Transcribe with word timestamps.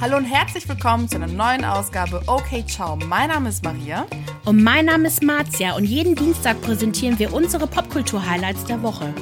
Hallo 0.00 0.16
und 0.16 0.24
herzlich 0.24 0.68
willkommen 0.68 1.08
zu 1.08 1.16
einer 1.16 1.26
neuen 1.26 1.64
Ausgabe 1.64 2.22
Okay 2.26 2.64
Ciao. 2.66 2.96
Mein 2.96 3.28
Name 3.30 3.48
ist 3.48 3.64
Maria. 3.64 4.06
Und 4.44 4.62
mein 4.62 4.86
Name 4.86 5.08
ist 5.08 5.22
Marzia 5.22 5.74
und 5.74 5.84
jeden 5.84 6.14
Dienstag 6.14 6.60
präsentieren 6.62 7.18
wir 7.18 7.32
unsere 7.32 7.66
Popkultur-Highlights 7.66 8.64
der 8.64 8.82
Woche. 8.82 9.12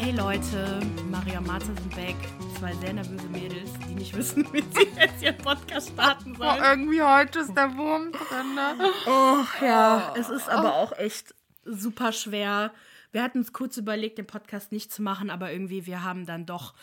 Hey 0.00 0.12
Leute, 0.12 0.80
Maria 1.10 1.38
und 1.38 1.46
Marzia 1.46 1.74
sind 1.74 1.96
weg. 1.96 2.16
Zwei 2.58 2.72
sehr 2.74 2.92
nervöse 2.92 3.26
Mädels, 3.28 3.70
die 3.88 3.94
nicht 3.94 4.14
wissen, 4.16 4.46
wie 4.52 4.62
sie 4.62 4.88
jetzt 4.98 5.22
ihren 5.22 5.38
Podcast 5.38 5.90
starten 5.90 6.34
Oh, 6.38 6.42
sollen. 6.44 6.62
irgendwie 6.62 7.02
heute 7.02 7.40
ist 7.40 7.54
der 7.54 7.76
Wurm 7.76 8.12
drin. 8.12 8.54
Ne? 8.54 8.84
Oh, 9.06 9.64
ja, 9.64 10.14
es 10.18 10.28
ist 10.28 10.48
aber 10.48 10.74
auch 10.74 10.92
echt 10.96 11.34
super 11.64 12.12
schwer. 12.12 12.70
Wir 13.12 13.22
hatten 13.24 13.38
uns 13.38 13.52
kurz 13.52 13.76
überlegt, 13.76 14.18
den 14.18 14.26
Podcast 14.26 14.70
nicht 14.72 14.92
zu 14.92 15.02
machen, 15.02 15.30
aber 15.30 15.50
irgendwie 15.52 15.84
wir 15.86 16.04
haben 16.04 16.26
dann 16.26 16.46
doch 16.46 16.74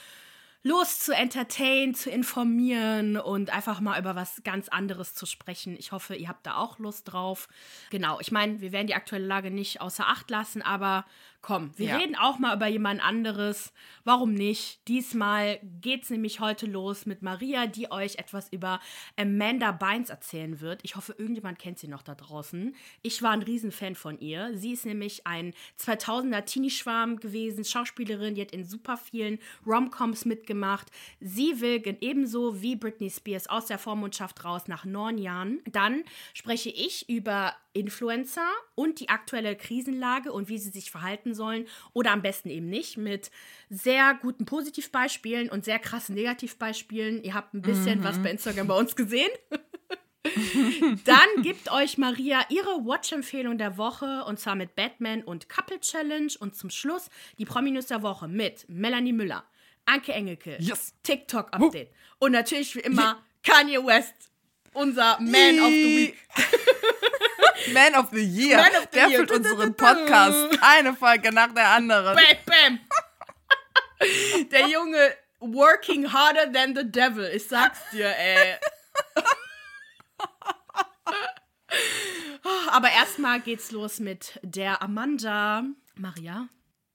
Lust 0.67 1.05
zu 1.05 1.13
entertainen, 1.13 1.95
zu 1.95 2.09
informieren 2.09 3.17
und 3.17 3.53
einfach 3.53 3.79
mal 3.79 3.99
über 3.99 4.15
was 4.15 4.41
ganz 4.43 4.67
anderes 4.67 5.15
zu 5.15 5.25
sprechen. 5.25 5.77
Ich 5.79 5.93
hoffe, 5.93 6.15
ihr 6.15 6.27
habt 6.27 6.45
da 6.45 6.57
auch 6.57 6.77
Lust 6.77 7.11
drauf. 7.11 7.47
Genau, 7.89 8.19
ich 8.19 8.31
meine, 8.31 8.59
wir 8.59 8.73
werden 8.73 8.87
die 8.87 8.95
aktuelle 8.95 9.25
Lage 9.25 9.49
nicht 9.49 9.79
außer 9.79 10.07
Acht 10.07 10.29
lassen, 10.29 10.61
aber 10.61 11.05
komm, 11.41 11.71
wir 11.77 11.87
Ja. 11.87 11.97
reden 11.97 12.15
auch 12.15 12.39
mal 12.39 12.55
über 12.55 12.67
jemand 12.67 13.01
anderes. 13.01 13.71
Warum 14.03 14.33
nicht? 14.33 14.85
Diesmal 14.87 15.59
geht's 15.81 16.09
nämlich 16.09 16.39
heute 16.39 16.65
los 16.65 17.05
mit 17.05 17.21
Maria, 17.21 17.67
die 17.67 17.91
euch 17.91 18.15
etwas 18.17 18.51
über 18.51 18.79
Amanda 19.15 19.71
Bynes 19.71 20.09
erzählen 20.09 20.59
wird. 20.59 20.81
Ich 20.83 20.95
hoffe, 20.95 21.15
irgendjemand 21.17 21.59
kennt 21.59 21.79
sie 21.79 21.87
noch 21.87 22.01
da 22.01 22.15
draußen. 22.15 22.75
Ich 23.01 23.21
war 23.21 23.31
ein 23.31 23.43
Riesenfan 23.43 23.95
von 23.95 24.19
ihr. 24.19 24.57
Sie 24.57 24.73
ist 24.73 24.85
nämlich 24.85 25.25
ein 25.25 25.53
2000er 25.79 26.43
Teenie-Schwarm 26.43 27.17
gewesen, 27.19 27.63
Schauspielerin, 27.63 28.35
die 28.35 28.41
hat 28.41 28.51
in 28.51 28.65
super 28.65 28.97
vielen 28.97 29.39
Romcoms 29.65 30.25
mitgemacht. 30.25 30.91
Sie 31.19 31.61
will 31.61 31.81
ebenso 32.01 32.61
wie 32.61 32.75
Britney 32.75 33.09
Spears 33.09 33.47
aus 33.47 33.67
der 33.67 33.77
Vormundschaft 33.77 34.43
raus 34.43 34.67
nach 34.67 34.83
neun 34.85 35.17
Jahren. 35.17 35.61
Dann 35.71 36.03
spreche 36.33 36.69
ich 36.69 37.07
über 37.07 37.53
Influencer 37.79 38.47
und 38.75 38.99
die 38.99 39.09
aktuelle 39.09 39.55
Krisenlage 39.55 40.31
und 40.31 40.49
wie 40.49 40.57
sie 40.57 40.69
sich 40.69 40.91
verhalten 40.91 41.33
sollen 41.33 41.67
oder 41.93 42.11
am 42.11 42.21
besten 42.21 42.49
eben 42.49 42.69
nicht 42.69 42.97
mit 42.97 43.31
sehr 43.69 44.17
guten 44.21 44.45
Positivbeispielen 44.45 45.49
und 45.49 45.65
sehr 45.65 45.79
krassen 45.79 46.15
Negativbeispielen. 46.15 47.23
Ihr 47.23 47.33
habt 47.33 47.53
ein 47.53 47.61
bisschen 47.61 48.03
was 48.03 48.21
bei 48.21 48.31
Instagram 48.31 48.67
bei 48.67 48.75
uns 48.75 48.95
gesehen. 48.95 49.29
Dann 51.05 51.43
gibt 51.43 51.71
euch 51.71 51.97
Maria 51.97 52.41
ihre 52.49 52.85
Watch-Empfehlung 52.85 53.57
der 53.57 53.77
Woche 53.77 54.23
und 54.25 54.39
zwar 54.39 54.55
mit 54.55 54.75
Batman 54.75 55.23
und 55.23 55.47
Couple 55.47 55.79
Challenge 55.79 56.31
und 56.39 56.55
zum 56.55 56.69
Schluss 56.69 57.09
die 57.37 57.45
Prominus 57.45 57.85
der 57.87 58.01
Woche 58.01 58.27
mit 58.27 58.67
Melanie 58.67 59.13
Müller, 59.13 59.43
Anke 59.85 60.11
Engelke, 60.13 60.57
Yes. 60.59 60.93
TikTok-Update 61.03 61.91
und 62.19 62.33
natürlich 62.33 62.75
wie 62.75 62.79
immer 62.79 63.23
Kanye 63.43 63.77
West, 63.85 64.15
unser 64.73 65.17
Man 65.21 65.59
of 65.59 65.69
the 65.69 65.97
Week. 65.97 66.17
Man 67.73 67.95
of 67.95 68.09
the 68.11 68.23
Year. 68.23 68.57
Man 68.57 68.75
of 68.75 68.87
the 68.91 68.97
der 68.99 69.07
Year. 69.07 69.19
führt 69.19 69.31
unseren 69.31 69.73
Podcast 69.75 70.59
eine 70.61 70.93
Folge 70.95 71.31
nach 71.31 71.53
der 71.53 71.69
anderen. 71.69 72.15
Bam, 72.15 72.37
bam. 72.45 72.79
Der 74.51 74.67
Junge 74.67 75.13
working 75.39 76.11
harder 76.11 76.51
than 76.51 76.75
the 76.75 76.83
devil. 76.83 77.25
Ich 77.33 77.47
sag's 77.47 77.79
dir, 77.91 78.07
ey. 78.15 78.55
Aber 82.71 82.89
erstmal 82.91 83.39
geht's 83.41 83.71
los 83.71 83.99
mit 83.99 84.39
der 84.43 84.81
Amanda. 84.81 85.63
Maria. 85.95 86.47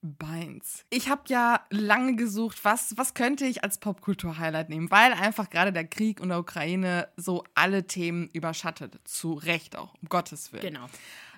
Beins. 0.03 0.85
Ich 0.91 1.09
habe 1.09 1.23
ja 1.29 1.65
lange 1.71 2.17
gesucht, 2.17 2.65
was, 2.65 2.97
was 2.97 3.15
könnte 3.15 3.47
ich 3.47 3.63
als 3.63 3.79
Popkultur-Highlight 3.79 4.69
nehmen, 4.69 4.91
weil 4.91 5.13
einfach 5.13 5.49
gerade 5.49 5.73
der 5.73 5.87
Krieg 5.87 6.21
in 6.21 6.29
der 6.29 6.41
Ukraine 6.41 7.09
so 7.17 7.45
alle 7.55 7.87
Themen 7.87 8.29
überschattet. 8.33 8.99
Zu 9.05 9.35
Recht 9.35 9.77
auch, 9.77 9.95
um 9.95 10.09
Gottes 10.09 10.53
Willen. 10.53 10.63
Genau. 10.63 10.87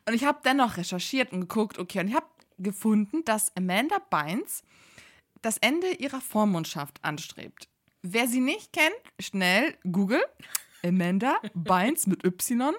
Und 0.07 0.15
ich 0.15 0.25
habe 0.25 0.41
dennoch 0.45 0.79
recherchiert 0.79 1.33
und 1.33 1.41
geguckt, 1.41 1.79
okay, 1.79 2.01
und 2.01 2.09
ich 2.09 2.15
habe 2.15 2.27
gefunden, 2.59 3.25
dass 3.25 3.55
Amanda 3.57 3.99
Bynes 4.11 4.65
das 5.43 5.59
Ende 5.59 5.93
ihrer 5.93 6.21
Vormundschaft 6.21 7.05
anstrebt. 7.05 7.69
Wer 8.03 8.29
sie 8.29 8.41
nicht 8.41 8.73
kennt, 8.73 8.95
schnell 9.21 9.77
Google 9.91 10.23
Amanda 10.85 11.37
Bynes 11.55 12.07
mit 12.07 12.25
Y 12.25 12.75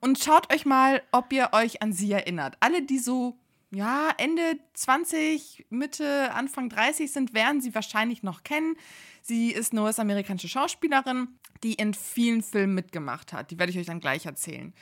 und 0.00 0.18
schaut 0.18 0.52
euch 0.52 0.64
mal, 0.64 1.02
ob 1.12 1.32
ihr 1.32 1.50
euch 1.52 1.82
an 1.82 1.92
sie 1.92 2.12
erinnert. 2.12 2.56
Alle, 2.60 2.82
die 2.82 2.98
so 2.98 3.38
ja, 3.70 4.10
Ende 4.16 4.58
20, 4.74 5.66
Mitte, 5.68 6.32
Anfang 6.32 6.70
30 6.70 7.12
sind, 7.12 7.34
werden 7.34 7.60
sie 7.60 7.74
wahrscheinlich 7.74 8.22
noch 8.22 8.42
kennen. 8.42 8.76
Sie 9.22 9.50
ist 9.50 9.72
eine 9.72 9.82
US-amerikanische 9.82 10.48
Schauspielerin, 10.48 11.28
die 11.62 11.74
in 11.74 11.92
vielen 11.92 12.42
Filmen 12.42 12.74
mitgemacht 12.74 13.32
hat. 13.32 13.50
Die 13.50 13.58
werde 13.58 13.70
ich 13.70 13.78
euch 13.78 13.86
dann 13.86 14.00
gleich 14.00 14.24
erzählen. 14.24 14.72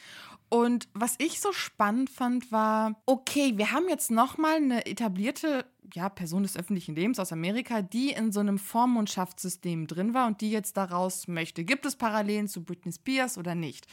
Und 0.48 0.88
was 0.94 1.16
ich 1.18 1.40
so 1.40 1.52
spannend 1.52 2.08
fand, 2.08 2.52
war, 2.52 2.94
okay, 3.04 3.54
wir 3.56 3.72
haben 3.72 3.88
jetzt 3.88 4.10
nochmal 4.10 4.56
eine 4.56 4.86
etablierte 4.86 5.64
ja, 5.94 6.08
Person 6.08 6.42
des 6.42 6.56
öffentlichen 6.56 6.94
Lebens 6.94 7.18
aus 7.18 7.32
Amerika, 7.32 7.82
die 7.82 8.10
in 8.10 8.32
so 8.32 8.40
einem 8.40 8.58
Vormundschaftssystem 8.58 9.86
drin 9.86 10.14
war 10.14 10.26
und 10.26 10.40
die 10.40 10.50
jetzt 10.50 10.76
daraus 10.76 11.28
möchte. 11.28 11.64
Gibt 11.64 11.86
es 11.86 11.96
Parallelen 11.96 12.48
zu 12.48 12.64
Britney 12.64 12.92
Spears 12.92 13.38
oder 13.38 13.54
nicht? 13.54 13.86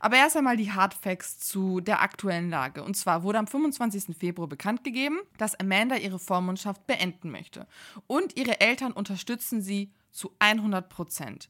Aber 0.00 0.16
erst 0.16 0.36
einmal 0.36 0.56
die 0.56 0.72
Hardfacts 0.72 1.38
zu 1.38 1.80
der 1.80 2.02
aktuellen 2.02 2.50
Lage. 2.50 2.82
Und 2.82 2.96
zwar 2.96 3.22
wurde 3.22 3.38
am 3.38 3.46
25. 3.46 4.16
Februar 4.16 4.48
bekannt 4.48 4.84
gegeben, 4.84 5.18
dass 5.38 5.58
Amanda 5.58 5.96
ihre 5.96 6.18
Vormundschaft 6.18 6.86
beenden 6.86 7.30
möchte. 7.30 7.66
Und 8.06 8.36
ihre 8.36 8.60
Eltern 8.60 8.92
unterstützen 8.92 9.60
sie 9.60 9.90
zu 10.10 10.32
100 10.38 10.88
Prozent. 10.88 11.48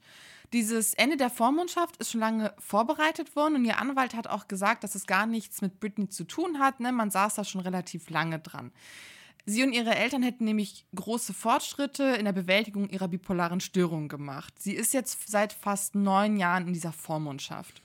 Dieses 0.52 0.94
Ende 0.94 1.16
der 1.16 1.30
Vormundschaft 1.30 1.96
ist 1.96 2.12
schon 2.12 2.20
lange 2.20 2.54
vorbereitet 2.58 3.34
worden 3.36 3.56
und 3.56 3.64
ihr 3.64 3.78
Anwalt 3.78 4.14
hat 4.14 4.26
auch 4.26 4.48
gesagt, 4.48 4.84
dass 4.84 4.94
es 4.94 5.06
gar 5.06 5.26
nichts 5.26 5.60
mit 5.60 5.80
Britney 5.80 6.08
zu 6.08 6.24
tun 6.24 6.58
hat. 6.58 6.80
Ne? 6.80 6.92
Man 6.92 7.10
saß 7.10 7.34
da 7.34 7.44
schon 7.44 7.60
relativ 7.60 8.10
lange 8.10 8.38
dran. 8.38 8.72
Sie 9.48 9.62
und 9.62 9.72
ihre 9.72 9.94
Eltern 9.94 10.24
hätten 10.24 10.44
nämlich 10.44 10.86
große 10.94 11.32
Fortschritte 11.32 12.02
in 12.02 12.24
der 12.24 12.32
Bewältigung 12.32 12.88
ihrer 12.88 13.06
bipolaren 13.06 13.60
Störung 13.60 14.08
gemacht. 14.08 14.54
Sie 14.58 14.74
ist 14.74 14.92
jetzt 14.92 15.28
seit 15.28 15.52
fast 15.52 15.94
neun 15.94 16.36
Jahren 16.36 16.66
in 16.66 16.72
dieser 16.72 16.92
Vormundschaft. 16.92 17.80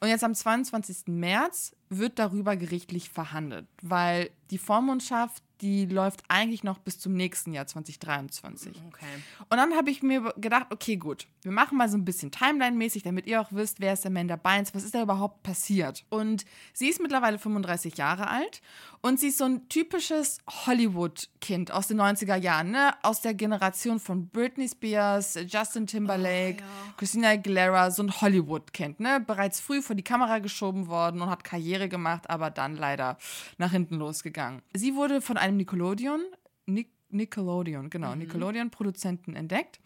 Und 0.00 0.08
jetzt 0.08 0.24
am 0.24 0.34
22. 0.34 1.06
März 1.06 1.74
wird 1.88 2.18
darüber 2.18 2.56
gerichtlich 2.56 3.10
verhandelt, 3.10 3.66
weil 3.82 4.30
die 4.50 4.58
Vormundschaft, 4.58 5.42
die 5.60 5.86
läuft 5.86 6.22
eigentlich 6.28 6.62
noch 6.62 6.78
bis 6.78 6.98
zum 6.98 7.14
nächsten 7.14 7.52
Jahr 7.52 7.66
2023. 7.66 8.80
Okay. 8.88 9.04
Und 9.50 9.56
dann 9.56 9.74
habe 9.74 9.90
ich 9.90 10.02
mir 10.02 10.32
gedacht, 10.36 10.66
okay, 10.70 10.96
gut, 10.96 11.26
wir 11.42 11.52
machen 11.52 11.76
mal 11.76 11.88
so 11.88 11.96
ein 11.96 12.04
bisschen 12.04 12.30
Timeline-mäßig, 12.30 13.02
damit 13.02 13.26
ihr 13.26 13.40
auch 13.40 13.48
wisst, 13.50 13.80
wer 13.80 13.92
ist 13.92 14.06
Amanda 14.06 14.36
Bynes, 14.36 14.74
was 14.74 14.84
ist 14.84 14.94
da 14.94 15.02
überhaupt 15.02 15.42
passiert. 15.42 16.04
Und 16.08 16.44
sie 16.72 16.88
ist 16.88 17.00
mittlerweile 17.00 17.38
35 17.38 17.96
Jahre 17.98 18.28
alt 18.28 18.62
und 19.00 19.20
sie 19.20 19.28
ist 19.28 19.38
so 19.38 19.44
ein 19.44 19.68
typisches 19.68 20.38
Hollywood-Kind 20.66 21.70
aus 21.70 21.88
den 21.88 22.00
90er 22.00 22.36
Jahren, 22.36 22.70
ne? 22.70 22.94
Aus 23.02 23.20
der 23.20 23.34
Generation 23.34 24.00
von 24.00 24.28
Britney 24.28 24.68
Spears, 24.68 25.38
Justin 25.46 25.86
Timberlake, 25.86 26.62
Christina 26.96 27.30
Aguilera, 27.30 27.90
so 27.90 28.02
ein 28.02 28.20
Hollywood-Kind, 28.20 29.00
ne? 29.00 29.20
Bereits 29.20 29.60
früh 29.60 29.82
vor 29.82 29.96
die 29.96 30.02
Kamera 30.02 30.38
geschoben 30.38 30.86
worden 30.88 31.20
und 31.20 31.30
hat 31.30 31.44
Karriere 31.44 31.77
gemacht, 31.86 32.28
aber 32.28 32.50
dann 32.50 32.74
leider 32.74 33.18
nach 33.58 33.70
hinten 33.70 33.94
losgegangen. 33.94 34.62
Sie 34.74 34.96
wurde 34.96 35.20
von 35.20 35.36
einem 35.36 35.56
Nickelodeon, 35.56 36.22
Nick 36.66 36.90
Nickelodeon, 37.10 37.88
genau, 37.88 38.14
Nickelodeon-Produzenten 38.14 39.34
entdeckt 39.34 39.80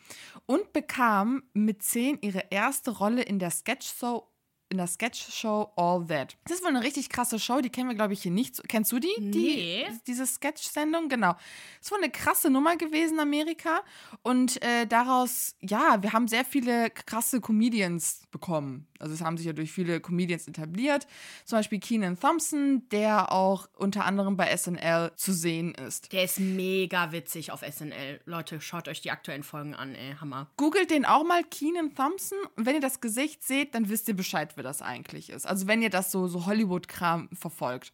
und 0.46 0.72
bekam 0.72 1.42
mit 1.52 1.82
zehn 1.82 2.18
ihre 2.20 2.46
erste 2.50 2.90
Rolle 2.90 3.22
in 3.22 3.38
der 3.38 3.50
Sketch-Show 3.50 4.26
in 4.72 4.78
der 4.78 4.86
Sketch-Show 4.86 5.70
All 5.76 6.06
That. 6.06 6.36
Das 6.44 6.56
ist 6.56 6.62
wohl 6.62 6.70
eine 6.70 6.82
richtig 6.82 7.10
krasse 7.10 7.38
Show, 7.38 7.60
die 7.60 7.68
kennen 7.68 7.90
wir, 7.90 7.94
glaube 7.94 8.14
ich, 8.14 8.22
hier 8.22 8.32
nicht. 8.32 8.66
Kennst 8.68 8.90
du 8.90 8.98
die? 8.98 9.12
Nee. 9.20 9.30
Die, 9.30 9.84
diese 10.06 10.26
Sketch-Sendung? 10.26 11.10
Genau. 11.10 11.32
Das 11.32 11.82
ist 11.82 11.90
wohl 11.92 11.98
eine 11.98 12.10
krasse 12.10 12.48
Nummer 12.48 12.76
gewesen 12.76 13.14
in 13.14 13.20
Amerika. 13.20 13.82
Und 14.22 14.62
äh, 14.62 14.86
daraus, 14.86 15.56
ja, 15.60 16.02
wir 16.02 16.14
haben 16.14 16.26
sehr 16.26 16.46
viele 16.46 16.88
krasse 16.88 17.42
Comedians 17.42 18.22
bekommen. 18.30 18.86
Also 19.02 19.14
es 19.14 19.20
haben 19.20 19.36
sich 19.36 19.46
ja 19.46 19.52
durch 19.52 19.72
viele 19.72 20.00
Comedians 20.00 20.48
etabliert. 20.48 21.06
Zum 21.44 21.58
Beispiel 21.58 21.80
Keenan 21.80 22.18
Thompson, 22.18 22.88
der 22.90 23.32
auch 23.32 23.68
unter 23.76 24.04
anderem 24.04 24.36
bei 24.36 24.56
SNL 24.56 25.12
zu 25.16 25.32
sehen 25.32 25.74
ist. 25.74 26.12
Der 26.12 26.24
ist 26.24 26.38
mega 26.38 27.12
witzig 27.12 27.50
auf 27.52 27.60
SNL. 27.60 28.20
Leute, 28.24 28.60
schaut 28.60 28.88
euch 28.88 29.00
die 29.00 29.10
aktuellen 29.10 29.42
Folgen 29.42 29.74
an, 29.74 29.94
ey. 29.94 30.14
Hammer. 30.20 30.48
Googelt 30.56 30.90
den 30.90 31.04
auch 31.04 31.24
mal, 31.24 31.42
Keenan 31.44 31.94
Thompson. 31.94 32.38
Und 32.56 32.66
wenn 32.66 32.76
ihr 32.76 32.80
das 32.80 33.00
Gesicht 33.00 33.42
seht, 33.42 33.74
dann 33.74 33.88
wisst 33.88 34.08
ihr 34.08 34.14
Bescheid, 34.14 34.52
wer 34.56 34.64
das 34.64 34.82
eigentlich 34.82 35.30
ist. 35.30 35.46
Also 35.46 35.66
wenn 35.66 35.82
ihr 35.82 35.90
das 35.90 36.12
so, 36.12 36.28
so 36.28 36.46
Hollywood-Kram 36.46 37.28
verfolgt. 37.32 37.92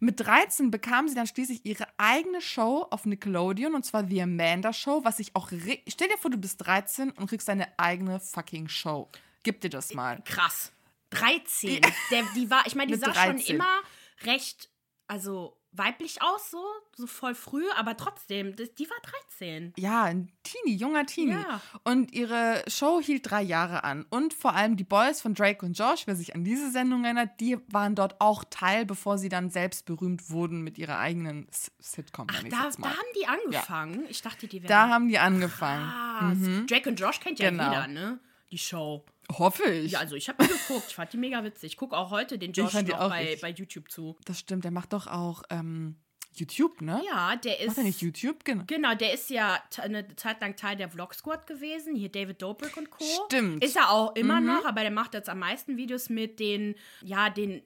Mit 0.00 0.20
13 0.20 0.70
bekam 0.70 1.08
sie 1.08 1.14
dann 1.14 1.26
schließlich 1.26 1.64
ihre 1.64 1.86
eigene 1.96 2.40
Show 2.40 2.86
auf 2.90 3.06
Nickelodeon 3.06 3.74
und 3.74 3.84
zwar 3.84 4.06
The 4.06 4.22
Amanda 4.22 4.72
Show, 4.72 5.00
was 5.04 5.18
ich 5.18 5.34
auch. 5.34 5.50
Stell 5.88 6.08
dir 6.08 6.18
vor, 6.18 6.30
du 6.30 6.36
bist 6.36 6.64
13 6.64 7.10
und 7.10 7.28
kriegst 7.28 7.48
deine 7.48 7.66
eigene 7.78 8.20
fucking 8.20 8.68
Show. 8.68 9.08
Gib 9.44 9.60
dir 9.60 9.70
das 9.70 9.94
mal. 9.94 10.20
Krass. 10.24 10.72
13. 11.10 11.80
Der, 12.10 12.24
die 12.34 12.50
war, 12.50 12.66
ich 12.66 12.74
meine, 12.74 12.90
die 12.92 12.98
sah 12.98 13.14
schon 13.14 13.36
13. 13.36 13.54
immer 13.56 13.78
recht, 14.24 14.68
also 15.06 15.56
weiblich 15.76 16.22
aus, 16.22 16.50
so, 16.52 16.64
so 16.96 17.06
voll 17.06 17.34
früh, 17.34 17.64
aber 17.76 17.96
trotzdem, 17.96 18.54
das, 18.56 18.72
die 18.74 18.88
war 18.88 18.96
14. 19.38 19.72
Ja, 19.76 20.04
ein 20.04 20.32
Teenie, 20.44 20.76
junger 20.76 21.04
Teenie. 21.04 21.32
Ja. 21.34 21.60
Und 21.84 22.12
ihre 22.12 22.62
Show 22.68 23.00
hielt 23.00 23.28
drei 23.30 23.42
Jahre 23.42 23.82
an. 23.84 24.06
Und 24.10 24.34
vor 24.34 24.54
allem 24.54 24.76
die 24.76 24.84
Boys 24.84 25.20
von 25.20 25.34
Drake 25.34 25.64
und 25.66 25.76
Josh, 25.78 26.06
wer 26.06 26.14
sich 26.16 26.34
an 26.36 26.44
diese 26.44 26.70
Sendung 26.70 27.04
erinnert, 27.04 27.40
die 27.40 27.58
waren 27.68 27.94
dort 27.96 28.20
auch 28.20 28.44
Teil, 28.50 28.86
bevor 28.86 29.18
sie 29.18 29.28
dann 29.28 29.50
selbst 29.50 29.84
berühmt 29.84 30.30
wurden 30.30 30.62
mit 30.62 30.78
ihrer 30.78 30.98
eigenen 30.98 31.48
S- 31.48 31.72
Sitcom. 31.80 32.28
Ach, 32.30 32.42
da, 32.44 32.70
da 32.78 32.88
haben 32.90 33.08
die 33.20 33.26
angefangen. 33.26 34.06
Ich 34.08 34.22
dachte, 34.22 34.46
die 34.46 34.62
wären. 34.62 34.68
da 34.68 34.88
haben 34.88 35.08
die 35.08 35.18
angefangen. 35.18 35.88
Krass. 35.88 36.66
Drake 36.68 36.88
und 36.88 37.00
Josh 37.00 37.18
kennt 37.20 37.38
ja 37.40 37.50
Genau. 37.50 37.68
jeder, 37.70 37.86
ne? 37.88 38.20
Die 38.52 38.58
Show. 38.58 39.04
Hoffe 39.32 39.64
ich. 39.64 39.92
Ja, 39.92 40.00
also 40.00 40.16
ich 40.16 40.28
habe 40.28 40.46
geguckt. 40.46 40.84
Ich 40.88 40.94
fand 40.94 41.12
die 41.12 41.16
mega 41.16 41.42
witzig. 41.44 41.72
Ich 41.72 41.76
gucke 41.76 41.96
auch 41.96 42.10
heute 42.10 42.38
den 42.38 42.52
Josh 42.52 42.72
noch 42.74 42.98
auch 42.98 43.08
bei, 43.10 43.38
bei 43.40 43.50
YouTube 43.50 43.90
zu. 43.90 44.16
Das 44.24 44.38
stimmt, 44.40 44.64
der 44.64 44.70
macht 44.70 44.92
doch 44.92 45.06
auch 45.06 45.42
ähm, 45.50 45.96
YouTube, 46.34 46.80
ne? 46.80 47.00
Ja, 47.06 47.36
der 47.36 47.60
ist. 47.60 47.68
Macht 47.68 47.78
er 47.78 47.84
nicht 47.84 48.00
YouTube? 48.02 48.44
Genau. 48.44 48.64
Genau, 48.66 48.94
der 48.94 49.12
ist 49.14 49.30
ja 49.30 49.58
eine 49.80 50.14
Zeit 50.16 50.40
lang 50.40 50.56
Teil 50.56 50.76
der 50.76 50.88
Vlog 50.88 51.14
Squad 51.14 51.46
gewesen. 51.46 51.94
Hier 51.94 52.10
David 52.10 52.42
Dobrik 52.42 52.76
und 52.76 52.90
Co. 52.90 53.04
Stimmt. 53.26 53.56
Mhm. 53.56 53.60
Ist 53.62 53.76
er 53.76 53.90
auch 53.90 54.14
immer 54.16 54.40
noch, 54.40 54.64
aber 54.64 54.80
der 54.82 54.90
macht 54.90 55.14
jetzt 55.14 55.28
am 55.28 55.38
meisten 55.38 55.76
Videos 55.76 56.08
mit 56.08 56.40
den, 56.40 56.74
ja, 57.02 57.30
den 57.30 57.62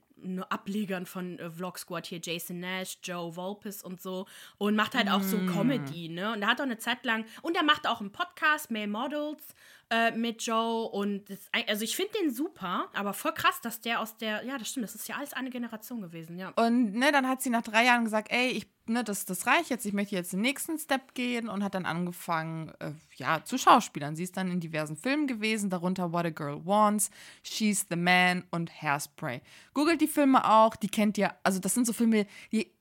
Ablegern 0.50 1.06
von 1.06 1.38
äh, 1.38 1.48
Vlog 1.48 1.78
Squad 1.78 2.06
hier, 2.06 2.20
Jason 2.20 2.58
Nash, 2.58 2.98
Joe 3.04 3.36
Volpes 3.36 3.82
und 3.84 4.00
so. 4.02 4.26
Und 4.58 4.74
macht 4.74 4.96
halt 4.96 5.08
auch 5.08 5.20
Mhm. 5.20 5.28
so 5.28 5.36
Comedy, 5.52 6.08
ne? 6.08 6.32
Und 6.32 6.42
er 6.42 6.48
hat 6.48 6.60
auch 6.60 6.64
eine 6.64 6.78
Zeit 6.78 7.04
lang, 7.04 7.24
und 7.42 7.56
er 7.56 7.62
macht 7.62 7.86
auch 7.86 8.00
einen 8.00 8.10
Podcast, 8.10 8.70
Male 8.72 8.88
Models, 8.88 9.54
äh, 9.90 10.10
mit 10.12 10.42
Joe. 10.42 10.88
Und 10.88 11.30
das, 11.30 11.38
also 11.66 11.84
ich 11.84 11.96
finde 11.96 12.12
den 12.20 12.32
super, 12.32 12.88
aber 12.94 13.12
voll 13.12 13.32
krass, 13.32 13.60
dass 13.62 13.80
der 13.80 14.00
aus 14.00 14.16
der, 14.16 14.44
ja, 14.44 14.58
das 14.58 14.68
stimmt, 14.68 14.84
das 14.84 14.94
ist 14.94 15.08
ja 15.08 15.16
alles 15.16 15.32
eine 15.32 15.50
Generation 15.50 16.00
gewesen, 16.00 16.38
ja. 16.38 16.50
Und 16.56 16.94
ne, 16.94 17.12
dann 17.12 17.28
hat 17.28 17.42
sie 17.42 17.50
nach 17.50 17.62
drei 17.62 17.84
Jahren 17.84 18.04
gesagt, 18.04 18.30
ey, 18.30 18.50
ich, 18.50 18.66
ne, 18.86 19.04
das, 19.04 19.24
das 19.24 19.46
reicht 19.46 19.70
jetzt, 19.70 19.86
ich 19.86 19.92
möchte 19.92 20.14
jetzt 20.14 20.32
den 20.32 20.40
nächsten 20.40 20.78
Step 20.78 21.14
gehen 21.14 21.48
und 21.48 21.64
hat 21.64 21.74
dann 21.74 21.86
angefangen, 21.86 22.72
äh, 22.80 22.92
ja, 23.16 23.44
zu 23.44 23.58
Schauspielern. 23.58 24.16
Sie 24.16 24.24
ist 24.24 24.36
dann 24.36 24.50
in 24.50 24.60
diversen 24.60 24.96
Filmen 24.96 25.26
gewesen, 25.26 25.70
darunter 25.70 26.12
What 26.12 26.26
a 26.26 26.30
Girl 26.30 26.64
Wants, 26.64 27.10
She's 27.42 27.86
the 27.88 27.96
Man 27.96 28.44
und 28.50 28.70
Hairspray. 28.82 29.40
Googelt 29.74 30.00
die 30.00 30.08
Filme 30.08 30.48
auch, 30.48 30.76
die 30.76 30.88
kennt 30.88 31.18
ihr, 31.18 31.34
also 31.42 31.58
das 31.58 31.74
sind 31.74 31.86
so 31.86 31.92
Filme, 31.92 32.26
die 32.52 32.77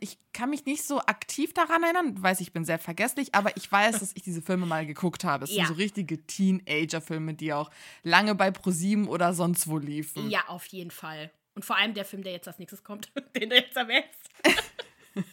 ich 0.00 0.18
kann 0.32 0.50
mich 0.50 0.64
nicht 0.66 0.82
so 0.84 0.98
aktiv 1.00 1.54
daran 1.54 1.82
erinnern, 1.84 2.20
weiß 2.20 2.40
ich 2.40 2.52
bin 2.52 2.64
sehr 2.64 2.78
vergesslich, 2.80 3.34
aber 3.34 3.56
ich 3.56 3.70
weiß, 3.70 4.00
dass 4.00 4.12
ich 4.16 4.22
diese 4.22 4.42
Filme 4.42 4.66
mal 4.66 4.84
geguckt 4.86 5.22
habe. 5.24 5.44
Es 5.44 5.50
Ja. 5.54 5.64
sind 5.66 5.74
so 5.76 5.80
richtige 5.80 6.26
Teenager-Filme, 6.26 7.34
die 7.34 7.52
auch 7.52 7.70
lange 8.02 8.34
bei 8.34 8.50
ProSieben 8.50 9.06
oder 9.06 9.34
sonst 9.34 9.68
wo 9.68 9.78
liefen. 9.78 10.28
Ja, 10.30 10.48
auf 10.48 10.66
jeden 10.66 10.90
Fall. 10.90 11.30
Und 11.54 11.64
vor 11.64 11.76
allem 11.76 11.94
der 11.94 12.04
Film, 12.04 12.22
der 12.24 12.32
jetzt 12.32 12.48
als 12.48 12.58
nächstes 12.58 12.82
kommt, 12.82 13.12
den 13.36 13.50
du 13.50 13.56
jetzt 13.56 13.76
erwähnst. 13.76 14.30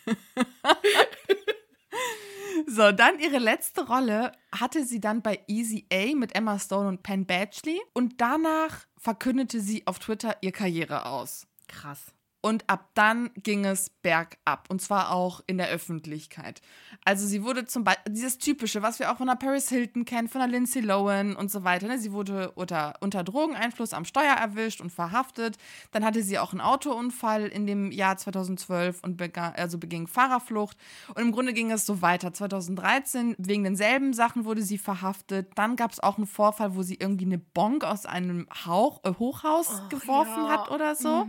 So, 2.67 2.91
dann 2.91 3.19
ihre 3.19 3.39
letzte 3.39 3.87
Rolle 3.87 4.33
hatte 4.51 4.85
sie 4.85 4.99
dann 4.99 5.21
bei 5.21 5.39
Easy 5.47 5.85
A 5.91 6.13
mit 6.13 6.35
Emma 6.35 6.59
Stone 6.59 6.87
und 6.89 7.03
Penn 7.03 7.25
Badgley 7.25 7.79
und 7.93 8.19
danach 8.21 8.85
verkündete 8.97 9.61
sie 9.61 9.87
auf 9.87 9.97
Twitter 9.99 10.37
ihr 10.41 10.51
Karriere 10.51 11.05
aus. 11.05 11.47
Krass. 11.67 12.13
Und 12.41 12.69
ab 12.69 12.89
dann 12.94 13.31
ging 13.36 13.65
es 13.65 13.89
bergab. 13.89 14.69
Und 14.69 14.81
zwar 14.81 15.12
auch 15.12 15.41
in 15.45 15.57
der 15.57 15.68
Öffentlichkeit. 15.68 16.62
Also 17.03 17.27
sie 17.27 17.44
wurde 17.44 17.65
zum 17.65 17.83
Beispiel, 17.83 18.13
dieses 18.13 18.38
Typische, 18.38 18.81
was 18.81 19.00
wir 19.00 19.12
auch 19.12 19.18
von 19.18 19.27
der 19.27 19.36
Paris 19.36 19.68
Hilton 19.68 20.06
kennen, 20.06 20.30
von 20.30 20.39
der 20.39 20.47
Lindsay 20.47 20.81
Lohan 20.81 21.36
und 21.36 21.51
so 21.51 21.65
weiter. 21.65 21.88
Ne? 21.88 22.00
Sie 22.00 22.13
wurde 22.13 22.51
unter, 22.51 22.94
unter 23.01 23.25
Drogeneinfluss 23.25 23.91
am 23.91 24.06
Steuer 24.06 24.33
erwischt 24.33 24.80
und 24.80 24.89
verhaftet. 24.89 25.57
Dann 25.91 26.06
hatte 26.06 26.24
sie 26.24 26.39
auch 26.39 26.53
einen 26.53 26.62
Autounfall 26.62 27.47
in 27.47 27.68
dem 27.68 27.91
Jahr 27.91 28.15
2012 28.15 29.03
und 29.03 29.18
begann, 29.18 29.53
also 29.56 29.77
beging 29.77 30.07
Fahrerflucht. 30.07 30.77
Und 31.09 31.21
im 31.21 31.33
Grunde 31.33 31.53
ging 31.53 31.71
es 31.71 31.85
so 31.85 32.01
weiter. 32.01 32.33
2013, 32.33 33.35
wegen 33.38 33.65
denselben 33.65 34.13
Sachen 34.13 34.45
wurde 34.45 34.62
sie 34.62 34.77
verhaftet. 34.77 35.51
Dann 35.56 35.75
gab 35.75 35.92
es 35.92 36.00
auch 36.00 36.18
einen 36.18 36.27
Vorfall, 36.27 36.75
wo 36.75 36.83
sie 36.83 36.95
irgendwie 36.95 37.25
eine 37.25 37.38
Bonk 37.38 37.83
aus 37.83 38.06
einem 38.06 38.47
Hauch, 38.65 39.03
äh, 39.03 39.13
Hochhaus 39.19 39.81
geworfen 39.89 40.45
ja. 40.45 40.50
hat 40.50 40.71
oder 40.71 40.95
so 40.95 41.27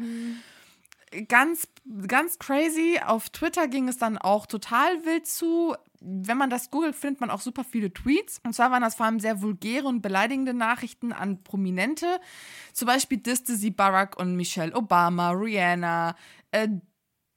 ganz, 1.29 1.69
ganz 2.07 2.39
crazy. 2.39 3.01
Auf 3.05 3.31
Twitter 3.31 3.69
ging 3.69 3.89
es 3.89 3.99
dann 3.99 4.19
auch 4.19 4.47
total 4.47 5.05
wild 5.05 5.27
zu. 5.27 5.75
Wenn 6.01 6.39
man 6.39 6.49
das 6.49 6.71
googelt, 6.71 6.97
findet 6.97 7.21
man 7.21 7.31
auch 7.31 7.41
super 7.41 7.65
viele 7.65 7.93
Tweets. 7.93 8.41
Und 8.45 8.55
zwar 8.55 8.71
waren 8.71 8.83
das 8.83 8.95
vor 8.95 9.07
allem 9.07 9.21
sehr 9.21 9.43
vulgäre 9.43 9.87
und 9.87 10.01
beleidigende 10.01 10.55
Nachrichten 10.55 11.13
an 11.13 11.43
Prominente. 11.43 12.21
Zum 12.73 12.87
Beispiel 12.87 13.19
disste 13.19 13.55
sie 13.55 13.71
Barack 13.71 14.19
und 14.19 14.37
Michelle 14.37 14.75
Obama, 14.75 15.31
Rihanna, 15.31 16.17
äh, 16.53 16.69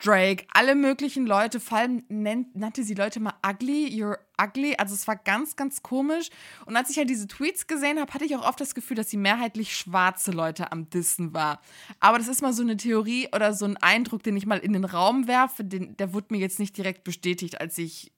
Drake, 0.03 0.45
alle 0.53 0.75
möglichen 0.75 1.25
Leute, 1.25 1.61
vor 1.61 1.77
allem 1.77 2.03
nennt, 2.09 2.55
nannte 2.57 2.83
sie 2.83 2.93
Leute 2.93 3.21
mal 3.21 3.35
ugly, 3.47 3.87
you're 3.87 4.17
ugly. 4.41 4.75
Also 4.77 4.93
es 4.95 5.07
war 5.07 5.15
ganz, 5.15 5.55
ganz 5.55 5.81
komisch. 5.81 6.29
Und 6.65 6.75
als 6.75 6.89
ich 6.89 6.97
halt 6.97 7.09
diese 7.09 7.27
Tweets 7.27 7.67
gesehen 7.67 7.99
habe, 7.99 8.13
hatte 8.13 8.25
ich 8.25 8.35
auch 8.35 8.45
oft 8.45 8.59
das 8.59 8.75
Gefühl, 8.75 8.97
dass 8.97 9.09
sie 9.09 9.17
mehrheitlich 9.17 9.75
schwarze 9.75 10.31
Leute 10.31 10.73
am 10.73 10.89
Dissen 10.89 11.33
war. 11.33 11.61
Aber 12.01 12.17
das 12.17 12.27
ist 12.27 12.41
mal 12.41 12.51
so 12.51 12.63
eine 12.63 12.75
Theorie 12.75 13.29
oder 13.33 13.53
so 13.53 13.63
ein 13.63 13.77
Eindruck, 13.77 14.23
den 14.23 14.35
ich 14.35 14.45
mal 14.45 14.59
in 14.59 14.73
den 14.73 14.85
Raum 14.85 15.27
werfe. 15.27 15.63
Den, 15.63 15.95
der 15.95 16.13
wurde 16.13 16.27
mir 16.31 16.39
jetzt 16.39 16.59
nicht 16.59 16.75
direkt 16.75 17.05
bestätigt, 17.05 17.61
als 17.61 17.77
ich 17.77 18.11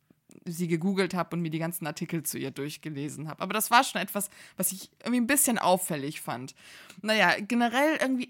sie 0.46 0.68
gegoogelt 0.68 1.14
habe 1.14 1.36
und 1.36 1.42
mir 1.42 1.50
die 1.50 1.60
ganzen 1.60 1.88
Artikel 1.88 2.24
zu 2.24 2.38
ihr 2.38 2.52
durchgelesen 2.52 3.28
habe. 3.30 3.42
Aber 3.42 3.54
das 3.54 3.72
war 3.72 3.84
schon 3.84 4.02
etwas, 4.02 4.30
was 4.58 4.72
ich 4.72 4.90
irgendwie 5.00 5.22
ein 5.22 5.28
bisschen 5.28 5.58
auffällig 5.58 6.22
fand. 6.22 6.56
Naja, 7.02 7.34
generell 7.40 7.98
irgendwie. 8.02 8.30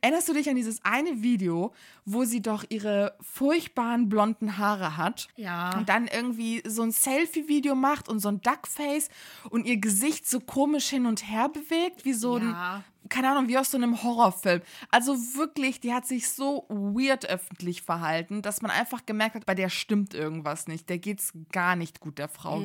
Erinnerst 0.00 0.28
du 0.28 0.32
dich 0.34 0.48
an 0.48 0.56
dieses 0.56 0.84
eine 0.84 1.22
Video, 1.22 1.72
wo 2.04 2.24
sie 2.24 2.42
doch 2.42 2.64
ihre 2.68 3.16
furchtbaren 3.20 4.08
blonden 4.08 4.58
Haare 4.58 4.96
hat? 4.96 5.28
Ja. 5.36 5.76
Und 5.76 5.88
dann 5.88 6.06
irgendwie 6.08 6.62
so 6.66 6.82
ein 6.82 6.92
Selfie-Video 6.92 7.74
macht 7.74 8.08
und 8.08 8.20
so 8.20 8.28
ein 8.28 8.40
Duckface 8.40 9.08
und 9.50 9.66
ihr 9.66 9.76
Gesicht 9.78 10.28
so 10.28 10.40
komisch 10.40 10.88
hin 10.88 11.06
und 11.06 11.30
her 11.30 11.48
bewegt, 11.48 12.04
wie 12.04 12.12
so 12.14 12.38
Ja. 12.38 12.76
ein 12.76 12.84
keine 13.08 13.30
Ahnung, 13.30 13.48
wie 13.48 13.58
aus 13.58 13.70
so 13.70 13.76
einem 13.76 14.02
Horrorfilm. 14.02 14.62
Also 14.90 15.14
wirklich, 15.36 15.80
die 15.80 15.92
hat 15.92 16.06
sich 16.06 16.28
so 16.28 16.66
weird 16.68 17.28
öffentlich 17.28 17.82
verhalten, 17.82 18.42
dass 18.42 18.62
man 18.62 18.70
einfach 18.70 19.06
gemerkt 19.06 19.34
hat, 19.34 19.46
bei 19.46 19.54
der 19.54 19.68
stimmt 19.68 20.14
irgendwas 20.14 20.66
nicht. 20.66 20.88
Der 20.88 20.98
geht's 20.98 21.32
gar 21.52 21.76
nicht 21.76 22.00
gut, 22.00 22.18
der 22.18 22.28
Frau, 22.28 22.62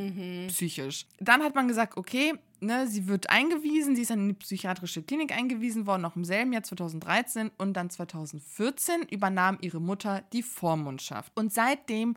psychisch. 0.48 1.06
Dann 1.20 1.44
hat 1.44 1.56
man 1.56 1.68
gesagt, 1.68 1.98
okay, 1.98 2.34
ne, 2.62 2.88
sie 2.88 3.08
wird 3.08 3.30
eingewiesen, 3.30 3.96
sie 3.96 4.04
ist 4.04 4.12
in 4.12 4.22
eine 4.22 4.34
psychiatrische 4.34 5.04
Klinik 5.04 5.32
eingewiesen 5.36 5.86
worden, 5.88 6.02
noch 6.02 6.16
im 6.16 6.26
selben 6.26 6.54
Jahr 6.54 6.64
2013 6.64 7.52
und 7.58 7.74
dann 7.74 7.90
2014 7.90 9.04
übernahm 9.10 9.58
ihre 9.62 9.80
Mutter 9.80 10.24
die 10.34 10.44
Vormundschaft. 10.44 11.32
Und 11.36 11.54
seitdem 11.54 12.16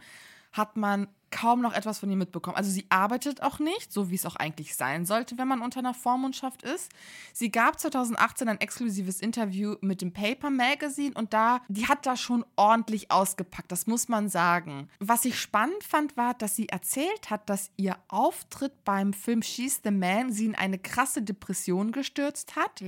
hat 0.52 0.76
man 0.76 1.08
kaum 1.32 1.60
noch 1.60 1.72
etwas 1.72 1.98
von 1.98 2.10
ihr 2.10 2.16
mitbekommen. 2.16 2.56
Also 2.56 2.70
sie 2.70 2.86
arbeitet 2.90 3.42
auch 3.42 3.58
nicht, 3.58 3.92
so 3.92 4.10
wie 4.10 4.14
es 4.14 4.26
auch 4.26 4.36
eigentlich 4.36 4.76
sein 4.76 5.04
sollte, 5.04 5.38
wenn 5.38 5.48
man 5.48 5.62
unter 5.62 5.80
einer 5.80 5.94
Vormundschaft 5.94 6.62
ist. 6.62 6.92
Sie 7.32 7.50
gab 7.50 7.80
2018 7.80 8.48
ein 8.48 8.60
exklusives 8.60 9.20
Interview 9.20 9.74
mit 9.80 10.02
dem 10.02 10.12
Paper 10.12 10.50
Magazine 10.50 11.14
und 11.14 11.32
da, 11.32 11.62
die 11.68 11.88
hat 11.88 12.06
da 12.06 12.16
schon 12.16 12.44
ordentlich 12.54 13.10
ausgepackt, 13.10 13.72
das 13.72 13.86
muss 13.86 14.08
man 14.08 14.28
sagen. 14.28 14.88
Was 15.00 15.24
ich 15.24 15.40
spannend 15.40 15.82
fand, 15.82 16.16
war, 16.16 16.34
dass 16.34 16.54
sie 16.54 16.68
erzählt 16.68 17.30
hat, 17.30 17.48
dass 17.48 17.70
ihr 17.76 17.96
Auftritt 18.08 18.84
beim 18.84 19.12
Film 19.12 19.42
She's 19.42 19.80
the 19.82 19.90
Man 19.90 20.32
sie 20.32 20.46
in 20.46 20.54
eine 20.54 20.78
krasse 20.78 21.22
Depression 21.22 21.92
gestürzt 21.92 22.56
hat, 22.56 22.82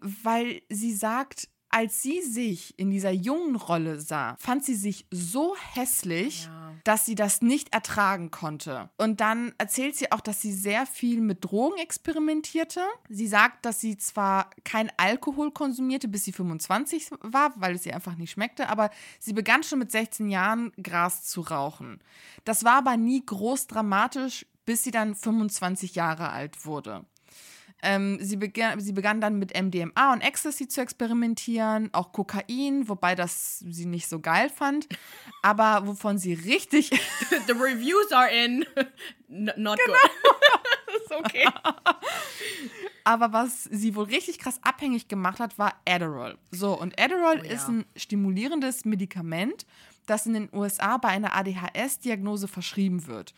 weil 0.00 0.62
sie 0.70 0.94
sagt, 0.94 1.48
als 1.76 2.02
sie 2.02 2.22
sich 2.22 2.78
in 2.78 2.90
dieser 2.92 3.10
jungen 3.10 3.56
Rolle 3.56 4.00
sah, 4.00 4.36
fand 4.38 4.64
sie 4.64 4.76
sich 4.76 5.06
so 5.10 5.56
hässlich, 5.74 6.44
Ja. 6.44 6.72
dass 6.84 7.04
sie 7.04 7.16
das 7.16 7.42
nicht 7.42 7.72
ertragen 7.74 8.30
konnte. 8.30 8.90
Und 8.96 9.20
dann 9.20 9.52
erzählt 9.58 9.96
sie 9.96 10.12
auch, 10.12 10.20
dass 10.20 10.40
sie 10.40 10.52
sehr 10.52 10.86
viel 10.86 11.20
mit 11.20 11.44
Drogen 11.44 11.76
experimentierte. 11.78 12.80
Sie 13.08 13.26
sagt, 13.26 13.64
dass 13.66 13.80
sie 13.80 13.96
zwar 13.98 14.50
kein 14.64 14.92
Alkohol 14.98 15.50
konsumierte, 15.50 16.06
bis 16.06 16.24
sie 16.24 16.32
25 16.32 17.10
war, 17.22 17.52
weil 17.56 17.74
es 17.74 17.84
ihr 17.86 17.94
einfach 17.94 18.14
nicht 18.16 18.30
schmeckte, 18.30 18.68
aber 18.68 18.90
sie 19.18 19.32
begann 19.32 19.64
schon 19.64 19.80
mit 19.80 19.90
16 19.90 20.30
Jahren 20.30 20.70
Gras 20.80 21.24
zu 21.24 21.40
rauchen. 21.40 21.98
Das 22.44 22.62
war 22.64 22.74
aber 22.78 22.96
nie 22.96 23.24
groß 23.26 23.66
dramatisch, 23.66 24.46
bis 24.64 24.84
sie 24.84 24.92
dann 24.92 25.14
25 25.16 25.94
Jahre 25.96 26.30
alt 26.30 26.64
wurde. 26.66 27.04
Ähm, 27.84 28.18
sie, 28.20 28.36
begann, 28.36 28.80
sie 28.80 28.92
begann 28.92 29.20
dann 29.20 29.38
mit 29.38 29.52
MDMA 29.60 30.12
und 30.12 30.22
Ecstasy 30.22 30.66
zu 30.68 30.80
experimentieren, 30.80 31.90
auch 31.92 32.12
Kokain, 32.12 32.88
wobei 32.88 33.14
das 33.14 33.58
sie 33.60 33.86
nicht 33.86 34.08
so 34.08 34.20
geil 34.20 34.48
fand. 34.50 34.88
Aber 35.42 35.86
wovon 35.86 36.18
sie 36.18 36.32
richtig, 36.34 36.90
The 37.46 37.52
reviews 37.52 38.10
are 38.12 38.30
in. 38.30 38.64
Not 39.28 39.56
Genau. 39.56 39.74
good. 39.86 40.96
ist 41.02 41.12
okay. 41.12 41.46
aber 43.04 43.32
was 43.32 43.64
sie 43.64 43.94
wohl 43.94 44.04
richtig 44.04 44.38
krass 44.38 44.58
abhängig 44.62 45.08
gemacht 45.08 45.40
hat, 45.40 45.58
war 45.58 45.74
Adderall. 45.88 46.38
So, 46.50 46.78
und 46.78 46.98
Adderall 47.00 47.40
Oh 47.40 47.44
ja. 47.44 47.52
ist 47.52 47.68
ein 47.68 47.84
stimulierendes 47.96 48.84
Medikament, 48.84 49.66
das 50.06 50.26
in 50.26 50.34
den 50.34 50.48
USA 50.52 50.96
bei 50.98 51.08
einer 51.08 51.34
ADHS-Diagnose 51.34 52.48
verschrieben 52.48 53.06
wird. 53.06 53.34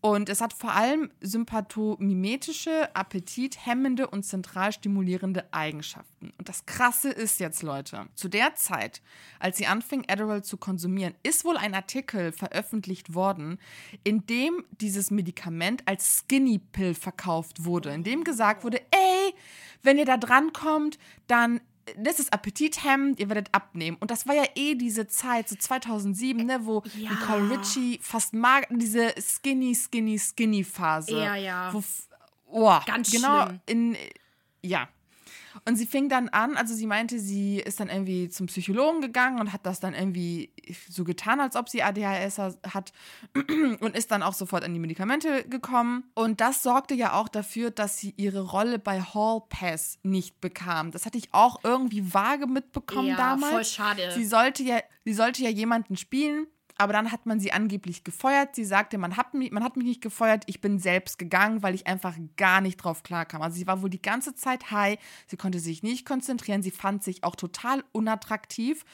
Und 0.00 0.28
es 0.28 0.40
hat 0.40 0.52
vor 0.52 0.72
allem 0.72 1.10
sympathomimetische, 1.20 2.94
appetithemmende 2.94 4.06
und 4.06 4.22
zentral 4.22 4.72
stimulierende 4.72 5.52
Eigenschaften. 5.52 6.32
Und 6.38 6.48
das 6.48 6.66
Krasse 6.66 7.10
ist 7.10 7.40
jetzt, 7.40 7.62
Leute, 7.64 8.06
zu 8.14 8.28
der 8.28 8.54
Zeit, 8.54 9.02
als 9.40 9.56
sie 9.56 9.66
anfing, 9.66 10.04
Adderall 10.08 10.44
zu 10.44 10.56
konsumieren, 10.56 11.14
ist 11.24 11.44
wohl 11.44 11.56
ein 11.56 11.74
Artikel 11.74 12.30
veröffentlicht 12.30 13.14
worden, 13.14 13.58
in 14.04 14.24
dem 14.26 14.64
dieses 14.80 15.10
Medikament 15.10 15.82
als 15.86 16.18
Skinny 16.20 16.60
Pill 16.60 16.94
verkauft 16.94 17.64
wurde, 17.64 17.90
in 17.90 18.04
dem 18.04 18.22
gesagt 18.22 18.62
wurde, 18.62 18.80
ey, 18.92 19.34
wenn 19.82 19.98
ihr 19.98 20.04
da 20.04 20.16
dran 20.16 20.52
kommt, 20.52 20.98
dann 21.26 21.60
das 21.96 22.18
ist 22.20 22.32
appetithemmend, 22.32 23.20
ihr 23.20 23.28
werdet 23.28 23.48
abnehmen. 23.52 23.96
Und 24.00 24.10
das 24.10 24.26
war 24.26 24.34
ja 24.34 24.44
eh 24.54 24.74
diese 24.74 25.06
Zeit, 25.06 25.48
so 25.48 25.56
2007, 25.56 26.44
ne, 26.44 26.60
wo 26.64 26.82
Ja. 26.96 27.10
Nicole 27.10 27.58
Richie 27.58 27.98
fast 28.02 28.34
mag, 28.34 28.66
diese 28.70 29.14
skinny, 29.20 29.74
skinny, 29.74 30.18
skinny 30.18 30.64
Phase. 30.64 31.12
Ja, 31.18 31.34
ja. 31.34 31.72
Wo, 31.72 31.82
oh, 32.46 32.78
Ganz 32.86 33.10
genau 33.10 33.44
schlimm. 33.46 33.60
in, 33.66 33.96
ja. 34.62 34.88
Und 35.64 35.76
sie 35.76 35.86
fing 35.86 36.08
dann 36.08 36.28
an, 36.28 36.56
also 36.56 36.74
sie 36.74 36.86
meinte, 36.86 37.18
sie 37.18 37.58
ist 37.58 37.80
dann 37.80 37.88
irgendwie 37.88 38.28
zum 38.28 38.46
Psychologen 38.46 39.00
gegangen 39.00 39.40
und 39.40 39.52
hat 39.52 39.66
das 39.66 39.80
dann 39.80 39.94
irgendwie 39.94 40.52
so 40.88 41.04
getan, 41.04 41.40
als 41.40 41.56
ob 41.56 41.68
sie 41.68 41.82
ADHS 41.82 42.38
hat 42.72 42.92
und 43.80 43.96
ist 43.96 44.10
dann 44.10 44.22
auch 44.22 44.34
sofort 44.34 44.64
an 44.64 44.72
die 44.72 44.80
Medikamente 44.80 45.44
gekommen. 45.44 46.04
Und 46.14 46.40
das 46.40 46.62
sorgte 46.62 46.94
ja 46.94 47.12
auch 47.14 47.28
dafür, 47.28 47.70
dass 47.70 47.98
sie 47.98 48.14
ihre 48.16 48.40
Rolle 48.42 48.78
bei 48.78 49.00
Hall 49.00 49.42
Pass 49.48 49.98
nicht 50.02 50.40
bekam. 50.40 50.90
Das 50.90 51.06
hatte 51.06 51.18
ich 51.18 51.28
auch 51.32 51.60
irgendwie 51.64 52.12
vage 52.14 52.46
mitbekommen 52.46 53.08
Ja, 53.08 53.16
damals. 53.16 53.52
voll 53.52 53.64
schade. 53.64 54.12
Sie 54.14 54.24
sollte 54.24 54.62
ja, 54.62 54.80
sie 55.04 55.12
sollte 55.14 55.42
ja 55.42 55.50
jemanden 55.50 55.96
spielen, 55.96 56.46
aber 56.78 56.92
dann 56.92 57.10
hat 57.10 57.26
man 57.26 57.40
sie 57.40 57.52
angeblich 57.52 58.04
gefeuert. 58.04 58.54
Sie 58.54 58.64
sagte, 58.64 58.98
man 58.98 59.16
hat, 59.16 59.34
mich, 59.34 59.50
man 59.50 59.64
hat 59.64 59.76
mich 59.76 59.86
nicht 59.86 60.00
gefeuert, 60.00 60.44
ich 60.46 60.60
bin 60.60 60.78
selbst 60.78 61.18
gegangen, 61.18 61.62
weil 61.62 61.74
ich 61.74 61.88
einfach 61.88 62.14
gar 62.36 62.60
nicht 62.60 62.76
drauf 62.76 63.02
klarkam. 63.02 63.42
Also 63.42 63.56
sie 63.56 63.66
war 63.66 63.82
wohl 63.82 63.90
die 63.90 64.00
ganze 64.00 64.34
Zeit 64.34 64.70
high, 64.70 64.98
sie 65.26 65.36
konnte 65.36 65.58
sich 65.58 65.82
nicht 65.82 66.06
konzentrieren, 66.06 66.62
sie 66.62 66.70
fand 66.70 67.02
sich 67.02 67.24
auch 67.24 67.34
total 67.34 67.84
unattraktiv 67.92 68.84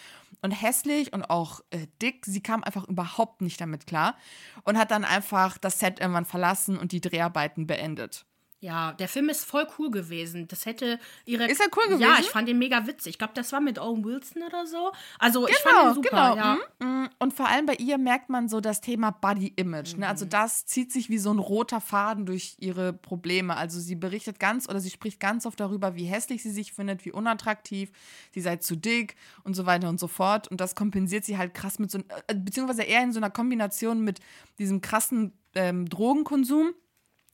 und 0.40 0.50
hässlich 0.50 1.12
und 1.12 1.24
auch 1.28 1.60
äh, 1.70 1.86
dick. 2.00 2.24
Sie 2.24 2.42
kam 2.42 2.64
einfach 2.64 2.88
überhaupt 2.88 3.42
nicht 3.42 3.60
damit 3.60 3.86
klar 3.86 4.16
und 4.62 4.78
hat 4.78 4.90
dann 4.90 5.04
einfach 5.04 5.58
das 5.58 5.78
Set 5.78 6.00
irgendwann 6.00 6.24
verlassen 6.24 6.78
und 6.78 6.92
die 6.92 7.02
Dreharbeiten 7.02 7.66
beendet. 7.66 8.24
Ja, 8.64 8.94
der 8.94 9.08
Film 9.08 9.28
ist 9.28 9.44
voll 9.44 9.66
cool 9.78 9.90
gewesen. 9.90 10.48
Das 10.48 10.64
hätte 10.64 10.98
ihre. 11.26 11.46
Ist 11.50 11.60
er 11.60 11.66
cool 11.76 12.00
Ja, 12.00 12.08
gewesen? 12.08 12.20
ich 12.22 12.30
fand 12.30 12.48
den 12.48 12.58
mega 12.58 12.86
witzig. 12.86 13.10
Ich 13.10 13.18
glaube, 13.18 13.34
das 13.34 13.52
war 13.52 13.60
mit 13.60 13.78
Owen 13.78 14.02
Wilson 14.02 14.42
oder 14.42 14.66
so. 14.66 14.90
Also, 15.18 15.46
ich 15.46 15.54
fand 15.58 15.88
den 15.88 16.02
super. 16.02 16.34
Ja. 16.34 16.58
mm, 16.78 16.84
mm. 16.86 17.10
Und 17.18 17.34
vor 17.34 17.46
allem 17.46 17.66
bei 17.66 17.74
ihr 17.74 17.98
merkt 17.98 18.30
man 18.30 18.48
so 18.48 18.62
das 18.62 18.80
Thema 18.80 19.10
Body 19.10 19.52
Image. 19.56 19.92
Ne? 19.92 19.98
Mhm. 19.98 20.02
Also 20.04 20.24
das 20.24 20.64
zieht 20.64 20.92
sich 20.92 21.10
wie 21.10 21.18
so 21.18 21.30
ein 21.30 21.38
roter 21.38 21.82
Faden 21.82 22.24
durch 22.24 22.56
ihre 22.58 22.94
Probleme. 22.94 23.54
Also 23.54 23.78
sie 23.80 23.96
berichtet 23.96 24.40
ganz 24.40 24.66
oder 24.66 24.80
sie 24.80 24.88
spricht 24.88 25.20
ganz 25.20 25.44
oft 25.44 25.60
darüber, 25.60 25.94
wie 25.94 26.06
hässlich 26.06 26.42
sie 26.42 26.50
sich 26.50 26.72
findet, 26.72 27.04
wie 27.04 27.12
unattraktiv, 27.12 27.92
sie 28.32 28.40
sei 28.40 28.56
zu 28.56 28.76
dick 28.76 29.16
und 29.42 29.52
so 29.52 29.66
weiter 29.66 29.90
und 29.90 30.00
so 30.00 30.08
fort. 30.08 30.48
Und 30.48 30.62
das 30.62 30.74
kompensiert 30.74 31.26
sie 31.26 31.36
halt 31.36 31.52
krass 31.52 31.78
mit 31.78 31.90
so, 31.90 31.98
äh, 31.98 32.34
beziehungsweise 32.34 32.84
eher 32.84 33.02
in 33.02 33.12
so 33.12 33.20
einer 33.20 33.30
Kombination 33.30 34.00
mit 34.00 34.20
diesem 34.58 34.80
krassen 34.80 35.34
ähm, 35.54 35.86
Drogenkonsum. 35.86 36.72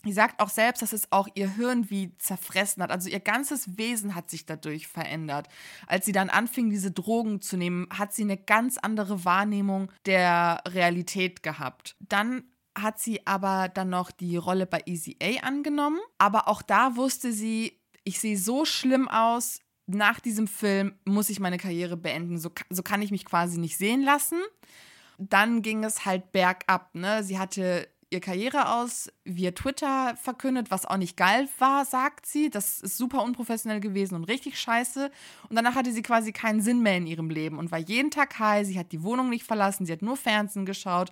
Sie 0.04 0.12
sagt 0.12 0.40
auch 0.40 0.49
selbst, 0.49 0.83
dass 0.83 0.92
es 0.92 1.11
auch 1.12 1.28
ihr 1.35 1.54
Hirn 1.57 1.90
wie 1.90 2.16
zerfressen 2.19 2.83
hat. 2.83 2.90
Also 2.90 3.09
ihr 3.09 3.21
ganzes 3.21 3.76
Wesen 3.76 4.14
hat 4.14 4.30
sich 4.30 4.47
dadurch 4.47 4.88
verändert. 4.88 5.49
Als 5.87 6.07
sie 6.07 6.12
dann 6.12 6.30
anfing, 6.30 6.71
diese 6.71 6.90
Drogen 6.90 7.40
zu 7.40 7.57
nehmen, 7.57 7.87
hat 7.90 8.12
sie 8.12 8.23
eine 8.23 8.37
ganz 8.37 8.78
andere 8.78 9.25
Wahrnehmung 9.25 9.92
der 10.07 10.62
Realität 10.66 11.42
gehabt. 11.42 11.97
Dann 12.00 12.45
hat 12.76 12.99
sie 12.99 13.26
aber 13.26 13.69
dann 13.69 13.90
noch 13.90 14.11
die 14.11 14.37
Rolle 14.37 14.66
bei 14.66 14.83
Easy 14.87 15.16
A 15.23 15.47
angenommen. 15.47 15.99
Aber 16.19 16.49
auch 16.49 16.62
da 16.62 16.97
wusste 16.97 17.33
sie, 17.33 17.80
ich 18.04 18.21
sehe 18.21 18.38
so 18.38 18.64
schlimm 18.64 19.09
aus. 19.09 19.61
Nach 19.87 20.21
diesem 20.21 20.47
Film 20.47 20.95
muss 21.04 21.30
ich 21.30 21.40
meine 21.40 21.59
Karriere 21.59 21.97
beenden. 21.97 22.38
So, 22.38 22.50
so 22.71 22.83
kann 22.83 23.02
ich 23.02 23.11
mich 23.11 23.25
quasi 23.25 23.59
nicht 23.59 23.76
sehen 23.76 24.02
lassen 24.02 24.38
dann 25.21 25.62
ging 25.62 25.85
es 25.85 26.07
halt 26.07 26.33
bergab. 26.33 26.95
Ne? 26.95 27.23
Sie 27.23 27.38
hatte 27.38 27.88
ihr 28.11 28.21
Karriere 28.21 28.75
aus 28.75 29.12
via 29.37 29.53
Twitter 29.53 30.17
verkündet, 30.17 30.71
was 30.71 30.87
auch 30.87 30.97
nicht 30.97 31.17
geil 31.17 31.49
war, 31.59 31.85
sagt 31.85 32.27
sie. 32.27 32.51
Das 32.51 32.81
ist 32.81 32.97
super 32.97 33.23
unprofessionell 33.23 33.81
gewesen 33.81 34.15
und 34.15 34.25
richtig 34.25 34.59
scheiße. 34.59 35.11
Und 35.49 35.57
danach 35.57 35.75
hatte 35.75 35.93
sie 35.93 36.03
quasi 36.03 36.33
keinen 36.33 36.61
Sinn 36.61 36.83
mehr 36.83 36.97
in 36.97 37.07
ihrem 37.07 37.31
Leben 37.31 37.59
und 37.59 37.71
war 37.71 37.79
jeden 37.79 38.11
Tag 38.11 38.39
high. 38.39 38.67
Sie 38.67 38.79
hat 38.79 38.93
die 38.93 39.03
Wohnung 39.03 39.31
nicht 39.31 39.45
verlassen, 39.45 39.87
sie 39.87 39.93
hat 39.93 40.03
nur 40.03 40.17
Fernsehen 40.17 40.67
geschaut, 40.67 41.11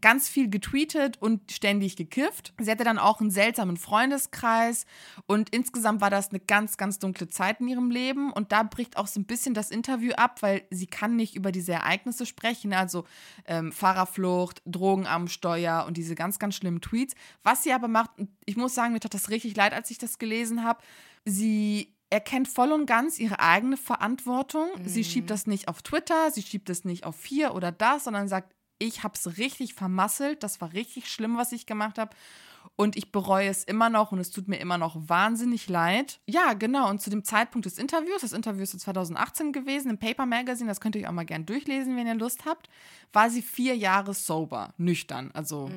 ganz 0.00 0.28
viel 0.28 0.48
getweetet 0.48 1.20
und 1.20 1.50
ständig 1.50 1.96
gekifft. 1.96 2.52
Sie 2.58 2.70
hatte 2.70 2.84
dann 2.84 2.98
auch 2.98 3.20
einen 3.20 3.30
seltsamen 3.30 3.76
Freundeskreis 3.76 4.86
und 5.26 5.50
insgesamt 5.50 6.00
war 6.00 6.10
das 6.10 6.30
eine 6.30 6.40
ganz, 6.40 6.76
ganz 6.76 6.98
dunkle 6.98 7.28
Zeit 7.28 7.60
in 7.60 7.68
ihrem 7.68 7.90
Leben. 7.90 8.32
Und 8.32 8.52
da 8.52 8.62
bricht 8.62 8.96
auch 8.96 9.06
so 9.06 9.20
ein 9.20 9.24
bisschen 9.24 9.54
das 9.54 9.70
Interview 9.70 10.12
ab, 10.12 10.42
weil 10.42 10.62
sie 10.70 10.86
kann 10.86 11.16
nicht 11.16 11.34
über 11.34 11.52
diese 11.52 11.72
Ereignisse 11.72 12.26
sprechen, 12.26 12.72
also 12.72 13.04
ähm, 13.46 13.72
Fahrerflucht, 13.72 14.62
Drogen 14.66 15.06
am 15.06 15.28
Steuer 15.28 15.84
und 15.86 15.96
diese 15.96 16.14
ganz, 16.14 16.38
ganz 16.38 16.54
schlimmen 16.54 16.80
Tweets. 16.80 17.14
Was 17.48 17.62
sie 17.62 17.72
aber 17.72 17.88
macht, 17.88 18.10
ich 18.44 18.58
muss 18.58 18.74
sagen, 18.74 18.92
mir 18.92 19.00
tat 19.00 19.14
das 19.14 19.30
richtig 19.30 19.56
leid, 19.56 19.72
als 19.72 19.90
ich 19.90 19.96
das 19.96 20.18
gelesen 20.18 20.64
habe, 20.64 20.82
sie 21.24 21.96
erkennt 22.10 22.46
voll 22.46 22.72
und 22.72 22.84
ganz 22.84 23.18
ihre 23.18 23.40
eigene 23.40 23.78
Verantwortung. 23.78 24.68
Sie 24.84 25.02
schiebt 25.02 25.30
das 25.30 25.46
nicht 25.46 25.66
auf 25.66 25.80
Twitter, 25.80 26.30
sie 26.30 26.42
schiebt 26.42 26.68
es 26.68 26.84
nicht 26.84 27.06
auf 27.06 27.24
hier 27.24 27.54
oder 27.54 27.72
das, 27.72 28.04
sondern 28.04 28.28
sagt, 28.28 28.54
ich 28.78 29.02
habe 29.02 29.14
es 29.14 29.38
richtig 29.38 29.72
vermasselt, 29.72 30.42
das 30.42 30.60
war 30.60 30.74
richtig 30.74 31.10
schlimm, 31.10 31.38
was 31.38 31.52
ich 31.52 31.64
gemacht 31.64 31.96
habe. 31.96 32.14
Und 32.80 32.96
ich 32.96 33.10
bereue 33.10 33.48
es 33.48 33.64
immer 33.64 33.90
noch 33.90 34.12
und 34.12 34.20
es 34.20 34.30
tut 34.30 34.46
mir 34.46 34.58
immer 34.58 34.78
noch 34.78 34.94
wahnsinnig 35.08 35.68
leid. 35.68 36.20
Ja, 36.26 36.52
genau. 36.52 36.88
Und 36.88 37.02
zu 37.02 37.10
dem 37.10 37.24
Zeitpunkt 37.24 37.66
des 37.66 37.76
Interviews, 37.76 38.20
das 38.20 38.32
Interview 38.32 38.62
ist 38.62 38.78
2018 38.78 39.52
gewesen, 39.52 39.90
im 39.90 39.98
Paper 39.98 40.26
Magazine, 40.26 40.68
das 40.68 40.80
könnt 40.80 40.94
ihr 40.94 41.02
euch 41.02 41.08
auch 41.08 41.12
mal 41.12 41.24
gern 41.24 41.44
durchlesen, 41.44 41.96
wenn 41.96 42.06
ihr 42.06 42.14
Lust 42.14 42.44
habt, 42.46 42.70
war 43.12 43.30
sie 43.30 43.42
vier 43.42 43.76
Jahre 43.76 44.14
sober, 44.14 44.74
nüchtern, 44.76 45.32
also 45.34 45.68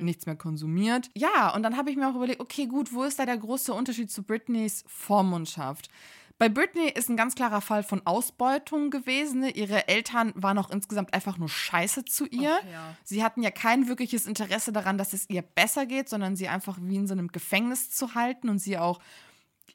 nichts 0.00 0.24
mehr 0.24 0.36
konsumiert. 0.36 1.10
Ja, 1.14 1.54
und 1.54 1.62
dann 1.62 1.76
habe 1.76 1.90
ich 1.90 1.96
mir 1.96 2.08
auch 2.08 2.16
überlegt, 2.16 2.40
okay, 2.40 2.64
gut, 2.64 2.90
wo 2.94 3.02
ist 3.02 3.18
da 3.18 3.26
der 3.26 3.36
große 3.36 3.74
Unterschied 3.74 4.10
zu 4.10 4.22
Britneys 4.22 4.82
Vormundschaft? 4.86 5.90
Bei 6.38 6.50
Britney 6.50 6.88
ist 6.88 7.08
ein 7.08 7.16
ganz 7.16 7.34
klarer 7.34 7.62
Fall 7.62 7.82
von 7.82 8.06
Ausbeutung 8.06 8.90
gewesen. 8.90 9.42
Ihre 9.42 9.88
Eltern 9.88 10.34
waren 10.36 10.58
auch 10.58 10.70
insgesamt 10.70 11.14
einfach 11.14 11.38
nur 11.38 11.48
scheiße 11.48 12.04
zu 12.04 12.26
ihr. 12.26 12.58
Ach, 12.60 12.70
ja. 12.70 12.96
Sie 13.04 13.24
hatten 13.24 13.42
ja 13.42 13.50
kein 13.50 13.88
wirkliches 13.88 14.26
Interesse 14.26 14.70
daran, 14.70 14.98
dass 14.98 15.14
es 15.14 15.30
ihr 15.30 15.40
besser 15.40 15.86
geht, 15.86 16.10
sondern 16.10 16.36
sie 16.36 16.48
einfach 16.48 16.76
wie 16.80 16.96
in 16.96 17.06
so 17.06 17.14
einem 17.14 17.28
Gefängnis 17.28 17.90
zu 17.90 18.14
halten 18.14 18.50
und 18.50 18.58
sie 18.58 18.76
auch 18.76 19.00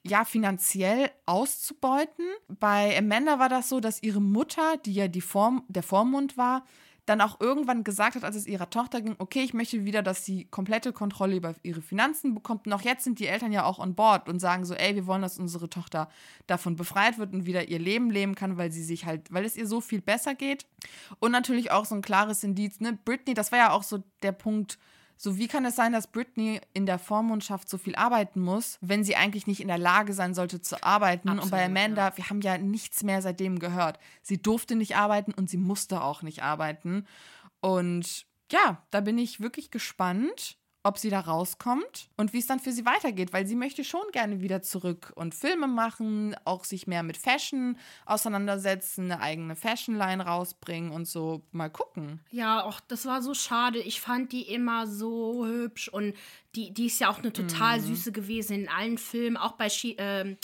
ja 0.04 0.24
finanziell 0.24 1.10
auszubeuten. 1.26 2.26
Bei 2.48 2.96
Amanda 2.96 3.40
war 3.40 3.48
das 3.48 3.68
so, 3.68 3.80
dass 3.80 4.02
ihre 4.02 4.20
Mutter, 4.20 4.76
die 4.84 4.94
ja 4.94 5.08
die 5.08 5.20
Form, 5.20 5.64
der 5.68 5.82
Vormund 5.82 6.36
war, 6.36 6.64
dann 7.06 7.20
auch 7.20 7.40
irgendwann 7.40 7.82
gesagt 7.82 8.14
hat, 8.14 8.22
als 8.22 8.36
es 8.36 8.46
ihrer 8.46 8.70
Tochter 8.70 9.00
ging, 9.00 9.16
okay, 9.18 9.42
ich 9.42 9.54
möchte 9.54 9.84
wieder, 9.84 10.02
dass 10.02 10.24
sie 10.24 10.44
komplette 10.44 10.92
Kontrolle 10.92 11.36
über 11.36 11.54
ihre 11.62 11.82
Finanzen 11.82 12.34
bekommt. 12.34 12.72
Auch 12.72 12.82
jetzt 12.82 13.02
sind 13.02 13.18
die 13.18 13.26
Eltern 13.26 13.50
ja 13.50 13.64
auch 13.64 13.80
on 13.80 13.94
board 13.94 14.28
und 14.28 14.38
sagen 14.38 14.64
so, 14.64 14.74
ey, 14.74 14.94
wir 14.94 15.06
wollen, 15.06 15.22
dass 15.22 15.38
unsere 15.38 15.68
Tochter 15.68 16.08
davon 16.46 16.76
befreit 16.76 17.18
wird 17.18 17.34
und 17.34 17.44
wieder 17.44 17.68
ihr 17.68 17.80
Leben 17.80 18.10
leben 18.10 18.36
kann, 18.36 18.56
weil 18.56 18.70
sie 18.70 18.84
sich 18.84 19.04
halt, 19.04 19.32
weil 19.32 19.44
es 19.44 19.56
ihr 19.56 19.66
so 19.66 19.80
viel 19.80 20.00
besser 20.00 20.34
geht. 20.34 20.66
Und 21.18 21.32
natürlich 21.32 21.72
auch 21.72 21.86
so 21.86 21.96
ein 21.96 22.02
klares 22.02 22.44
Indiz, 22.44 22.78
ne? 22.78 22.96
Britney, 23.04 23.34
das 23.34 23.50
war 23.50 23.58
ja 23.58 23.70
auch 23.72 23.82
so 23.82 24.04
der 24.22 24.32
Punkt, 24.32 24.78
so, 25.22 25.38
wie 25.38 25.46
kann 25.46 25.64
es 25.64 25.76
sein, 25.76 25.92
dass 25.92 26.08
Britney 26.08 26.60
in 26.74 26.84
der 26.84 26.98
Vormundschaft 26.98 27.68
so 27.68 27.78
viel 27.78 27.94
arbeiten 27.94 28.40
muss, 28.40 28.76
wenn 28.80 29.04
sie 29.04 29.14
eigentlich 29.14 29.46
nicht 29.46 29.60
in 29.60 29.68
der 29.68 29.78
Lage 29.78 30.14
sein 30.14 30.34
sollte 30.34 30.60
zu 30.60 30.82
arbeiten? 30.82 31.28
und 31.38 31.48
bei 31.52 31.62
Absolut, 31.62 31.78
Amanda, 31.78 32.16
wir 32.16 32.28
haben 32.28 32.40
ja 32.40 32.58
nichts 32.58 33.04
mehr 33.04 33.22
seitdem 33.22 33.60
gehört. 33.60 34.00
Sie 34.20 34.42
durfte 34.42 34.74
nicht 34.74 34.96
arbeiten 34.96 35.32
und 35.32 35.48
sie 35.48 35.58
musste 35.58 36.02
auch 36.02 36.22
nicht 36.22 36.42
arbeiten. 36.42 37.06
Und 37.60 38.26
ja, 38.50 38.82
da 38.90 39.00
bin 39.00 39.16
ich 39.16 39.40
wirklich 39.40 39.70
gespannt, 39.70 40.58
ob 40.84 40.98
sie 40.98 41.10
da 41.10 41.20
rauskommt 41.20 42.08
und 42.16 42.32
wie 42.32 42.38
es 42.38 42.46
dann 42.46 42.58
für 42.58 42.72
sie 42.72 42.84
weitergeht, 42.84 43.32
weil 43.32 43.46
sie 43.46 43.54
möchte 43.54 43.84
schon 43.84 44.02
gerne 44.12 44.40
wieder 44.40 44.62
zurück 44.62 45.12
und 45.14 45.34
Filme 45.34 45.68
machen, 45.68 46.34
auch 46.44 46.64
sich 46.64 46.86
mehr 46.86 47.02
mit 47.02 47.16
Fashion 47.16 47.76
auseinandersetzen, 48.26 49.10
eine 49.10 49.20
eigene 49.20 49.56
Fashionline 49.56 50.24
rausbringen 50.24 50.90
und 50.92 51.06
so 51.06 51.42
mal 51.52 51.70
gucken. 51.70 52.20
Ja, 52.30 52.62
auch 52.64 52.80
das 52.80 53.06
war 53.06 53.22
so 53.22 53.34
schade. 53.34 53.78
Ich 53.78 54.00
fand 54.00 54.32
die 54.32 54.42
immer 54.42 54.86
so 54.86 55.46
hübsch 55.46 55.88
und 55.88 56.14
die, 56.54 56.72
die 56.72 56.86
ist 56.86 57.00
ja 57.00 57.10
auch 57.10 57.18
eine 57.18 57.32
total 57.32 57.78
Mhm. 57.80 57.84
süße 57.84 58.12
gewesen 58.12 58.52
in 58.62 58.68
allen 58.68 58.98
Filmen, 58.98 59.36
auch 59.36 59.52
bei 59.52 59.68
She, 59.68 59.92
äh, 59.98 60.36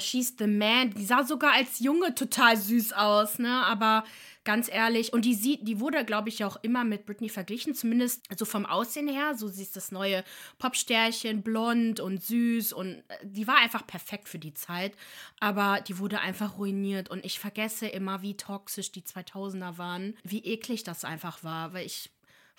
She's 0.00 0.34
the 0.38 0.46
Man. 0.46 0.90
Die 0.90 1.04
sah 1.04 1.24
sogar 1.24 1.52
als 1.52 1.80
Junge 1.80 2.14
total 2.14 2.56
süß 2.56 2.92
aus, 2.92 3.38
ne? 3.38 3.64
Aber 3.64 4.04
ganz 4.44 4.68
ehrlich, 4.70 5.12
und 5.12 5.24
die 5.24 5.34
sieht, 5.34 5.66
die 5.66 5.80
wurde, 5.80 6.04
glaube 6.04 6.28
ich, 6.28 6.44
auch 6.44 6.56
immer 6.62 6.84
mit 6.84 7.06
Britney 7.06 7.28
verglichen, 7.28 7.74
zumindest 7.74 8.26
so 8.36 8.44
vom 8.44 8.66
Aussehen 8.66 9.08
her. 9.08 9.34
So 9.36 9.48
sie 9.48 9.62
ist 9.62 9.76
das 9.76 9.92
neue 9.92 10.24
Popsternchen, 10.58 11.42
blond 11.42 12.00
und 12.00 12.22
süß 12.22 12.72
und 12.72 13.02
äh, 13.08 13.18
die 13.22 13.46
war 13.46 13.56
einfach 13.56 13.86
perfekt 13.86 14.28
für 14.28 14.38
die 14.38 14.54
Zeit. 14.54 14.94
Aber 15.40 15.80
die 15.80 15.98
wurde 15.98 16.20
einfach 16.20 16.58
ruiniert 16.58 17.10
und 17.10 17.24
ich 17.24 17.38
vergesse 17.38 17.86
immer, 17.86 18.22
wie 18.22 18.36
toxisch 18.36 18.92
die 18.92 19.02
2000er 19.02 19.78
waren, 19.78 20.16
wie 20.24 20.44
eklig 20.44 20.82
das 20.82 21.04
einfach 21.04 21.44
war, 21.44 21.72
weil 21.72 21.86
ich 21.86 22.10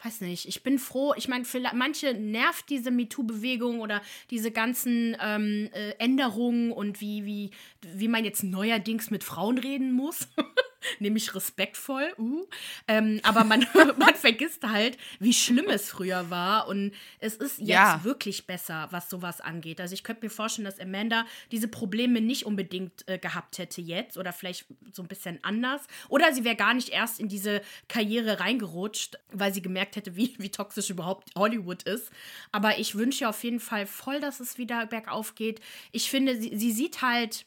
weiß 0.04 0.22
nicht, 0.22 0.48
ich 0.48 0.64
bin 0.64 0.80
froh. 0.80 1.14
Ich 1.16 1.28
meine, 1.28 1.46
manche 1.74 2.14
nervt 2.14 2.70
diese 2.70 2.92
MeToo-Bewegung 2.92 3.80
oder 3.80 4.02
diese 4.30 4.52
ganzen 4.52 5.16
ähm, 5.22 5.70
äh, 5.74 5.92
Änderungen 6.00 6.72
und 6.72 7.02
wie, 7.02 7.26
wie, 7.26 7.52
wie 7.82 8.08
man 8.08 8.26
jetzt 8.26 8.44
neuerdings 8.44 9.12
mit 9.12 9.24
Frauen 9.24 9.58
reden 9.58 9.92
muss. 9.92 10.28
nämlich 11.00 11.34
respektvoll. 11.36 12.14
Uh. 12.18 12.46
Ähm, 12.88 13.20
aber 13.24 13.44
man, 13.44 13.66
man 13.98 14.16
vergisst 14.16 14.64
halt, 14.64 14.98
wie 15.20 15.34
schlimm 15.34 15.70
es 15.70 15.90
früher 15.90 16.30
war. 16.30 16.68
Und 16.68 16.94
es 17.20 17.36
ist 17.36 17.60
jetzt 17.60 17.70
ja. 17.70 18.04
wirklich 18.04 18.46
besser, 18.46 18.88
was 18.92 19.10
sowas 19.10 19.42
angeht. 19.42 19.82
Also 19.82 19.94
ich 19.94 20.04
könnte 20.04 20.26
mir 20.26 20.30
vorstellen, 20.30 20.66
dass 20.66 20.80
Amanda 20.80 21.26
diese 21.52 21.68
Probleme 21.68 22.22
nicht 22.22 22.46
unbedingt 22.46 23.08
äh, 23.08 23.18
gehabt 23.18 23.58
hätte 23.58 23.82
jetzt 23.82 24.18
oder 24.18 24.34
vielleicht 24.34 24.66
so 24.92 25.02
ein 25.02 25.08
bisschen 25.08 25.40
anders. 25.44 25.82
Oder 26.10 26.34
sie 26.34 26.44
wäre 26.44 26.56
gar 26.56 26.74
nicht 26.74 26.90
erst 26.90 27.20
in 27.20 27.28
diese 27.28 27.62
Karriere 27.88 28.40
reingerutscht, 28.40 29.18
weil 29.32 29.54
sie 29.54 29.62
gemerkt 29.62 29.96
hätte, 29.96 30.16
wie, 30.16 30.36
wie 30.38 30.50
toxisch 30.50 30.90
überhaupt 30.90 31.30
Hollywood 31.36 31.84
ist. 31.84 32.12
Aber 32.52 32.80
ich 32.80 32.96
wünsche 32.96 33.28
auf 33.28 33.44
jeden 33.44 33.60
Fall 33.60 33.86
voll, 33.86 34.20
dass 34.20 34.40
es 34.40 34.58
wieder 34.58 34.86
bergauf 34.86 35.36
geht. 35.36 35.60
Ich 35.92 36.10
finde, 36.10 36.40
sie, 36.40 36.58
sie 36.58 36.72
sieht 36.72 37.02
halt 37.02 37.46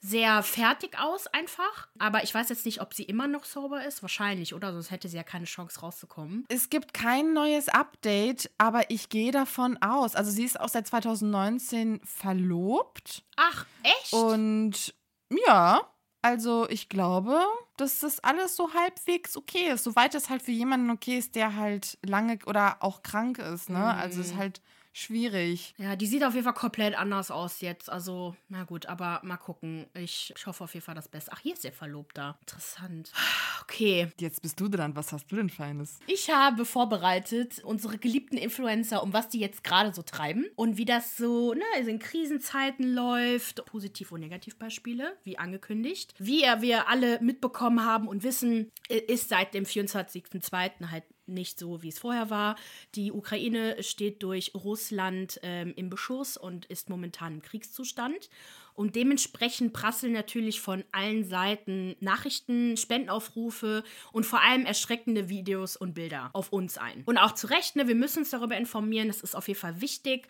sehr 0.00 0.42
fertig 0.42 0.98
aus 0.98 1.26
einfach. 1.28 1.88
Aber 1.98 2.22
ich 2.22 2.34
weiß 2.34 2.48
jetzt 2.48 2.64
nicht, 2.64 2.80
ob 2.80 2.94
sie 2.94 3.02
immer 3.04 3.26
noch 3.26 3.44
sauber 3.44 3.84
ist. 3.84 4.02
Wahrscheinlich, 4.02 4.54
oder? 4.54 4.72
Sonst 4.72 4.90
hätte 4.90 5.08
sie 5.08 5.16
ja 5.16 5.22
keine 5.22 5.44
Chance 5.44 5.80
rauszukommen. 5.80 6.46
Es 6.48 6.70
gibt 6.70 6.94
kein 6.94 7.32
neues 7.32 7.68
Update, 7.68 8.50
aber 8.58 8.90
ich 8.90 9.10
gehe 9.10 9.30
davon 9.30 9.76
aus. 9.82 10.14
Also 10.16 10.30
sie 10.30 10.44
ist 10.44 10.58
auch 10.58 10.68
seit 10.68 10.86
2019 10.86 12.00
verlobt. 12.04 13.24
Ach, 13.36 13.66
echt? 13.82 14.12
Und 14.12 14.94
ja, 15.46 15.82
also 16.22 16.68
ich 16.68 16.88
glaube, 16.88 17.40
dass 17.76 18.00
das 18.00 18.20
alles 18.20 18.56
so 18.56 18.72
halbwegs 18.74 19.36
okay 19.36 19.70
ist. 19.70 19.84
Soweit 19.84 20.14
es 20.14 20.30
halt 20.30 20.42
für 20.42 20.50
jemanden 20.50 20.90
okay 20.90 21.18
ist, 21.18 21.34
der 21.34 21.56
halt 21.56 21.98
lange 22.02 22.38
oder 22.46 22.78
auch 22.80 23.02
krank 23.02 23.38
ist, 23.38 23.68
ne? 23.68 23.78
Mhm. 23.78 23.84
Also 23.84 24.20
es 24.20 24.28
ist 24.28 24.36
halt 24.36 24.60
schwierig. 24.92 25.74
Ja, 25.78 25.96
die 25.96 26.06
sieht 26.06 26.24
auf 26.24 26.34
jeden 26.34 26.44
Fall 26.44 26.54
komplett 26.54 26.96
anders 26.96 27.30
aus 27.30 27.60
jetzt. 27.60 27.90
Also, 27.90 28.34
na 28.48 28.64
gut, 28.64 28.86
aber 28.86 29.20
mal 29.22 29.36
gucken. 29.36 29.86
Ich, 29.94 30.32
ich 30.36 30.46
hoffe 30.46 30.64
auf 30.64 30.74
jeden 30.74 30.84
Fall 30.84 30.94
das 30.94 31.08
Beste. 31.08 31.30
Ach, 31.34 31.40
hier 31.40 31.54
ist 31.54 31.64
der 31.64 31.72
Verlobter. 31.72 32.38
Interessant. 32.40 33.12
Okay. 33.62 34.08
Jetzt 34.18 34.42
bist 34.42 34.58
du 34.60 34.68
dran. 34.68 34.96
Was 34.96 35.12
hast 35.12 35.30
du 35.30 35.36
denn 35.36 35.50
Feines? 35.50 35.98
Ich 36.06 36.30
habe 36.30 36.64
vorbereitet 36.64 37.62
unsere 37.64 37.98
geliebten 37.98 38.36
Influencer, 38.36 39.02
um 39.02 39.12
was 39.12 39.28
die 39.28 39.38
jetzt 39.38 39.64
gerade 39.64 39.94
so 39.94 40.02
treiben 40.02 40.46
und 40.56 40.76
wie 40.76 40.84
das 40.84 41.16
so 41.16 41.54
ne, 41.54 41.62
also 41.76 41.90
in 41.90 41.98
Krisenzeiten 41.98 42.94
läuft. 42.94 43.64
Positiv- 43.66 44.12
und 44.12 44.20
Negativbeispiele, 44.20 45.16
wie 45.22 45.38
angekündigt. 45.38 46.14
Wie 46.18 46.42
wir 46.42 46.88
alle 46.88 47.20
mitbekommen 47.20 47.84
haben 47.84 48.08
und 48.08 48.22
wissen, 48.22 48.70
ist 48.88 49.28
seit 49.28 49.54
dem 49.54 49.64
24.02. 49.64 50.90
halt 50.90 51.04
nicht 51.30 51.58
so, 51.58 51.82
wie 51.82 51.88
es 51.88 51.98
vorher 51.98 52.30
war. 52.30 52.56
Die 52.94 53.12
Ukraine 53.12 53.82
steht 53.82 54.22
durch 54.22 54.52
Russland 54.54 55.40
ähm, 55.42 55.72
im 55.76 55.90
Beschuss 55.90 56.36
und 56.36 56.66
ist 56.66 56.90
momentan 56.90 57.34
im 57.34 57.42
Kriegszustand. 57.42 58.28
Und 58.80 58.96
dementsprechend 58.96 59.74
prasseln 59.74 60.14
natürlich 60.14 60.62
von 60.62 60.84
allen 60.90 61.24
Seiten 61.28 61.96
Nachrichten, 62.00 62.78
Spendenaufrufe 62.78 63.84
und 64.10 64.24
vor 64.24 64.40
allem 64.40 64.64
erschreckende 64.64 65.28
Videos 65.28 65.76
und 65.76 65.92
Bilder 65.92 66.30
auf 66.32 66.50
uns 66.50 66.78
ein. 66.78 67.02
Und 67.04 67.18
auch 67.18 67.32
zu 67.32 67.48
Recht, 67.48 67.76
ne, 67.76 67.88
wir 67.88 67.94
müssen 67.94 68.20
uns 68.20 68.30
darüber 68.30 68.56
informieren, 68.56 69.08
das 69.08 69.20
ist 69.20 69.34
auf 69.34 69.48
jeden 69.48 69.60
Fall 69.60 69.82
wichtig 69.82 70.28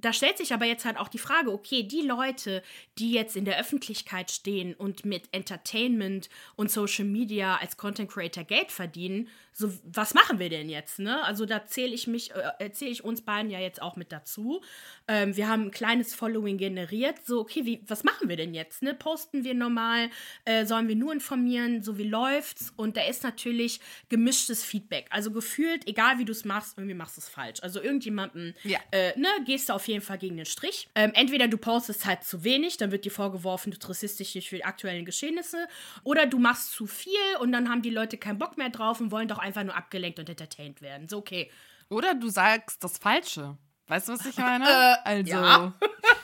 da 0.00 0.12
stellt 0.12 0.38
sich 0.38 0.52
aber 0.52 0.64
jetzt 0.64 0.84
halt 0.84 0.96
auch 0.96 1.08
die 1.08 1.18
Frage, 1.18 1.52
okay, 1.52 1.82
die 1.82 2.02
Leute, 2.02 2.62
die 2.98 3.12
jetzt 3.12 3.36
in 3.36 3.44
der 3.44 3.58
Öffentlichkeit 3.58 4.30
stehen 4.30 4.74
und 4.74 5.04
mit 5.04 5.28
Entertainment 5.32 6.28
und 6.56 6.70
Social 6.70 7.04
Media 7.04 7.56
als 7.56 7.76
Content 7.76 8.10
Creator 8.10 8.44
Geld 8.44 8.72
verdienen, 8.72 9.28
so 9.52 9.72
was 9.84 10.14
machen 10.14 10.38
wir 10.38 10.48
denn 10.48 10.70
jetzt, 10.70 11.00
ne? 11.00 11.22
Also 11.24 11.44
da 11.44 11.66
zähle 11.66 11.92
ich 11.92 12.06
mich, 12.06 12.32
äh, 12.32 12.70
ich 12.80 13.04
uns 13.04 13.22
beiden 13.22 13.50
ja 13.50 13.58
jetzt 13.58 13.82
auch 13.82 13.96
mit 13.96 14.10
dazu. 14.10 14.62
Ähm, 15.06 15.36
wir 15.36 15.48
haben 15.48 15.64
ein 15.64 15.70
kleines 15.70 16.14
Following 16.14 16.56
generiert, 16.56 17.26
so 17.26 17.40
okay, 17.40 17.66
wie, 17.66 17.82
was 17.90 18.04
machen 18.04 18.28
wir 18.28 18.36
denn 18.36 18.54
jetzt, 18.54 18.82
ne? 18.82 18.94
Posten 18.94 19.44
wir 19.44 19.54
normal, 19.54 20.10
äh, 20.44 20.64
sollen 20.64 20.88
wir 20.88 20.96
nur 20.96 21.12
informieren, 21.12 21.82
so 21.82 21.98
wie 21.98 22.08
läuft's? 22.08 22.72
Und 22.76 22.96
da 22.96 23.04
ist 23.04 23.22
natürlich 23.22 23.80
gemischtes 24.08 24.64
Feedback, 24.64 25.06
also 25.10 25.30
gefühlt, 25.30 25.86
egal 25.88 26.18
wie 26.18 26.24
du 26.24 26.32
es 26.32 26.44
machst, 26.44 26.78
irgendwie 26.78 26.94
machst 26.94 27.16
du 27.16 27.20
es 27.20 27.28
falsch. 27.28 27.60
Also 27.62 27.80
irgendjemanden, 27.80 28.54
ja. 28.62 28.78
äh, 28.92 29.18
ne, 29.18 29.28
gehst 29.44 29.68
du 29.68 29.74
auf 29.74 29.86
jeden 29.88 30.02
Fall 30.02 30.18
gegen 30.18 30.36
den 30.36 30.46
Strich. 30.46 30.88
Ähm, 30.94 31.12
entweder 31.14 31.48
du 31.48 31.56
postest 31.56 32.06
halt 32.06 32.24
zu 32.24 32.44
wenig, 32.44 32.76
dann 32.76 32.92
wird 32.92 33.04
dir 33.04 33.10
vorgeworfen, 33.10 33.70
du 33.70 33.76
interessierst 33.76 34.20
dich 34.20 34.34
nicht 34.34 34.48
für 34.48 34.56
die 34.56 34.64
aktuellen 34.64 35.04
Geschehnisse, 35.04 35.68
oder 36.04 36.26
du 36.26 36.38
machst 36.38 36.72
zu 36.72 36.86
viel 36.86 37.10
und 37.40 37.52
dann 37.52 37.68
haben 37.68 37.82
die 37.82 37.90
Leute 37.90 38.18
keinen 38.18 38.38
Bock 38.38 38.56
mehr 38.56 38.70
drauf 38.70 39.00
und 39.00 39.10
wollen 39.10 39.28
doch 39.28 39.38
einfach 39.38 39.64
nur 39.64 39.76
abgelenkt 39.76 40.18
und 40.18 40.28
entertained 40.28 40.82
werden. 40.82 41.08
So, 41.08 41.18
okay. 41.18 41.50
Oder 41.88 42.14
du 42.14 42.28
sagst 42.28 42.82
das 42.84 42.98
Falsche. 42.98 43.56
Weißt 43.88 44.08
du, 44.08 44.12
was 44.12 44.24
ich 44.24 44.36
meine? 44.38 44.64
Äh, 44.64 44.96
also. 45.04 45.32
Ja. 45.32 45.74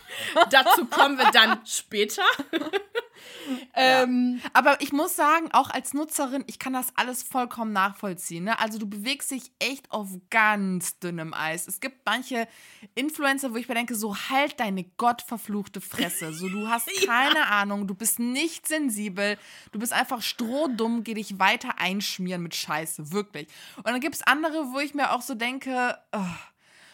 Dazu 0.51 0.87
kommen 0.87 1.19
wir 1.19 1.31
dann 1.31 1.65
später. 1.67 2.23
ähm, 3.75 4.41
Aber 4.53 4.81
ich 4.81 4.93
muss 4.93 5.17
sagen, 5.17 5.51
auch 5.53 5.71
als 5.71 5.95
Nutzerin, 5.95 6.45
ich 6.47 6.59
kann 6.59 6.73
das 6.73 6.89
alles 6.97 7.23
vollkommen 7.23 7.73
nachvollziehen. 7.73 8.45
Ne? 8.45 8.59
Also 8.59 8.79
du 8.79 8.87
bewegst 8.87 9.31
dich 9.31 9.53
echt 9.59 9.91
auf 9.91 10.09
ganz 10.31 10.99
dünnem 10.99 11.35
Eis. 11.35 11.67
Es 11.67 11.81
gibt 11.81 12.01
manche 12.05 12.49
Influencer, 12.95 13.53
wo 13.53 13.57
ich 13.57 13.69
mir 13.69 13.75
denke, 13.75 13.95
so 13.95 14.17
halt 14.17 14.61
deine 14.61 14.85
gottverfluchte 14.85 15.81
Fresse. 15.81 16.33
So, 16.33 16.49
du 16.49 16.69
hast 16.69 16.89
keine 17.07 17.41
ja. 17.41 17.45
Ahnung, 17.47 17.87
du 17.87 17.95
bist 17.95 18.19
nicht 18.19 18.67
sensibel, 18.67 19.39
du 19.73 19.79
bist 19.79 19.93
einfach 19.93 20.23
strohdumm, 20.23 21.05
geh 21.05 21.15
dich 21.15 21.39
weiter 21.39 21.79
einschmieren 21.79 22.43
mit 22.43 22.55
Scheiße, 22.55 23.13
wirklich. 23.13 23.49
Und 23.77 23.89
dann 23.89 24.01
gibt 24.01 24.15
es 24.15 24.23
andere, 24.23 24.73
wo 24.73 24.81
ich 24.81 24.95
mir 24.95 25.13
auch 25.13 25.23
so 25.23 25.35
denke, 25.35 25.99
oh, 26.13 26.21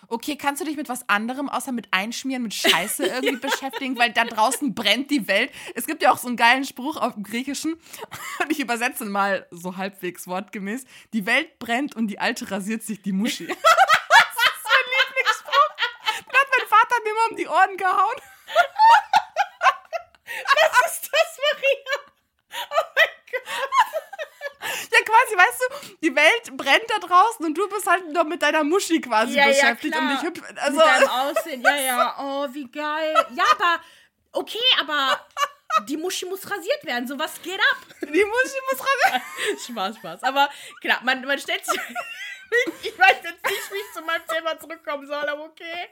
okay, 0.08 0.36
kannst 0.36 0.60
du 0.60 0.64
dich 0.64 0.76
mit 0.76 0.88
was 0.88 1.08
anderem 1.08 1.48
außer 1.48 1.72
mit 1.72 1.88
Einschmieren, 1.90 2.42
mit 2.42 2.54
Scheiße 2.54 3.06
irgendwie 3.06 3.36
beschäftigen, 3.48 3.98
weil 3.98 4.12
da 4.12 4.24
draußen 4.24 4.74
brennt 4.74 5.10
die 5.10 5.26
Welt. 5.28 5.50
Es 5.74 5.86
gibt 5.86 6.02
ja 6.02 6.12
auch 6.12 6.18
so 6.18 6.28
einen 6.28 6.36
geilen 6.36 6.64
Spruch 6.64 6.96
auf 6.96 7.14
dem 7.14 7.22
Griechischen 7.22 7.74
und 8.40 8.50
ich 8.50 8.60
übersetze 8.60 9.04
mal 9.04 9.46
so 9.50 9.76
halbwegs 9.76 10.26
wortgemäß. 10.26 10.84
Die 11.12 11.26
Welt 11.26 11.58
brennt 11.58 11.96
und 11.96 12.08
die 12.08 12.18
Alte 12.18 12.50
rasiert 12.50 12.82
sich 12.82 13.02
die 13.02 13.12
Muschi. 13.12 13.46
das 13.46 13.56
ist 13.56 14.64
mein 14.64 14.86
Lieblingsspruch. 14.98 15.76
Den 16.26 16.40
hat 16.40 16.48
mein 16.58 16.68
Vater 16.68 16.96
mir 17.04 17.14
mal 17.14 17.30
um 17.30 17.36
die 17.36 17.48
Ohren 17.48 17.76
gehauen. 17.76 18.16
Was 20.84 20.92
ist 20.92 21.10
das, 21.12 21.38
Maria? 21.38 21.96
Oh 22.70 22.84
mein 22.94 23.12
Gott. 23.30 23.81
Ja, 24.90 24.98
quasi, 25.04 25.36
weißt 25.36 25.60
du, 25.60 25.96
die 26.02 26.14
Welt 26.14 26.56
brennt 26.56 26.84
da 26.88 26.98
draußen 26.98 27.44
und 27.44 27.54
du 27.56 27.68
bist 27.68 27.86
halt 27.86 28.08
noch 28.12 28.24
mit 28.24 28.42
deiner 28.42 28.64
Muschi 28.64 29.00
quasi 29.00 29.36
ja, 29.36 29.46
beschäftigt, 29.46 29.94
ja, 29.94 30.00
um 30.00 30.08
dich 30.08 30.22
hüpf. 30.22 30.42
Also. 30.56 30.76
Mit 30.76 30.86
deinem 30.86 31.08
Aussehen, 31.08 31.62
ja, 31.62 31.76
ja. 31.76 32.16
Oh, 32.18 32.48
wie 32.52 32.70
geil. 32.70 33.14
Ja, 33.34 33.44
aber, 33.52 33.80
okay, 34.32 34.58
aber 34.80 35.20
die 35.88 35.96
Muschi 35.96 36.26
muss 36.26 36.48
rasiert 36.50 36.84
werden. 36.84 37.06
So, 37.06 37.18
was 37.18 37.40
geht 37.42 37.58
ab? 37.58 37.76
Die 38.02 38.06
Muschi 38.06 38.60
muss 38.70 38.80
rasiert 38.80 39.12
werden. 39.12 39.58
Spaß, 39.70 39.96
Spaß. 39.96 40.22
Aber 40.22 40.48
klar, 40.80 41.00
man, 41.02 41.24
man 41.24 41.38
stellt 41.38 41.64
sich. 41.64 41.80
ich 42.82 42.98
weiß 42.98 43.16
jetzt 43.22 43.44
nicht, 43.44 43.72
wie 43.72 43.76
ich 43.76 43.92
zu 43.94 44.02
meinem 44.02 44.26
Thema 44.26 44.58
zurückkommen 44.58 45.06
soll, 45.06 45.28
aber 45.28 45.44
okay. 45.44 45.88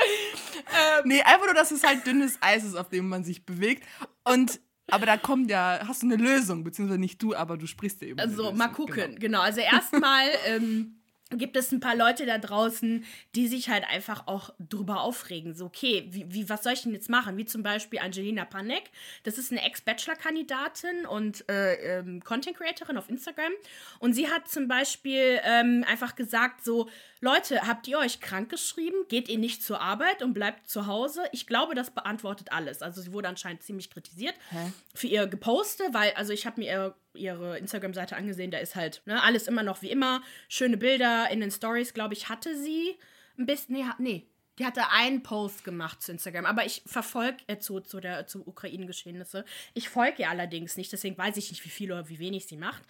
ähm, 0.00 1.02
nee, 1.04 1.22
einfach 1.22 1.46
nur, 1.46 1.54
dass 1.54 1.70
es 1.70 1.84
halt 1.84 2.06
dünnes 2.06 2.38
Eis 2.40 2.64
ist, 2.64 2.74
auf 2.74 2.88
dem 2.88 3.08
man 3.08 3.24
sich 3.24 3.44
bewegt. 3.44 3.86
Und 4.24 4.60
aber 4.92 5.06
da 5.06 5.16
kommt 5.16 5.50
ja, 5.50 5.80
hast 5.86 6.02
du 6.02 6.06
eine 6.06 6.16
Lösung, 6.16 6.64
beziehungsweise 6.64 7.00
nicht 7.00 7.22
du, 7.22 7.34
aber 7.34 7.56
du 7.56 7.66
sprichst 7.66 8.02
ja 8.02 8.08
eben. 8.08 8.20
Also 8.20 8.52
mal 8.52 8.68
gucken, 8.68 8.94
genau. 8.94 9.18
genau. 9.18 9.40
Also 9.40 9.60
erstmal 9.60 10.26
ähm, 10.46 10.99
gibt 11.30 11.56
es 11.56 11.72
ein 11.72 11.80
paar 11.80 11.94
Leute 11.94 12.26
da 12.26 12.38
draußen, 12.38 13.04
die 13.34 13.46
sich 13.46 13.68
halt 13.68 13.84
einfach 13.88 14.26
auch 14.26 14.50
drüber 14.58 15.00
aufregen. 15.00 15.54
So, 15.54 15.66
okay, 15.66 16.06
wie, 16.10 16.32
wie, 16.32 16.48
was 16.48 16.64
soll 16.64 16.72
ich 16.72 16.82
denn 16.82 16.92
jetzt 16.92 17.08
machen? 17.08 17.36
Wie 17.36 17.44
zum 17.44 17.62
Beispiel 17.62 18.00
Angelina 18.00 18.44
Panek. 18.44 18.90
Das 19.22 19.38
ist 19.38 19.52
eine 19.52 19.62
Ex-Bachelor-Kandidatin 19.62 21.06
und 21.06 21.48
äh, 21.48 21.98
ähm, 21.98 22.22
Content-Creatorin 22.24 22.98
auf 22.98 23.08
Instagram. 23.08 23.52
Und 24.00 24.14
sie 24.14 24.28
hat 24.28 24.48
zum 24.48 24.68
Beispiel 24.68 25.40
ähm, 25.44 25.84
einfach 25.88 26.16
gesagt, 26.16 26.64
so, 26.64 26.88
Leute, 27.20 27.66
habt 27.66 27.86
ihr 27.86 27.98
euch 27.98 28.20
krank 28.20 28.48
geschrieben? 28.48 28.96
Geht 29.08 29.28
ihr 29.28 29.38
nicht 29.38 29.62
zur 29.62 29.80
Arbeit 29.80 30.22
und 30.22 30.32
bleibt 30.32 30.68
zu 30.68 30.86
Hause? 30.86 31.22
Ich 31.32 31.46
glaube, 31.46 31.74
das 31.74 31.90
beantwortet 31.90 32.50
alles. 32.50 32.82
Also 32.82 33.02
sie 33.02 33.12
wurde 33.12 33.28
anscheinend 33.28 33.62
ziemlich 33.62 33.90
kritisiert 33.90 34.34
Hä? 34.50 34.72
für 34.94 35.06
ihr 35.06 35.26
Geposte, 35.26 35.84
weil, 35.92 36.12
also 36.14 36.32
ich 36.32 36.46
habe 36.46 36.60
mir 36.60 36.72
ihre, 36.72 36.94
ihre 37.14 37.58
Instagram-Seite 37.58 38.16
angesehen, 38.16 38.50
da 38.50 38.58
ist 38.58 38.76
halt 38.76 39.02
ne, 39.06 39.22
alles 39.22 39.48
immer 39.48 39.62
noch 39.62 39.82
wie 39.82 39.90
immer. 39.90 40.22
Schöne 40.48 40.76
Bilder 40.76 41.28
in 41.30 41.40
den 41.40 41.50
Stories, 41.50 41.94
glaube 41.94 42.14
ich, 42.14 42.28
hatte 42.28 42.56
sie 42.56 42.96
ein 43.38 43.46
bisschen, 43.46 43.76
nee, 43.76 43.84
nee, 43.98 44.26
Die 44.58 44.66
hatte 44.66 44.90
einen 44.90 45.22
Post 45.22 45.64
gemacht 45.64 46.02
zu 46.02 46.12
Instagram, 46.12 46.44
aber 46.44 46.66
ich 46.66 46.82
verfolge 46.84 47.38
äh, 47.46 47.58
zu, 47.58 47.80
zu 47.80 47.98
der 47.98 48.26
zu 48.26 48.46
Ukraine-Geschehnisse. 48.46 49.44
Ich 49.72 49.88
folge 49.88 50.22
ihr 50.22 50.30
allerdings 50.30 50.76
nicht, 50.76 50.92
deswegen 50.92 51.16
weiß 51.16 51.38
ich 51.38 51.50
nicht, 51.50 51.64
wie 51.64 51.70
viel 51.70 51.90
oder 51.90 52.08
wie 52.10 52.18
wenig 52.18 52.46
sie 52.46 52.58
macht. 52.58 52.82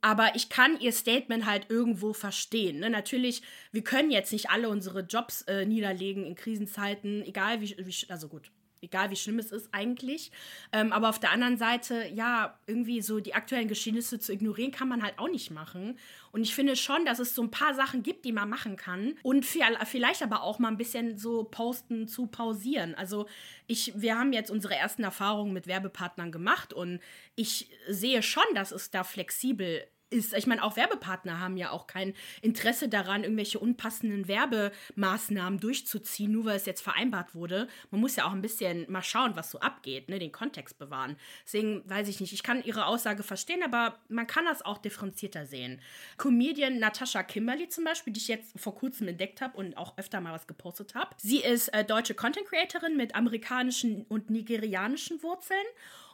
Aber 0.00 0.34
ich 0.34 0.48
kann 0.48 0.80
ihr 0.80 0.92
Statement 0.92 1.44
halt 1.44 1.66
irgendwo 1.68 2.14
verstehen. 2.14 2.80
Ne? 2.80 2.88
Natürlich, 2.88 3.42
wir 3.70 3.84
können 3.84 4.10
jetzt 4.10 4.32
nicht 4.32 4.48
alle 4.48 4.70
unsere 4.70 5.00
Jobs 5.00 5.42
äh, 5.42 5.66
niederlegen 5.66 6.24
in 6.24 6.36
Krisenzeiten, 6.36 7.22
egal 7.22 7.60
wie, 7.60 7.76
wie 7.78 8.10
also 8.10 8.28
gut, 8.28 8.50
egal 8.82 9.10
wie 9.10 9.16
schlimm 9.16 9.38
es 9.38 9.52
ist 9.52 9.68
eigentlich. 9.72 10.30
Ähm, 10.72 10.92
aber 10.92 11.08
auf 11.08 11.18
der 11.18 11.32
anderen 11.32 11.56
Seite, 11.56 12.06
ja, 12.14 12.58
irgendwie 12.66 13.02
so 13.02 13.20
die 13.20 13.34
aktuellen 13.34 13.68
Geschehnisse 13.68 14.18
zu 14.18 14.32
ignorieren, 14.32 14.72
kann 14.72 14.88
man 14.88 15.02
halt 15.02 15.18
auch 15.18 15.28
nicht 15.28 15.50
machen. 15.50 15.98
Und 16.32 16.42
ich 16.42 16.54
finde 16.54 16.76
schon, 16.76 17.04
dass 17.04 17.18
es 17.18 17.34
so 17.34 17.42
ein 17.42 17.50
paar 17.50 17.74
Sachen 17.74 18.02
gibt, 18.02 18.24
die 18.24 18.32
man 18.32 18.48
machen 18.48 18.76
kann. 18.76 19.14
Und 19.22 19.44
vielleicht 19.44 20.22
aber 20.22 20.42
auch 20.42 20.58
mal 20.58 20.68
ein 20.68 20.76
bisschen 20.76 21.18
so 21.18 21.44
posten 21.44 22.08
zu 22.08 22.26
pausieren. 22.26 22.94
Also 22.94 23.26
ich, 23.66 23.92
wir 23.96 24.18
haben 24.18 24.32
jetzt 24.32 24.50
unsere 24.50 24.74
ersten 24.74 25.02
Erfahrungen 25.02 25.52
mit 25.52 25.66
Werbepartnern 25.66 26.32
gemacht 26.32 26.72
und 26.72 27.00
ich 27.36 27.70
sehe 27.88 28.22
schon, 28.22 28.44
dass 28.54 28.72
es 28.72 28.90
da 28.90 29.04
flexibel 29.04 29.78
ist. 29.78 29.99
Ich 30.10 30.46
meine, 30.46 30.62
auch 30.62 30.76
Werbepartner 30.76 31.38
haben 31.38 31.56
ja 31.56 31.70
auch 31.70 31.86
kein 31.86 32.14
Interesse 32.42 32.88
daran, 32.88 33.22
irgendwelche 33.22 33.58
unpassenden 33.58 34.26
Werbemaßnahmen 34.26 35.60
durchzuziehen, 35.60 36.32
nur 36.32 36.46
weil 36.46 36.56
es 36.56 36.66
jetzt 36.66 36.82
vereinbart 36.82 37.34
wurde. 37.34 37.68
Man 37.90 38.00
muss 38.00 38.16
ja 38.16 38.26
auch 38.26 38.32
ein 38.32 38.42
bisschen 38.42 38.90
mal 38.90 39.02
schauen, 39.02 39.36
was 39.36 39.50
so 39.50 39.60
abgeht, 39.60 40.08
ne, 40.08 40.18
den 40.18 40.32
Kontext 40.32 40.78
bewahren. 40.78 41.16
Deswegen 41.44 41.88
weiß 41.88 42.08
ich 42.08 42.20
nicht, 42.20 42.32
ich 42.32 42.42
kann 42.42 42.64
ihre 42.64 42.86
Aussage 42.86 43.22
verstehen, 43.22 43.62
aber 43.62 43.98
man 44.08 44.26
kann 44.26 44.44
das 44.44 44.62
auch 44.62 44.78
differenzierter 44.78 45.46
sehen. 45.46 45.80
Comedian 46.16 46.78
Natascha 46.78 47.22
Kimberly 47.22 47.68
zum 47.68 47.84
Beispiel, 47.84 48.12
die 48.12 48.20
ich 48.20 48.28
jetzt 48.28 48.58
vor 48.58 48.74
kurzem 48.74 49.08
entdeckt 49.08 49.40
habe 49.40 49.56
und 49.56 49.76
auch 49.76 49.96
öfter 49.96 50.20
mal 50.20 50.32
was 50.32 50.46
gepostet 50.46 50.94
habe. 50.94 51.14
Sie 51.18 51.38
ist 51.38 51.68
äh, 51.68 51.84
deutsche 51.84 52.14
Content 52.14 52.46
Creatorin 52.46 52.96
mit 52.96 53.14
amerikanischen 53.14 54.04
und 54.08 54.30
nigerianischen 54.30 55.22
Wurzeln 55.22 55.58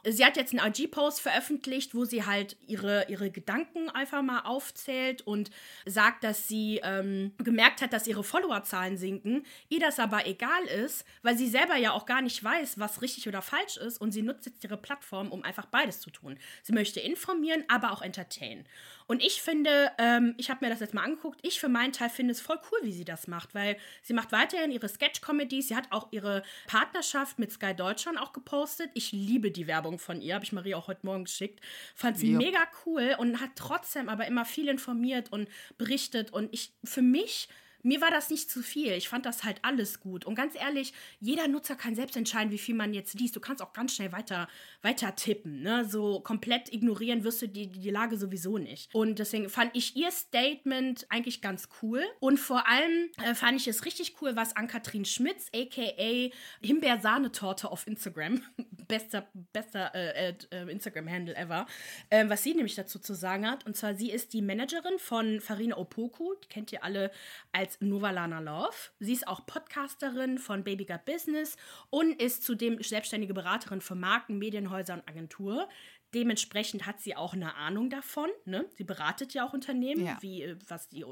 Sie 0.09 0.23
hat 0.23 0.37
jetzt 0.37 0.57
einen 0.57 0.65
IG-Post 0.73 1.19
veröffentlicht, 1.19 1.93
wo 1.93 2.05
sie 2.05 2.25
halt 2.25 2.55
ihre, 2.65 3.05
ihre 3.09 3.29
Gedanken 3.29 3.89
einfach 3.89 4.21
mal 4.21 4.41
aufzählt 4.41 5.21
und 5.21 5.51
sagt, 5.85 6.23
dass 6.23 6.47
sie 6.47 6.79
ähm, 6.81 7.33
gemerkt 7.39 7.81
hat, 7.81 7.91
dass 7.91 8.07
ihre 8.07 8.23
Followerzahlen 8.23 8.97
sinken, 8.97 9.45
ihr 9.67 9.81
das 9.81 9.99
aber 9.99 10.25
egal 10.25 10.63
ist, 10.63 11.05
weil 11.23 11.37
sie 11.37 11.47
selber 11.47 11.75
ja 11.75 11.91
auch 11.91 12.05
gar 12.05 12.21
nicht 12.21 12.41
weiß, 12.41 12.79
was 12.79 13.01
richtig 13.01 13.27
oder 13.27 13.41
falsch 13.41 13.75
ist 13.75 13.99
und 13.99 14.13
sie 14.13 14.21
nutzt 14.21 14.45
jetzt 14.45 14.63
ihre 14.63 14.77
Plattform, 14.77 15.29
um 15.31 15.43
einfach 15.43 15.65
beides 15.65 15.99
zu 15.99 16.09
tun. 16.09 16.37
Sie 16.63 16.73
möchte 16.73 17.01
informieren, 17.01 17.65
aber 17.67 17.91
auch 17.91 18.01
entertainen. 18.01 18.65
Und 19.07 19.23
ich 19.23 19.41
finde, 19.41 19.91
ähm, 19.97 20.35
ich 20.37 20.49
habe 20.49 20.65
mir 20.65 20.69
das 20.69 20.81
jetzt 20.81 20.93
mal 20.93 21.03
angeguckt, 21.03 21.39
ich 21.41 21.59
für 21.59 21.69
meinen 21.69 21.93
Teil 21.93 22.09
finde 22.09 22.33
es 22.33 22.41
voll 22.41 22.59
cool, 22.71 22.79
wie 22.83 22.91
sie 22.91 23.05
das 23.05 23.27
macht, 23.27 23.55
weil 23.55 23.77
sie 24.03 24.13
macht 24.13 24.33
weiterhin 24.33 24.71
ihre 24.71 24.89
Sketch-Comedies, 24.89 25.69
sie 25.69 25.75
hat 25.75 25.91
auch 25.91 26.09
ihre 26.11 26.43
Partnerschaft 26.67 27.39
mit 27.39 27.51
Sky 27.51 27.73
Deutschland 27.73 28.19
auch 28.19 28.33
gepostet. 28.33 28.91
Ich 28.93 29.13
liebe 29.13 29.49
die 29.49 29.67
Werbung 29.67 29.97
von 29.97 30.21
ihr, 30.21 30.35
habe 30.35 30.43
ich 30.43 30.51
Maria 30.51 30.77
auch 30.77 30.87
heute 30.87 31.05
Morgen 31.05 31.23
geschickt. 31.23 31.61
Fand 31.95 32.17
sie 32.17 32.33
ja. 32.33 32.37
mega 32.37 32.59
cool 32.85 33.15
und 33.17 33.39
hat 33.39 33.51
trotzdem 33.55 34.09
aber 34.09 34.27
immer 34.27 34.43
viel 34.43 34.67
informiert 34.67 35.31
und 35.31 35.47
berichtet. 35.77 36.33
Und 36.33 36.53
ich, 36.53 36.73
für 36.83 37.01
mich 37.01 37.47
mir 37.87 38.01
war 38.01 38.11
das 38.11 38.29
nicht 38.29 38.51
zu 38.51 38.61
viel. 38.61 38.91
Ich 38.91 39.07
fand 39.07 39.25
das 39.25 39.45
halt 39.45 39.59
alles 39.61 40.01
gut. 40.01 40.25
Und 40.25 40.35
ganz 40.35 40.55
ehrlich, 40.55 40.93
jeder 41.21 41.47
Nutzer 41.47 41.75
kann 41.75 41.95
selbst 41.95 42.17
entscheiden, 42.17 42.51
wie 42.51 42.57
viel 42.57 42.75
man 42.75 42.93
jetzt 42.93 43.17
liest. 43.17 43.35
Du 43.35 43.39
kannst 43.39 43.63
auch 43.63 43.71
ganz 43.71 43.95
schnell 43.95 44.11
weiter, 44.11 44.49
weiter 44.81 45.15
tippen. 45.15 45.61
Ne? 45.61 45.85
So 45.85 46.19
komplett 46.19 46.73
ignorieren 46.73 47.23
wirst 47.23 47.41
du 47.41 47.47
die, 47.47 47.67
die 47.67 47.89
Lage 47.89 48.17
sowieso 48.17 48.57
nicht. 48.57 48.93
Und 48.93 49.19
deswegen 49.19 49.49
fand 49.49 49.71
ich 49.73 49.95
ihr 49.95 50.11
Statement 50.11 51.05
eigentlich 51.09 51.41
ganz 51.41 51.69
cool. 51.81 52.03
Und 52.19 52.39
vor 52.39 52.67
allem 52.67 53.09
äh, 53.23 53.33
fand 53.33 53.61
ich 53.61 53.69
es 53.69 53.85
richtig 53.85 54.21
cool, 54.21 54.35
was 54.35 54.57
Ann-Kathrin 54.57 55.05
Schmitz, 55.05 55.49
aka 55.55 56.29
Himbeersahnetorte 56.61 57.71
auf 57.71 57.87
Instagram, 57.87 58.41
bester, 58.89 59.29
bester 59.53 59.95
äh, 59.95 60.35
äh, 60.51 60.69
Instagram-Handle 60.69 61.37
ever, 61.37 61.65
äh, 62.09 62.27
was 62.27 62.43
sie 62.43 62.53
nämlich 62.53 62.75
dazu 62.75 62.99
zu 62.99 63.13
sagen 63.13 63.49
hat. 63.49 63.65
Und 63.65 63.77
zwar, 63.77 63.95
sie 63.95 64.11
ist 64.11 64.33
die 64.33 64.41
Managerin 64.41 64.99
von 64.99 65.39
Farina 65.39 65.77
Opoku. 65.77 66.33
Die 66.43 66.49
kennt 66.49 66.73
ihr 66.73 66.83
alle 66.83 67.11
als 67.53 67.76
Novalana 67.79 68.39
Love. 68.39 68.75
Sie 68.99 69.13
ist 69.13 69.27
auch 69.27 69.45
Podcasterin 69.45 70.37
von 70.37 70.63
Baby 70.63 70.85
Got 70.85 71.05
Business 71.05 71.57
und 71.89 72.21
ist 72.21 72.43
zudem 72.43 72.81
selbstständige 72.81 73.33
Beraterin 73.33 73.81
für 73.81 73.95
Marken, 73.95 74.37
Medienhäuser 74.37 74.95
und 74.95 75.07
Agentur. 75.07 75.67
Dementsprechend 76.13 76.85
hat 76.85 77.01
sie 77.01 77.17
auch 77.17 77.33
eine 77.33 77.55
Ahnung 77.55 77.89
davon. 77.89 78.29
Ne? 78.45 78.65
Sie 78.75 78.85
beratet 78.85 79.33
ja 79.33 79.45
auch 79.45 79.53
Unternehmen, 79.53 80.05
ja. 80.05 80.17
Wie, 80.21 80.41
äh, 80.41 80.55
was 80.67 80.87
die 80.87 81.03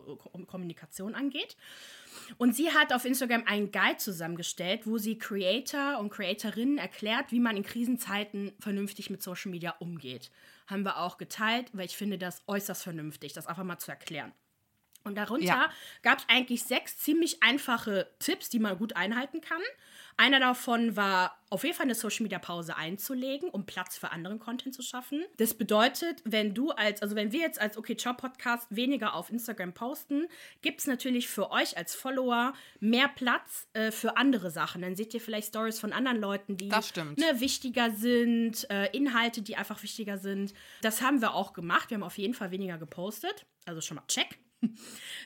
Kommunikation 0.47 1.15
angeht. 1.15 1.57
Und 2.37 2.55
sie 2.55 2.71
hat 2.71 2.93
auf 2.93 3.03
Instagram 3.03 3.43
einen 3.45 3.71
Guide 3.71 3.97
zusammengestellt, 3.97 4.87
wo 4.87 4.97
sie 4.97 5.17
Creator 5.17 5.99
und 5.99 6.09
Creatorinnen 6.09 6.77
erklärt, 6.77 7.31
wie 7.31 7.41
man 7.41 7.57
in 7.57 7.63
Krisenzeiten 7.63 8.53
vernünftig 8.59 9.09
mit 9.09 9.21
Social 9.21 9.51
Media 9.51 9.75
umgeht. 9.79 10.31
Haben 10.65 10.83
wir 10.83 10.97
auch 10.99 11.17
geteilt, 11.17 11.69
weil 11.73 11.85
ich 11.85 11.97
finde 11.97 12.17
das 12.17 12.41
äußerst 12.47 12.81
vernünftig, 12.81 13.33
das 13.33 13.47
einfach 13.47 13.65
mal 13.65 13.77
zu 13.77 13.91
erklären. 13.91 14.33
Und 15.05 15.15
darunter 15.15 15.45
ja. 15.45 15.69
gab 16.01 16.19
es 16.19 16.25
eigentlich 16.27 16.63
sechs 16.63 16.97
ziemlich 16.97 17.41
einfache 17.43 18.09
Tipps, 18.19 18.49
die 18.49 18.59
man 18.59 18.77
gut 18.77 18.95
einhalten 18.95 19.39
kann. 19.39 19.61
Einer 20.17 20.39
davon 20.39 20.95
war, 20.95 21.37
auf 21.49 21.63
jeden 21.63 21.75
Fall 21.75 21.85
eine 21.85 21.95
Social 21.95 22.23
Media 22.23 22.39
Pause 22.39 22.77
einzulegen, 22.77 23.49
um 23.49 23.65
Platz 23.65 23.97
für 23.97 24.11
anderen 24.11 24.39
Content 24.39 24.73
zu 24.73 24.81
schaffen. 24.81 25.25
Das 25.37 25.53
bedeutet, 25.53 26.21
wenn 26.23 26.53
du 26.53 26.71
als, 26.71 27.01
also 27.01 27.15
wenn 27.15 27.33
wir 27.33 27.41
jetzt 27.41 27.59
als 27.59 27.77
Okay 27.77 27.97
Ciao 27.97 28.13
Podcast 28.13 28.67
weniger 28.69 29.13
auf 29.13 29.29
Instagram 29.29 29.73
posten, 29.73 30.27
gibt 30.61 30.79
es 30.79 30.87
natürlich 30.87 31.27
für 31.27 31.51
euch 31.51 31.77
als 31.77 31.95
Follower 31.95 32.53
mehr 32.79 33.09
Platz 33.09 33.67
äh, 33.73 33.91
für 33.91 34.15
andere 34.15 34.51
Sachen. 34.51 34.81
Dann 34.81 34.95
seht 34.95 35.13
ihr 35.13 35.21
vielleicht 35.21 35.49
Stories 35.49 35.79
von 35.79 35.91
anderen 35.91 36.19
Leuten, 36.19 36.55
die 36.55 36.69
ne, 37.17 37.39
wichtiger 37.41 37.91
sind, 37.91 38.69
äh, 38.69 38.87
Inhalte, 38.95 39.41
die 39.41 39.57
einfach 39.57 39.83
wichtiger 39.83 40.17
sind. 40.17 40.53
Das 40.81 41.01
haben 41.01 41.21
wir 41.21 41.33
auch 41.33 41.51
gemacht. 41.51 41.89
Wir 41.89 41.95
haben 41.95 42.03
auf 42.03 42.17
jeden 42.17 42.33
Fall 42.33 42.51
weniger 42.51 42.77
gepostet. 42.77 43.45
Also 43.65 43.81
schon 43.81 43.95
mal 43.95 44.03
check. 44.07 44.39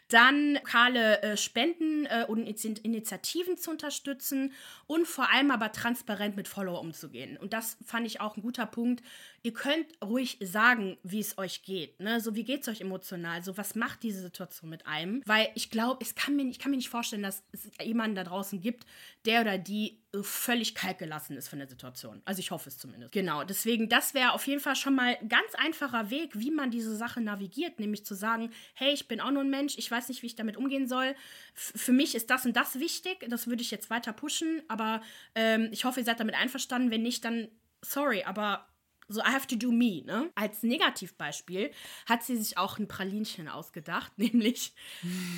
Dann 0.10 0.56
lokale 0.56 1.22
äh, 1.22 1.38
Spenden 1.38 2.06
äh, 2.06 2.26
und 2.28 2.46
Initiativen 2.48 3.58
zu 3.58 3.72
unterstützen 3.72 4.54
und 4.88 5.08
vor 5.08 5.32
allem 5.32 5.52
aber 5.52 5.72
transparent 5.72 6.36
mit 6.36 6.48
Follower 6.48 6.82
umzugehen. 6.82 7.38
Und 7.38 7.54
das 7.54 7.78
fand 7.86 8.08
ich 8.08 8.22
auch 8.22 8.38
ein 8.38 8.42
guter 8.42 8.66
Punkt. 8.66 9.04
Ihr 9.44 9.54
könnt 9.54 9.88
ruhig 10.04 10.38
sagen, 10.42 10.98
wie 11.04 11.20
es 11.20 11.38
euch 11.38 11.64
geht. 11.64 12.00
Ne? 12.00 12.20
So, 12.22 12.36
wie 12.36 12.44
geht 12.44 12.62
es 12.62 12.68
euch 12.68 12.82
emotional? 12.82 13.44
So, 13.44 13.58
was 13.58 13.76
macht 13.76 14.04
diese 14.04 14.22
Situation 14.22 14.70
mit 14.70 14.86
einem? 14.88 15.22
Weil 15.26 15.50
ich 15.56 15.70
glaube, 15.70 16.04
ich 16.04 16.16
kann 16.16 16.36
mir 16.36 16.46
nicht 16.46 16.90
vorstellen, 16.90 17.24
dass 17.24 17.44
es 17.52 17.70
jemanden 17.84 18.16
da 18.16 18.24
draußen 18.24 18.60
gibt, 18.62 18.86
der 19.26 19.42
oder 19.42 19.58
die 19.58 20.00
völlig 20.24 20.74
kalt 20.74 20.98
gelassen 20.98 21.38
ist 21.38 21.50
von 21.50 21.60
der 21.60 21.68
Situation. 21.68 22.22
Also 22.26 22.40
ich 22.40 22.52
hoffe 22.52 22.70
es 22.70 22.78
zumindest. 22.78 23.12
Genau, 23.12 23.44
deswegen, 23.44 23.90
das 23.90 24.14
wäre 24.14 24.34
auf 24.34 24.48
jeden 24.48 24.60
Fall 24.60 24.76
schon 24.76 24.96
mal 24.96 25.16
ein 25.22 25.30
ganz 25.30 25.54
einfacher 25.56 26.10
Weg, 26.10 26.32
wie 26.40 26.50
man 26.50 26.72
diese 26.72 26.96
Sache 26.96 27.22
navigiert, 27.22 27.80
nämlich 27.80 28.06
zu 28.06 28.16
sagen, 28.16 28.52
hey, 28.74 28.92
ich 28.92 29.08
bin 29.08 29.22
auch 29.22 29.32
nur 29.32 29.44
ein 29.44 29.50
Mensch, 29.50 29.78
ich 29.78 29.90
weiß 29.90 30.10
nicht, 30.10 30.24
wie 30.24 30.28
ich 30.28 30.36
damit 30.36 30.58
umgehen 30.58 30.88
soll. 30.88 31.16
F 31.54 31.74
für 31.76 31.92
mich 31.92 32.16
ist 32.16 32.30
das 32.30 32.46
und 32.46 32.56
das 32.56 32.80
wichtig, 32.80 33.26
das 33.30 33.48
würde 33.48 33.62
ich 33.62 33.70
jetzt 33.70 33.90
weiter 33.90 34.14
pushen, 34.14 34.64
aber 34.68 35.02
ähm, 35.36 35.70
ich 35.72 35.86
hoffe, 35.86 36.00
ihr 36.00 36.06
seid 36.06 36.20
damit 36.20 36.36
einverstanden. 36.36 36.90
Wenn 36.90 37.04
nicht, 37.04 37.24
dann 37.24 37.48
sorry, 37.82 38.24
aber 38.24 38.68
so 39.10 39.22
I 39.22 39.32
have 39.32 39.48
to 39.48 39.56
do 39.56 39.72
me, 39.72 40.04
ne? 40.06 40.30
Als 40.36 40.64
Negativbeispiel 40.64 41.72
hat 42.06 42.24
sie 42.24 42.38
sich 42.38 42.58
auch 42.58 42.78
ein 42.78 42.88
Pralinchen 42.88 43.48
ausgedacht, 43.48 44.12
nämlich 44.18 44.74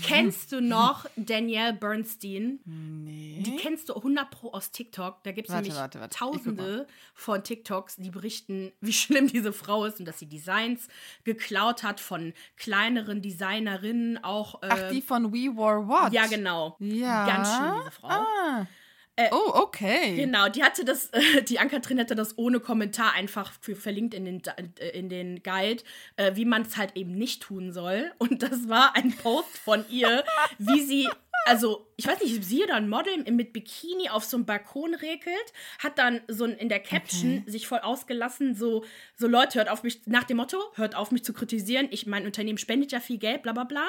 kennst 0.03 0.51
du 0.51 0.61
noch 0.61 1.05
Danielle 1.15 1.73
Bernstein? 1.73 2.59
Nee. 2.65 3.41
Die 3.45 3.55
kennst 3.55 3.89
du 3.89 3.95
100 3.95 4.29
pro 4.29 4.51
aus 4.51 4.71
TikTok. 4.71 5.23
Da 5.23 5.31
gibt 5.31 5.49
es 5.49 5.55
nämlich 5.55 5.75
warte, 5.75 5.99
warte. 5.99 6.17
tausende 6.17 6.87
von 7.13 7.43
TikToks, 7.43 7.95
die 7.97 8.11
berichten, 8.11 8.71
wie 8.81 8.93
schlimm 8.93 9.27
diese 9.27 9.53
Frau 9.53 9.85
ist 9.85 9.99
und 9.99 10.05
dass 10.05 10.19
sie 10.19 10.27
Designs 10.27 10.87
geklaut 11.23 11.83
hat 11.83 11.99
von 11.99 12.33
kleineren 12.57 13.21
Designerinnen, 13.21 14.23
auch 14.23 14.61
äh, 14.61 14.67
Ach, 14.69 14.89
die 14.91 15.01
von 15.01 15.33
We 15.33 15.55
Wore 15.55 15.87
What? 15.87 16.13
Ja, 16.13 16.27
genau. 16.27 16.75
Ja. 16.79 17.25
Ganz 17.25 17.55
schlimm 17.55 17.73
diese 17.79 17.91
Frau. 17.91 18.09
Ah. 18.09 18.67
Äh, 19.17 19.29
oh, 19.31 19.51
okay. 19.53 20.15
Genau, 20.15 20.47
die 20.47 20.63
hatte 20.63 20.85
das, 20.85 21.09
äh, 21.09 21.41
die 21.47 21.59
Ankatrin 21.59 21.99
hatte 21.99 22.15
das 22.15 22.37
ohne 22.37 22.59
Kommentar 22.59 23.13
einfach 23.13 23.51
für, 23.59 23.75
verlinkt 23.75 24.13
in 24.13 24.25
den, 24.25 24.41
äh, 24.79 24.89
in 24.97 25.09
den 25.09 25.43
Guide, 25.43 25.83
äh, 26.15 26.35
wie 26.35 26.45
man 26.45 26.63
es 26.63 26.77
halt 26.77 26.95
eben 26.95 27.11
nicht 27.11 27.43
tun 27.43 27.71
soll. 27.71 28.11
Und 28.17 28.41
das 28.43 28.69
war 28.69 28.95
ein 28.95 29.11
Post 29.15 29.57
von 29.57 29.85
ihr, 29.89 30.23
wie 30.57 30.81
sie 30.81 31.07
also, 31.45 31.87
ich 31.97 32.07
weiß 32.07 32.21
nicht, 32.21 32.43
sie 32.43 32.63
oder 32.63 32.75
ein 32.75 32.87
Model 32.87 33.17
mit 33.31 33.51
Bikini 33.51 34.09
auf 34.09 34.23
so 34.23 34.37
einem 34.37 34.45
Balkon 34.45 34.93
regelt, 34.93 35.53
hat 35.79 35.97
dann 35.97 36.21
so 36.27 36.45
in 36.45 36.69
der 36.69 36.79
Caption 36.79 37.39
okay. 37.39 37.51
sich 37.51 37.67
voll 37.67 37.79
ausgelassen, 37.79 38.53
so, 38.53 38.85
so 39.15 39.27
Leute, 39.27 39.57
hört 39.57 39.69
auf 39.69 39.81
mich, 39.83 40.01
nach 40.05 40.23
dem 40.23 40.37
Motto, 40.37 40.59
hört 40.75 40.95
auf 40.95 41.11
mich 41.11 41.23
zu 41.23 41.33
kritisieren, 41.33 41.87
ich, 41.89 42.05
mein 42.05 42.25
Unternehmen 42.25 42.59
spendet 42.59 42.91
ja 42.91 42.99
viel 42.99 43.17
Geld, 43.17 43.41
bla 43.41 43.53
bla 43.53 43.63
bla. 43.63 43.87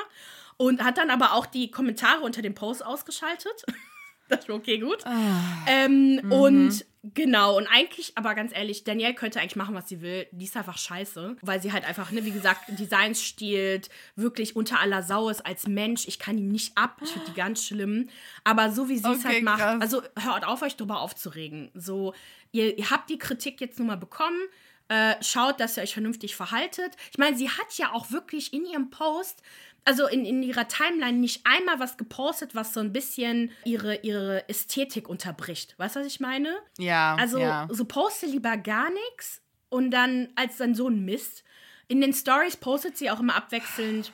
Und 0.57 0.83
hat 0.83 0.99
dann 0.99 1.11
aber 1.11 1.33
auch 1.35 1.47
die 1.47 1.71
Kommentare 1.71 2.23
unter 2.23 2.43
dem 2.43 2.55
Post 2.55 2.85
ausgeschaltet. 2.85 3.65
das 4.33 4.49
war 4.49 4.57
okay, 4.57 4.79
gut. 4.79 5.05
Ah. 5.05 5.65
Ähm, 5.67 6.21
mhm. 6.23 6.33
Und 6.33 6.85
Genau, 7.05 7.57
und 7.57 7.67
eigentlich, 7.67 8.13
aber 8.17 8.37
ganz 8.37 8.53
ehrlich, 8.55 8.85
Danielle 8.85 9.15
könnte 9.15 9.41
eigentlich 9.41 9.57
machen, 9.57 9.75
was 9.75 9.89
sie 9.89 10.03
will. 10.03 10.29
Die 10.31 10.45
ist 10.45 10.57
einfach 10.57 10.79
scheiße, 10.79 11.37
weil 11.43 11.61
sie 11.61 11.73
halt 11.73 11.85
einfach, 11.85 12.13
ne, 12.13 12.25
wie 12.25 12.31
gesagt, 12.31 12.61
Designs 12.69 13.21
stiehlt, 13.21 13.89
wirklich 14.15 14.55
unter 14.55 14.79
aller 14.79 15.03
Sau 15.03 15.29
ist 15.29 15.45
als 15.45 15.67
Mensch. 15.67 16.07
Ich 16.07 16.21
kann 16.21 16.39
ihn 16.39 16.53
nicht 16.53 16.79
ab, 16.79 17.01
ich 17.03 17.11
finde 17.11 17.27
die 17.29 17.35
ganz 17.35 17.65
schlimm. 17.67 18.09
Aber 18.45 18.71
so 18.71 18.89
wie 18.89 18.99
sie 18.99 19.11
es 19.11 19.19
Okay, 19.19 19.35
halt 19.35 19.43
macht, 19.43 19.59
krass. 19.59 19.81
also 19.81 20.03
hört 20.17 20.47
auf, 20.47 20.63
euch 20.63 20.77
drüber 20.77 21.01
aufzuregen. 21.01 21.73
So, 21.75 22.15
ihr, 22.53 22.79
ihr 22.79 22.91
habt 22.91 23.11
die 23.11 23.19
Kritik 23.19 23.61
jetzt 23.61 23.81
nun 23.81 23.89
mal 23.89 23.97
bekommen. 23.97 24.39
Äh, 24.87 25.15
schaut, 25.23 25.59
dass 25.59 25.77
ihr 25.79 25.83
euch 25.83 25.95
vernünftig 25.95 26.37
verhaltet. 26.37 26.95
Ich 27.11 27.19
meine, 27.19 27.37
sie 27.37 27.49
hat 27.49 27.79
ja 27.79 27.93
auch 27.93 28.13
wirklich 28.13 28.53
in 28.53 28.65
ihrem 28.65 28.91
Post, 28.91 29.43
also 29.85 30.07
in, 30.07 30.25
in 30.25 30.43
ihrer 30.43 30.69
Timeline, 30.69 31.19
nicht 31.19 31.45
einmal 31.45 31.81
was 31.81 31.97
gepostet, 31.97 32.55
was 32.55 32.73
so 32.73 32.81
ein 32.81 32.93
bisschen 32.93 33.51
ihre, 33.65 33.97
ihre 33.97 34.49
Ästhetik 34.49 35.09
unterbricht. 35.09 35.75
Weißt 35.79 35.97
du, 35.97 36.01
was 36.01 36.07
ich 36.07 36.21
meine? 36.21 36.57
Ja. 36.79 37.17
Also 37.17 37.39
ja. 37.39 37.69
so 37.71 37.85
poste 37.85 38.27
lieber 38.27 38.57
gar 38.57 38.91
nichts 38.91 39.43
und 39.69 39.91
dann 39.91 40.29
als 40.37 40.57
dann 40.59 40.75
so 40.75 40.89
ein 40.89 41.05
Mist. 41.05 41.45
In 41.89 42.01
den 42.01 42.13
Stories 42.13 42.57
postet 42.57 42.97
sie 42.97 43.11
auch 43.11 43.21
immer 43.21 43.35
abwechselnd 43.35 44.13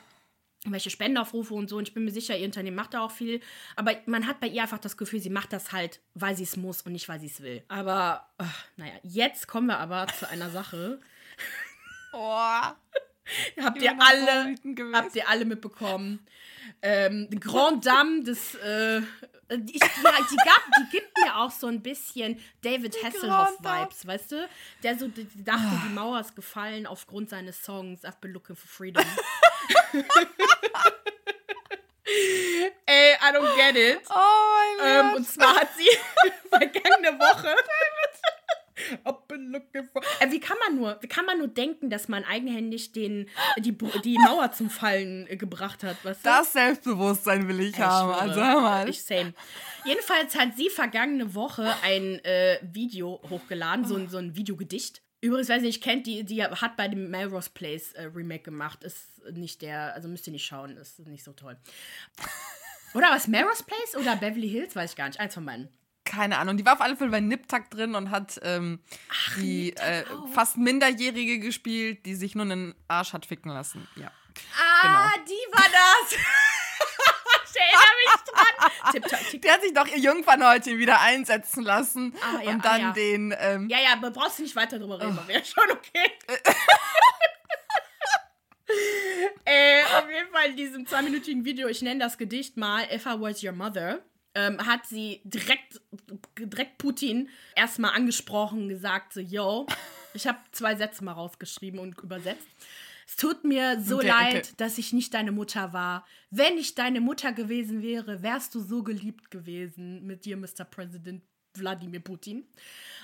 welche 0.65 0.89
Spendenaufrufe 0.89 1.53
und 1.53 1.69
so. 1.69 1.77
Und 1.77 1.87
ich 1.87 1.93
bin 1.93 2.05
mir 2.05 2.11
sicher, 2.11 2.37
ihr 2.37 2.45
Unternehmen 2.45 2.75
macht 2.75 2.93
da 2.93 3.01
auch 3.01 3.11
viel. 3.11 3.39
Aber 3.75 3.93
man 4.05 4.27
hat 4.27 4.39
bei 4.39 4.47
ihr 4.47 4.61
einfach 4.61 4.79
das 4.79 4.97
Gefühl, 4.97 5.19
sie 5.19 5.29
macht 5.29 5.53
das 5.53 5.71
halt, 5.71 6.01
weil 6.15 6.35
sie 6.35 6.43
es 6.43 6.57
muss 6.57 6.81
und 6.81 6.91
nicht, 6.91 7.07
weil 7.07 7.19
sie 7.19 7.27
es 7.27 7.41
will. 7.41 7.63
Aber, 7.69 8.27
ach, 8.37 8.65
naja, 8.75 8.93
jetzt 9.03 9.47
kommen 9.47 9.67
wir 9.67 9.79
aber 9.79 10.07
zu 10.07 10.27
einer 10.29 10.49
Sache. 10.49 10.99
Oh. 12.11 12.61
Habt 13.61 13.81
ihr 13.81 13.95
alle, 13.99 14.55
habt 14.93 15.15
ihr 15.15 15.27
alle 15.29 15.45
mitbekommen? 15.45 16.25
Ähm, 16.81 17.27
die 17.29 17.39
Grand 17.39 17.85
Dame 17.85 18.23
des, 18.23 18.55
äh, 18.55 19.01
die, 19.51 19.75
ich, 19.75 19.81
ja, 19.81 20.11
die, 20.31 20.35
gab, 20.37 20.61
die 20.79 20.89
gibt 20.97 21.09
mir 21.23 21.35
auch 21.37 21.51
so 21.51 21.67
ein 21.67 21.81
bisschen 21.81 22.39
David 22.61 22.95
Hasselhoff-Vibes, 23.03 24.05
weißt 24.07 24.31
du? 24.33 24.47
Der 24.83 24.97
so 24.97 25.07
die, 25.07 25.25
die 25.25 25.43
dachte, 25.43 25.67
die 25.87 25.93
Mauer 25.93 26.19
ist 26.21 26.35
gefallen 26.35 26.85
aufgrund 26.87 27.29
seines 27.29 27.61
Songs 27.63 28.03
I've 28.05 28.19
been 28.21 28.31
looking 28.33 28.55
for 28.55 28.67
freedom. 28.67 29.03
Ey, 32.85 33.13
I 33.21 33.31
don't 33.31 33.55
get 33.55 33.75
it. 33.75 33.99
Oh 34.09 34.77
mein 34.79 34.87
Ähm, 34.89 35.07
Gott. 35.09 35.17
und 35.17 35.27
zwar 35.29 35.55
hat 35.55 35.69
sie 35.77 35.89
vergangene 36.49 37.19
Woche. 37.19 37.55
I've 39.05 39.27
been 39.27 39.51
looking 39.51 39.87
for- 39.91 40.01
Äh, 40.19 40.31
wie 40.31 40.39
kann 40.39 40.57
man 40.67 40.78
nur, 40.93 41.01
wie 41.01 41.07
kann 41.07 41.25
man 41.25 41.37
nur 41.37 41.47
denken, 41.47 41.89
dass 41.89 42.07
man 42.07 42.23
eigenhändig 42.23 42.91
den, 42.91 43.29
die, 43.57 43.77
die 44.03 44.17
Mauer 44.25 44.51
zum 44.51 44.69
Fallen 44.69 45.27
äh, 45.27 45.37
gebracht 45.37 45.83
hat? 45.83 45.97
Was 46.03 46.21
das 46.21 46.53
Selbstbewusstsein 46.53 47.47
will 47.47 47.59
ich 47.61 47.69
Ich 47.75 47.79
haben. 47.79 48.09
schwöre. 48.13 48.21
Also 48.21 48.43
hör 48.43 48.61
mal. 48.61 48.89
Ich 48.89 49.03
same. 49.03 49.33
Jedenfalls 49.85 50.35
hat 50.37 50.55
sie 50.57 50.69
vergangene 50.69 51.33
Woche 51.35 51.73
ein 51.83 52.23
äh, 52.25 52.59
Video 52.61 53.21
hochgeladen, 53.29 53.85
so, 53.85 53.95
ein- 53.95 54.09
so 54.09 54.17
ein 54.17 54.35
Videogedicht. 54.35 55.01
Übrigens, 55.21 55.49
wer 55.49 55.59
sie 55.59 55.65
nicht 55.65 55.83
kennt, 55.83 56.07
die, 56.07 56.23
die 56.23 56.43
hat 56.43 56.77
bei 56.77 56.87
dem 56.87 57.09
Melrose 57.09 57.49
Place 57.53 57.91
äh, 57.93 58.03
Remake 58.03 58.43
gemacht. 58.43 58.83
Ist 58.85 59.05
nicht 59.33 59.61
der, 59.61 59.93
also 59.93 60.07
müsst 60.07 60.25
ihr 60.27 60.33
nicht 60.33 60.45
schauen, 60.45 60.77
ist 60.77 60.99
nicht 61.07 61.23
so 61.25 61.33
toll. 61.33 61.57
Oder 62.93 63.09
was, 63.11 63.27
Melrose 63.27 63.63
Place 63.63 63.95
oder 64.01 64.15
Beverly 64.15 64.49
Hills? 64.49 64.75
Weiß 64.75 64.91
ich 64.91 64.95
gar 64.97 65.07
nicht. 65.07 65.19
Eins 65.19 65.33
von 65.33 65.45
beiden. 65.45 65.67
Keine 66.09 66.39
Ahnung. 66.39 66.57
Die 66.57 66.65
war 66.65 66.73
auf 66.73 66.81
alle 66.81 66.95
Fälle 66.97 67.11
bei 67.11 67.19
Niptak 67.19 67.69
drin 67.69 67.93
und 67.93 68.09
hat 68.09 68.39
ähm, 68.41 68.79
die 69.37 69.75
äh, 69.77 70.03
fast 70.33 70.57
Minderjährige 70.57 71.37
gespielt, 71.39 72.03
die 72.07 72.15
sich 72.15 72.33
nur 72.33 72.45
einen 72.45 72.73
Arsch 72.87 73.13
hat 73.13 73.27
ficken 73.27 73.51
lassen. 73.51 73.87
Ja. 73.95 74.11
Ah, 74.57 75.11
die 75.27 75.53
war 75.53 75.67
das! 75.71 76.17
ich 77.45 77.61
erinnere 77.61 77.95
mich 78.01 78.15
dran. 78.25 78.45
Tipp, 78.91 79.41
Die 79.43 79.51
hat 79.51 79.61
sich 79.61 79.73
doch 79.73 79.87
ihr 79.87 79.99
Jungfernhäutchen 79.99 80.79
wieder 80.79 80.99
einsetzen 80.99 81.63
lassen 81.63 82.15
Ah, 82.21 82.41
ja, 82.41 82.49
und 82.51 82.65
ah, 82.65 82.69
dann 82.69 82.81
ja. 82.81 82.91
den. 82.91 83.35
Ähm, 83.37 83.69
Ja, 83.69 83.79
ja, 83.79 83.93
aber 83.93 84.09
brauchst 84.09 84.39
du 84.39 84.43
nicht 84.43 84.55
weiter 84.55 84.79
drüber 84.79 84.99
reden, 84.99 85.19
wäre 85.27 85.45
schon 85.45 85.69
okay. 85.69 86.11
äh, 89.45 89.83
auf 89.83 90.09
jeden 90.09 90.31
Fall 90.31 90.47
in 90.47 90.57
diesem 90.57 90.87
zweiminütigen 90.87 91.45
Video, 91.45 91.67
ich 91.67 91.83
nenne 91.83 91.99
das 91.99 92.17
Gedicht 92.17 92.57
mal 92.57 92.83
If 92.91 93.05
I 93.05 93.19
Was 93.19 93.43
Your 93.43 93.51
Mother, 93.51 93.99
ähm, 94.35 94.65
hat 94.65 94.85
sie 94.85 95.21
direkt, 95.23 95.81
direkt 96.37 96.77
Putin 96.77 97.29
erstmal 97.55 97.95
angesprochen, 97.95 98.69
gesagt 98.69 99.13
so, 99.13 99.19
yo, 99.19 99.65
ich 100.13 100.27
habe 100.27 100.39
zwei 100.51 100.75
Sätze 100.75 101.03
mal 101.03 101.13
rausgeschrieben 101.13 101.79
und 101.79 101.99
übersetzt. 101.99 102.47
Es 103.07 103.15
tut 103.15 103.43
mir 103.43 103.81
so 103.81 103.97
Okay, 103.97 104.07
leid, 104.07 104.35
okay. 104.45 104.53
dass 104.57 104.77
ich 104.77 104.93
nicht 104.93 105.13
deine 105.15 105.31
Mutter 105.31 105.73
war. 105.73 106.05
Wenn 106.29 106.57
ich 106.57 106.75
deine 106.75 107.01
Mutter 107.01 107.33
gewesen 107.33 107.81
wäre, 107.81 108.21
wärst 108.21 108.53
du 108.53 108.59
so 108.59 108.83
geliebt 108.83 109.31
gewesen 109.31 110.05
mit 110.05 110.25
dir, 110.25 110.37
Mr. 110.37 110.63
President 110.69 111.23
Wladimir 111.55 112.01
Putin. 112.01 112.47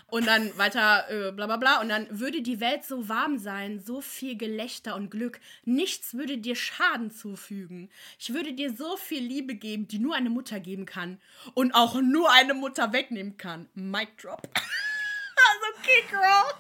Und 0.08 0.28
dann 0.28 0.56
weiter, 0.58 1.10
äh, 1.10 1.32
bla 1.32 1.48
bla 1.48 1.58
bla. 1.58 1.82
Und 1.82 1.90
dann 1.90 2.08
würde 2.10 2.42
die 2.42 2.60
Welt 2.60 2.86
so 2.86 3.10
warm 3.10 3.38
sein, 3.38 3.80
so 3.80 4.02
viel 4.02 4.38
Gelächter 4.38 4.96
und 4.96 5.10
Glück. 5.10 5.40
Nichts 5.64 6.14
würde 6.14 6.38
dir 6.38 6.56
Schaden 6.56 7.12
zufügen. 7.12 7.90
Ich 8.20 8.34
würde 8.34 8.54
dir 8.54 8.76
so 8.76 8.98
viel 8.98 9.24
Liebe 9.24 9.56
geben, 9.56 9.88
die 9.88 10.00
nur 10.00 10.16
eine 10.16 10.30
Mutter 10.30 10.60
geben 10.60 10.86
kann. 10.86 11.20
Und 11.54 11.74
auch 11.74 12.00
nur 12.02 12.32
eine 12.32 12.54
Mutter 12.54 12.94
wegnehmen 12.94 13.38
kann. 13.38 13.68
Mic 13.74 14.10
drop. 14.22 14.42
also, 14.54 15.80
okay, 15.80 16.04
girl. 16.12 16.54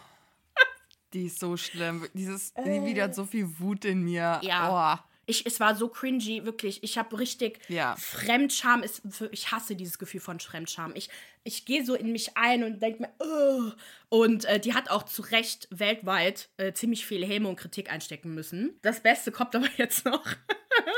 die 1.14 1.26
ist 1.28 1.40
so 1.40 1.56
schlimm. 1.56 2.08
Dieses 2.14 2.54
die 2.54 2.84
Video 2.84 3.04
hat 3.04 3.16
so 3.16 3.26
viel 3.26 3.48
Wut 3.60 3.86
in 3.86 4.02
mir. 4.02 4.40
Ja. 4.42 5.00
Oh. 5.00 5.15
Ich, 5.28 5.46
es 5.46 5.60
war 5.60 5.76
so 5.76 5.88
cringy, 5.90 6.46
wirklich. 6.46 6.84
Ich 6.84 6.98
habe 6.98 7.18
richtig 7.20 7.60
Ja. 7.68 7.96
Fremdscham. 7.98 8.84
Ist, 8.84 9.02
für- 9.10 9.30
ich 9.32 9.52
hasse 9.52 9.76
dieses 9.76 9.98
Gefühl 9.98 10.22
von 10.22 10.40
Fremdscham. 10.40 10.92
Ich, 10.96 11.10
ich 11.44 11.66
gehe 11.66 11.84
so 11.84 11.96
in 11.96 12.12
mich 12.12 12.38
ein 12.38 12.64
und 12.64 12.80
denke 12.82 13.02
mir, 13.04 13.12
"Ugh." 13.20 13.74
und 14.10 14.46
äh, 14.46 14.60
die 14.60 14.74
hat 14.74 14.90
auch 14.90 15.04
zu 15.04 15.22
Recht 15.24 15.68
weltweit 15.72 16.50
äh, 16.58 16.74
ziemlich 16.74 17.06
viel 17.06 17.26
Häme 17.26 17.48
und 17.50 17.56
Kritik 17.56 17.92
einstecken 17.92 18.34
müssen. 18.36 18.78
Das 18.84 19.02
Beste 19.02 19.32
kommt 19.32 19.56
aber 19.56 19.68
jetzt 19.78 20.06
noch. 20.06 20.24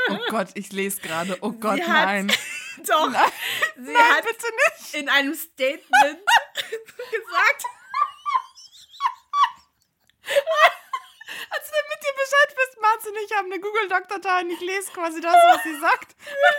oh 0.09 0.17
Gott, 0.29 0.49
ich 0.55 0.71
lese 0.73 0.99
gerade. 1.01 1.37
Oh 1.41 1.51
Gott, 1.53 1.79
hat- 1.81 1.87
nein. 1.87 2.27
Doch, 2.85 3.09
sie 3.75 3.81
Nein, 3.81 3.95
hat 3.95 4.23
bitte 4.23 4.45
nicht. 4.45 4.93
in 5.01 5.09
einem 5.09 5.33
Statement 5.33 5.81
gesagt, 7.11 7.63
damit 11.49 11.89
ihr 11.91 11.96
Bescheid 12.27 12.55
wisst, 12.57 12.81
Martin 12.81 13.11
und 13.11 13.25
ich 13.25 13.37
haben 13.37 13.51
eine 13.51 13.59
Google-Doc-Datei 13.61 14.41
und 14.41 14.49
ich 14.51 14.59
lese 14.59 14.91
quasi 14.93 15.21
das, 15.21 15.33
was 15.33 15.63
sie 15.63 15.79
sagt. 15.79 16.15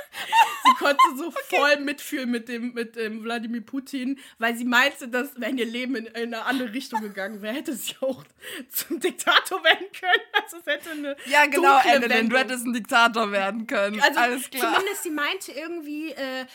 sie 0.64 0.74
konnte 0.78 1.02
so 1.16 1.30
voll 1.30 1.76
mitfühlen 1.80 2.30
mit 2.30 2.48
dem, 2.48 2.72
mit 2.72 2.96
dem 2.96 3.22
Wladimir 3.22 3.60
Putin, 3.60 4.18
weil 4.38 4.56
sie 4.56 4.64
meinte, 4.64 5.08
dass 5.08 5.28
wenn 5.36 5.58
ihr 5.58 5.66
Leben 5.66 5.94
in, 5.96 6.06
in 6.06 6.34
eine 6.34 6.44
andere 6.44 6.72
Richtung 6.72 7.00
gegangen 7.02 7.42
wäre, 7.42 7.54
hätte 7.54 7.74
sie 7.74 7.94
auch 8.00 8.24
zum 8.70 9.00
Diktator 9.00 9.62
werden 9.62 9.86
können. 9.92 10.22
Also 10.42 10.56
es 10.58 10.66
hätte 10.66 10.90
eine 10.90 11.16
Ja, 11.26 11.46
genau, 11.46 11.78
Wendung. 11.84 12.30
du 12.30 12.38
hättest 12.38 12.64
ein 12.66 12.72
Diktator 12.72 13.30
werden 13.30 13.66
können. 13.66 14.00
also 14.00 14.18
Alles 14.20 14.50
klar. 14.50 14.74
zumindest 14.74 15.02
sie 15.02 15.10
meinte 15.10 15.52
irgendwie, 15.52 16.12
äh, 16.12 16.46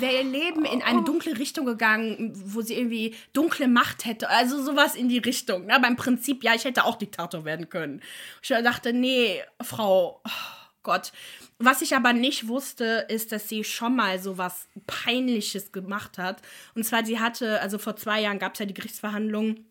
wäre 0.00 0.14
ihr 0.14 0.24
Leben 0.24 0.64
in 0.64 0.82
eine 0.82 1.02
dunkle 1.02 1.38
Richtung 1.38 1.66
gegangen, 1.66 2.32
wo 2.34 2.62
sie 2.62 2.74
irgendwie 2.74 3.14
dunkle 3.32 3.68
Macht 3.68 4.04
hätte. 4.06 4.28
Also 4.30 4.62
sowas 4.62 4.94
in 4.94 5.08
die 5.08 5.18
Richtung. 5.18 5.66
Ne? 5.66 5.78
Beim 5.80 5.96
Prinzip, 5.96 6.42
ja, 6.42 6.54
ich 6.54 6.64
hätte 6.64 6.84
auch 6.84 6.96
Diktator 6.96 7.44
werden 7.44 7.68
können. 7.68 8.00
Ich 8.42 8.50
dachte, 8.62 8.92
nee, 8.92 9.42
Frau, 9.60 10.20
oh 10.24 10.30
Gott. 10.82 11.12
Was 11.58 11.82
ich 11.82 11.94
aber 11.94 12.12
nicht 12.12 12.48
wusste, 12.48 13.06
ist, 13.08 13.30
dass 13.32 13.48
sie 13.48 13.62
schon 13.64 13.94
mal 13.94 14.18
so 14.18 14.38
was 14.38 14.68
Peinliches 14.86 15.72
gemacht 15.72 16.18
hat. 16.18 16.42
Und 16.74 16.84
zwar, 16.84 17.04
sie 17.04 17.20
hatte, 17.20 17.60
also 17.60 17.78
vor 17.78 17.96
zwei 17.96 18.20
Jahren 18.20 18.38
gab 18.38 18.54
es 18.54 18.60
ja 18.60 18.66
die 18.66 18.74
Gerichtsverhandlungen 18.74 19.66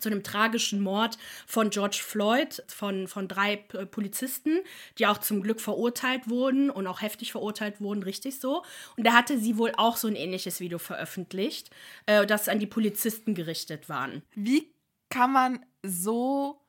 zu 0.00 0.08
einem 0.08 0.22
tragischen 0.22 0.80
Mord 0.80 1.18
von 1.46 1.70
George 1.70 2.00
Floyd, 2.02 2.62
von, 2.68 3.08
von 3.08 3.28
drei 3.28 3.56
Polizisten, 3.56 4.58
die 4.98 5.06
auch 5.06 5.18
zum 5.18 5.42
Glück 5.42 5.60
verurteilt 5.60 6.28
wurden 6.28 6.70
und 6.70 6.86
auch 6.86 7.00
heftig 7.00 7.32
verurteilt 7.32 7.80
wurden, 7.80 8.02
richtig 8.02 8.40
so. 8.40 8.62
Und 8.96 9.06
da 9.06 9.12
hatte 9.12 9.38
sie 9.38 9.56
wohl 9.56 9.72
auch 9.76 9.96
so 9.96 10.08
ein 10.08 10.16
ähnliches 10.16 10.60
Video 10.60 10.78
veröffentlicht, 10.78 11.70
äh, 12.06 12.26
das 12.26 12.48
an 12.48 12.58
die 12.58 12.66
Polizisten 12.66 13.34
gerichtet 13.34 13.88
waren. 13.88 14.22
Wie 14.34 14.72
kann 15.08 15.32
man 15.32 15.64
so 15.82 16.60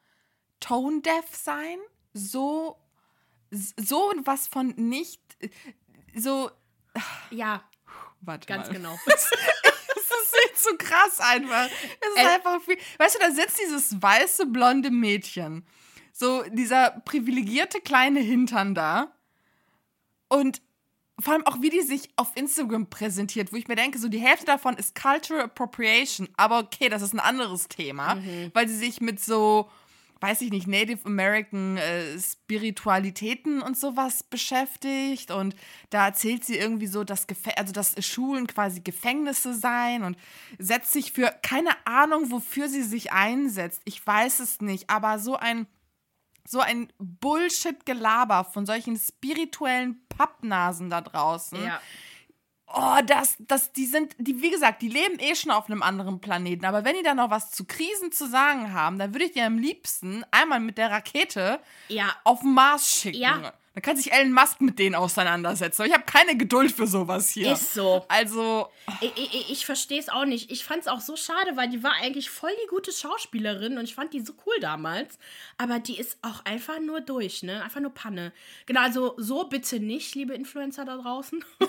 tone-deaf 0.59 1.25
sein? 1.31 1.77
So, 2.13 2.77
so 3.51 4.11
was 4.23 4.47
von 4.47 4.69
nicht, 4.75 5.21
so, 6.15 6.49
Ja, 7.29 7.63
warte 8.21 8.47
ganz 8.47 8.67
mal. 8.67 8.73
genau. 8.73 8.97
Es 10.39 10.55
ist 10.55 10.63
zu 10.63 10.77
krass 10.77 11.19
einfach. 11.19 11.65
Es 11.65 12.09
ist 12.15 12.17
Äh, 12.17 12.27
einfach 12.35 12.61
viel. 12.61 12.77
Weißt 12.99 13.15
du, 13.15 13.19
da 13.19 13.31
sitzt 13.31 13.59
dieses 13.59 14.01
weiße, 14.01 14.45
blonde 14.47 14.91
Mädchen. 14.91 15.65
So 16.11 16.43
dieser 16.49 16.91
privilegierte 17.05 17.79
kleine 17.81 18.19
Hintern 18.19 18.75
da. 18.75 19.11
Und 20.27 20.61
vor 21.19 21.33
allem 21.33 21.45
auch, 21.47 21.61
wie 21.61 21.69
die 21.69 21.81
sich 21.81 22.09
auf 22.17 22.31
Instagram 22.35 22.89
präsentiert, 22.89 23.51
wo 23.51 23.55
ich 23.55 23.67
mir 23.67 23.75
denke, 23.75 23.97
so 23.99 24.09
die 24.09 24.19
Hälfte 24.19 24.45
davon 24.45 24.75
ist 24.77 24.93
Cultural 24.99 25.45
Appropriation. 25.45 26.29
Aber 26.37 26.59
okay, 26.59 26.89
das 26.89 27.01
ist 27.01 27.13
ein 27.13 27.19
anderes 27.19 27.67
Thema, 27.67 28.17
weil 28.53 28.67
sie 28.67 28.77
sich 28.77 29.01
mit 29.01 29.19
so 29.19 29.69
weiß 30.19 30.41
ich 30.41 30.51
nicht, 30.51 30.67
Native 30.67 31.05
American 31.05 31.77
äh, 31.77 32.19
Spiritualitäten 32.19 33.61
und 33.61 33.77
sowas 33.77 34.23
beschäftigt. 34.23 35.31
Und 35.31 35.55
da 35.89 36.07
erzählt 36.07 36.45
sie 36.45 36.57
irgendwie 36.57 36.87
so, 36.87 37.03
dass, 37.03 37.27
Gef 37.27 37.47
also 37.55 37.73
dass 37.73 37.95
Schulen 38.05 38.47
quasi 38.47 38.81
Gefängnisse 38.81 39.53
seien 39.53 40.03
und 40.03 40.17
setzt 40.57 40.93
sich 40.93 41.11
für 41.11 41.33
keine 41.41 41.71
Ahnung, 41.85 42.31
wofür 42.31 42.69
sie 42.69 42.83
sich 42.83 43.11
einsetzt. 43.11 43.81
Ich 43.85 44.05
weiß 44.05 44.39
es 44.39 44.61
nicht, 44.61 44.89
aber 44.89 45.19
so 45.19 45.35
ein 45.35 45.67
so 46.49 46.61
ein 46.61 46.91
Bullshit-Gelaber 46.97 48.45
von 48.45 48.65
solchen 48.65 48.97
spirituellen 48.97 49.99
Pappnasen 50.07 50.89
da 50.89 51.01
draußen. 51.01 51.61
Ja. 51.61 51.81
Oh, 52.73 52.97
das, 53.05 53.37
das, 53.39 53.71
die 53.71 53.85
sind, 53.85 54.13
die, 54.19 54.41
wie 54.41 54.49
gesagt, 54.51 54.81
die 54.81 54.89
leben 54.89 55.19
eh 55.19 55.35
schon 55.35 55.51
auf 55.51 55.69
einem 55.69 55.81
anderen 55.81 56.19
Planeten. 56.19 56.65
Aber 56.65 56.83
wenn 56.83 56.95
die 56.97 57.03
da 57.03 57.13
noch 57.13 57.29
was 57.29 57.51
zu 57.51 57.63
Krisen 57.65 58.11
zu 58.11 58.27
sagen 58.27 58.73
haben, 58.73 58.99
dann 58.99 59.13
würde 59.13 59.25
ich 59.25 59.31
die 59.31 59.41
am 59.41 59.57
liebsten 59.57 60.25
einmal 60.31 60.59
mit 60.59 60.77
der 60.77 60.91
Rakete 60.91 61.59
Ja. 61.87 62.13
auf 62.25 62.41
den 62.41 62.53
Mars 62.53 62.91
schicken. 62.91 63.19
Ja. 63.21 63.53
Dann 63.77 63.83
kann 63.83 63.95
sich 63.95 64.11
Elon 64.11 64.33
Musk 64.33 64.59
mit 64.59 64.79
denen 64.79 64.95
auseinandersetzen. 64.95 65.83
Aber 65.83 65.87
ich 65.87 65.93
habe 65.93 66.03
keine 66.03 66.35
Geduld 66.35 66.71
für 66.71 66.87
sowas 66.87 67.29
hier. 67.29 67.53
Ist 67.53 67.75
so. 67.75 68.03
Also, 68.07 68.69
Ich, 69.01 69.11
ich, 69.15 69.51
ich 69.51 69.65
verstehe 69.67 69.99
es 69.99 70.09
auch 70.09 70.25
nicht. 70.25 70.49
Ich 70.49 70.65
fand 70.65 70.81
es 70.81 70.87
auch 70.87 70.99
so 70.99 71.15
schade, 71.15 71.55
weil 71.57 71.69
die 71.69 71.83
war 71.83 71.93
eigentlich 72.01 72.31
voll 72.31 72.49
die 72.63 72.67
gute 72.69 72.91
Schauspielerin 72.91 73.77
und 73.77 73.83
ich 73.83 73.93
fand 73.93 74.15
die 74.15 74.21
so 74.21 74.33
cool 74.47 74.55
damals. 74.61 75.19
Aber 75.59 75.77
die 75.77 75.99
ist 75.99 76.17
auch 76.23 76.43
einfach 76.43 76.79
nur 76.79 77.01
durch, 77.01 77.43
ne? 77.43 77.63
Einfach 77.63 77.79
nur 77.79 77.93
Panne. 77.93 78.33
Genau, 78.65 78.81
also 78.81 79.13
so 79.17 79.47
bitte 79.47 79.79
nicht, 79.79 80.15
liebe 80.15 80.33
Influencer 80.33 80.83
da 80.83 80.97
draußen. 80.97 81.45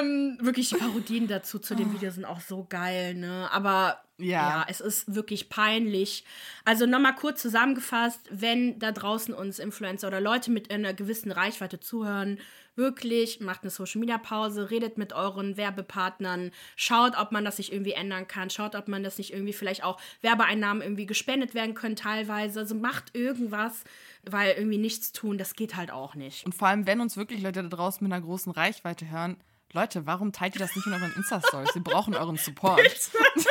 ähm, 0.00 0.36
wirklich, 0.40 0.70
die 0.70 0.78
Parodien 0.78 1.28
dazu 1.28 1.60
zu 1.60 1.76
dem 1.76 1.94
Video 1.94 2.10
sind 2.10 2.24
auch 2.24 2.40
so 2.40 2.66
geil, 2.68 3.14
ne? 3.14 3.48
Aber 3.52 4.02
Ja. 4.20 4.50
ja, 4.50 4.66
es 4.68 4.80
ist 4.80 5.14
wirklich 5.14 5.48
peinlich. 5.48 6.24
Also 6.64 6.86
nochmal 6.86 7.14
kurz 7.14 7.42
zusammengefasst, 7.42 8.20
wenn 8.30 8.78
da 8.78 8.92
draußen 8.92 9.34
uns 9.34 9.58
Influencer 9.58 10.08
oder 10.08 10.20
Leute 10.20 10.50
mit 10.50 10.70
einer 10.70 10.94
gewissen 10.94 11.32
Reichweite 11.32 11.80
zuhören, 11.80 12.38
wirklich 12.76 13.40
macht 13.40 13.62
eine 13.62 13.70
Social 13.70 14.00
Media 14.00 14.18
Pause, 14.18 14.70
redet 14.70 14.98
mit 14.98 15.12
euren 15.12 15.56
Werbepartnern, 15.56 16.50
schaut, 16.76 17.16
ob 17.18 17.32
man 17.32 17.44
das 17.44 17.56
sich 17.56 17.72
irgendwie 17.72 17.92
ändern 17.92 18.26
kann, 18.26 18.50
schaut, 18.50 18.74
ob 18.74 18.88
man 18.88 19.02
das 19.02 19.18
nicht 19.18 19.32
irgendwie 19.32 19.52
vielleicht 19.52 19.84
auch 19.84 20.00
Werbeeinnahmen 20.22 20.82
irgendwie 20.82 21.06
gespendet 21.06 21.54
werden 21.54 21.74
können 21.74 21.96
teilweise. 21.96 22.60
Also 22.60 22.74
macht 22.74 23.14
irgendwas, 23.14 23.84
weil 24.24 24.54
irgendwie 24.56 24.78
nichts 24.78 25.12
tun, 25.12 25.38
das 25.38 25.54
geht 25.54 25.76
halt 25.76 25.90
auch 25.90 26.14
nicht. 26.14 26.44
und 26.46 26.54
vor 26.54 26.68
allem, 26.68 26.86
wenn 26.86 27.00
uns 27.00 27.16
wirklich 27.16 27.42
Leute 27.42 27.62
da 27.62 27.68
draußen 27.68 28.04
mit 28.06 28.12
einer 28.12 28.24
großen 28.24 28.52
Reichweite 28.52 29.10
hören, 29.10 29.36
Leute, 29.72 30.04
warum 30.04 30.32
teilt 30.32 30.56
ihr 30.56 30.58
das 30.58 30.74
nicht 30.74 30.86
in 30.86 30.92
euren 30.92 31.12
Insta-Stories? 31.14 31.72
Sie 31.74 31.80
brauchen 31.80 32.14
euren 32.14 32.36
Support. 32.36 32.80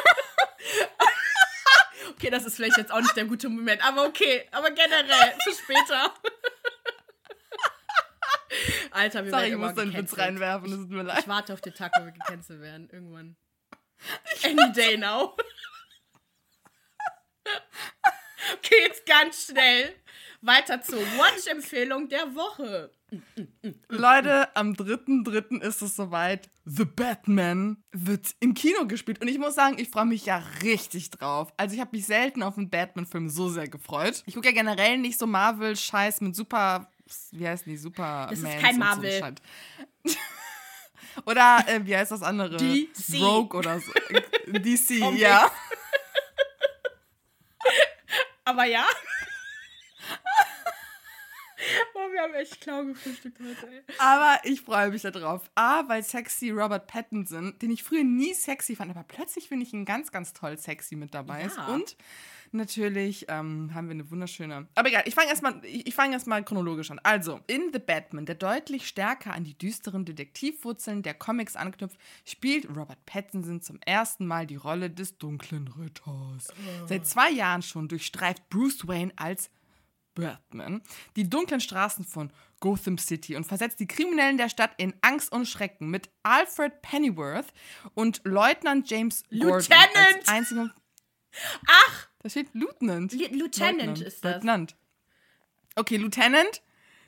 Okay, 2.19 2.29
das 2.31 2.43
ist 2.43 2.57
vielleicht 2.57 2.75
jetzt 2.75 2.91
auch 2.91 2.99
nicht 2.99 3.15
der 3.15 3.23
gute 3.23 3.47
Moment, 3.47 3.81
aber 3.87 4.03
okay, 4.05 4.45
aber 4.51 4.71
generell 4.71 5.37
für 5.41 5.53
später. 5.53 6.13
Alter, 8.91 9.23
wir 9.23 9.31
Sorry, 9.31 9.47
ich 9.51 9.55
muss 9.55 9.73
den 9.73 9.93
Witz 9.93 10.17
reinwerfen, 10.17 10.69
das 10.69 10.79
tut 10.81 10.89
mir 10.89 11.03
leid. 11.03 11.19
Ich 11.19 11.29
warte 11.29 11.53
auf 11.53 11.61
den 11.61 11.73
Tag, 11.73 11.93
wo 11.97 12.03
wir 12.03 12.11
gecancelt 12.11 12.59
werden. 12.59 12.89
Irgendwann. 12.91 13.37
Any 14.43 14.69
day 14.73 14.97
now. 14.97 15.37
Okay, 18.55 18.81
jetzt 18.81 19.05
ganz 19.05 19.45
schnell. 19.45 19.95
Weiter 20.41 20.81
zur 20.81 20.99
Watch-Empfehlung 20.99 22.09
der 22.09 22.35
Woche. 22.35 22.91
Leute, 23.87 24.55
am 24.55 24.73
3.3. 24.73 25.61
ist 25.61 25.81
es 25.81 25.95
soweit. 25.95 26.49
The 26.65 26.85
Batman 26.85 27.83
wird 27.91 28.35
im 28.39 28.53
Kino 28.53 28.85
gespielt. 28.85 29.21
Und 29.21 29.27
ich 29.27 29.39
muss 29.39 29.55
sagen, 29.55 29.79
ich 29.79 29.89
freue 29.89 30.05
mich 30.05 30.25
ja 30.25 30.43
richtig 30.61 31.09
drauf. 31.09 31.51
Also 31.57 31.73
ich 31.73 31.81
habe 31.81 31.95
mich 31.95 32.05
selten 32.05 32.43
auf 32.43 32.57
einen 32.57 32.69
Batman-Film 32.69 33.29
so 33.29 33.49
sehr 33.49 33.67
gefreut. 33.67 34.23
Ich 34.27 34.35
gucke 34.35 34.47
ja 34.47 34.53
generell 34.53 34.97
nicht 34.97 35.17
so 35.17 35.27
Marvel-Scheiß 35.27 36.21
mit 36.21 36.35
super... 36.35 36.89
Wie 37.31 37.47
heißt 37.47 37.65
die? 37.65 37.75
Super. 37.75 38.27
Das 38.29 38.39
ist 38.39 38.59
kein 38.59 38.77
Marvel. 38.77 39.33
oder 41.25 41.65
äh, 41.67 41.83
wie 41.83 41.97
heißt 41.97 42.11
das 42.11 42.21
andere? 42.21 42.57
DC. 42.57 43.19
Rogue 43.19 43.57
oder 43.57 43.79
so. 43.79 43.91
DC, 44.47 45.17
ja. 45.17 45.49
Aber 48.45 48.65
ja. 48.65 48.85
Boah, 51.93 52.11
wir 52.11 52.21
haben 52.21 52.33
echt 52.35 52.61
klar 52.61 52.85
gefrühstückt 52.85 53.39
heute, 53.39 53.71
ey. 53.71 53.81
Aber 53.97 54.39
ich 54.43 54.61
freue 54.61 54.89
mich 54.89 55.01
darauf. 55.01 55.49
A, 55.55 55.87
weil 55.87 56.03
sexy 56.03 56.51
Robert 56.51 56.87
Pattinson, 56.87 57.57
den 57.59 57.71
ich 57.71 57.83
früher 57.83 58.03
nie 58.03 58.33
sexy 58.33 58.75
fand, 58.75 58.91
aber 58.91 59.03
plötzlich 59.03 59.47
finde 59.47 59.65
ich 59.65 59.73
ihn 59.73 59.85
ganz, 59.85 60.11
ganz 60.11 60.33
toll 60.33 60.57
sexy 60.57 60.95
mit 60.95 61.13
dabei 61.13 61.43
ist. 61.43 61.57
Ja. 61.57 61.67
Und 61.67 61.97
natürlich 62.51 63.25
ähm, 63.27 63.71
haben 63.73 63.87
wir 63.87 63.93
eine 63.93 64.09
wunderschöne. 64.09 64.67
Aber 64.75 64.89
egal, 64.89 65.03
ich 65.05 65.15
fange 65.15 65.29
erstmal 65.29 65.63
ich, 65.63 65.87
ich 65.87 65.95
fang 65.95 66.13
erst 66.13 66.27
mal 66.27 66.43
chronologisch 66.43 66.91
an. 66.91 66.99
Also, 67.03 67.41
in 67.47 67.71
The 67.73 67.79
Batman, 67.79 68.25
der 68.25 68.35
deutlich 68.35 68.87
stärker 68.87 69.33
an 69.33 69.43
die 69.43 69.57
düsteren 69.57 70.05
Detektivwurzeln 70.05 71.03
der 71.03 71.13
Comics 71.13 71.55
anknüpft, 71.55 71.97
spielt 72.25 72.69
Robert 72.69 73.05
Pattinson 73.05 73.61
zum 73.61 73.79
ersten 73.85 74.25
Mal 74.25 74.47
die 74.47 74.55
Rolle 74.55 74.89
des 74.89 75.17
dunklen 75.17 75.67
Ritters. 75.67 76.53
Seit 76.87 77.05
zwei 77.05 77.29
Jahren 77.29 77.61
schon 77.61 77.87
durchstreift 77.87 78.49
Bruce 78.49 78.87
Wayne 78.87 79.11
als 79.15 79.49
Batman 80.19 80.81
die 81.15 81.29
dunklen 81.29 81.61
Straßen 81.61 82.05
von 82.05 82.31
Gotham 82.59 82.97
City 82.97 83.35
und 83.35 83.45
versetzt 83.45 83.79
die 83.79 83.87
Kriminellen 83.87 84.37
der 84.37 84.49
Stadt 84.49 84.71
in 84.77 84.93
Angst 85.01 85.31
und 85.31 85.47
Schrecken 85.47 85.89
mit 85.89 86.09
Alfred 86.23 86.81
Pennyworth 86.81 87.53
und 87.93 88.21
Leutnant 88.25 88.89
James 88.89 89.23
Gordon 89.29 89.49
Lieutenant! 89.49 90.17
als 90.17 90.27
einzigem. 90.27 90.71
Ach, 91.67 92.07
Da 92.21 92.29
steht 92.29 92.53
Lieutenant. 92.53 93.13
Li- 93.13 93.27
Lieutenant 93.27 94.01
ist 94.01 94.25
das. 94.25 94.33
Lieutenant. 94.35 94.75
Okay, 95.75 95.97
Lieutenant 95.97 96.61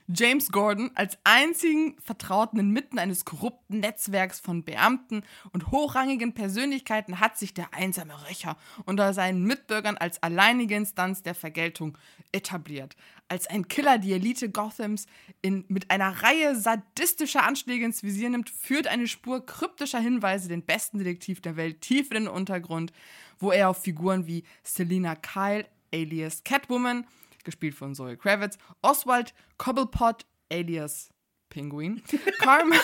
James 0.07 0.51
Gordon 0.51 0.91
als 0.95 1.17
einzigen 1.23 1.95
Vertrauten 2.01 2.59
inmitten 2.59 2.99
eines 2.99 3.25
korrupten 3.25 3.79
Netzwerks 3.79 4.39
von 4.39 4.63
Beamten 4.63 5.23
und 5.53 5.71
hochrangigen 5.71 6.33
Persönlichkeiten 6.33 7.19
hat 7.19 7.37
sich 7.37 7.53
der 7.53 7.73
einsame 7.73 8.27
Rächer 8.27 8.57
unter 8.85 9.13
seinen 9.13 9.43
Mitbürgern 9.43 9.97
als 9.97 10.21
alleinige 10.21 10.75
Instanz 10.75 11.23
der 11.23 11.35
Vergeltung 11.35 11.97
etabliert. 12.31 12.95
Als 13.27 13.47
ein 13.47 13.67
Killer 13.67 13.97
die 13.97 14.13
Elite 14.13 14.49
Gothams 14.49 15.05
in, 15.41 15.65
mit 15.67 15.89
einer 15.91 16.23
Reihe 16.23 16.55
sadistischer 16.55 17.43
Anschläge 17.43 17.85
ins 17.85 18.03
Visier 18.03 18.29
nimmt, 18.29 18.49
führt 18.49 18.87
eine 18.87 19.07
Spur 19.07 19.45
kryptischer 19.45 19.99
Hinweise 19.99 20.49
den 20.49 20.63
besten 20.63 20.97
Detektiv 20.97 21.41
der 21.41 21.55
Welt 21.55 21.81
tief 21.81 22.11
in 22.11 22.25
den 22.25 22.27
Untergrund, 22.27 22.91
wo 23.39 23.51
er 23.51 23.69
auf 23.69 23.81
Figuren 23.81 24.27
wie 24.27 24.43
Selina 24.63 25.15
Kyle, 25.15 25.65
alias 25.93 26.43
Catwoman, 26.43 27.05
gespielt 27.43 27.75
von 27.75 27.95
Zoe 27.95 28.17
Kravitz, 28.17 28.57
Oswald 28.81 29.33
Cobblepot, 29.57 30.25
alias 30.51 31.09
Penguin, 31.49 32.01
Carmine 32.39 32.81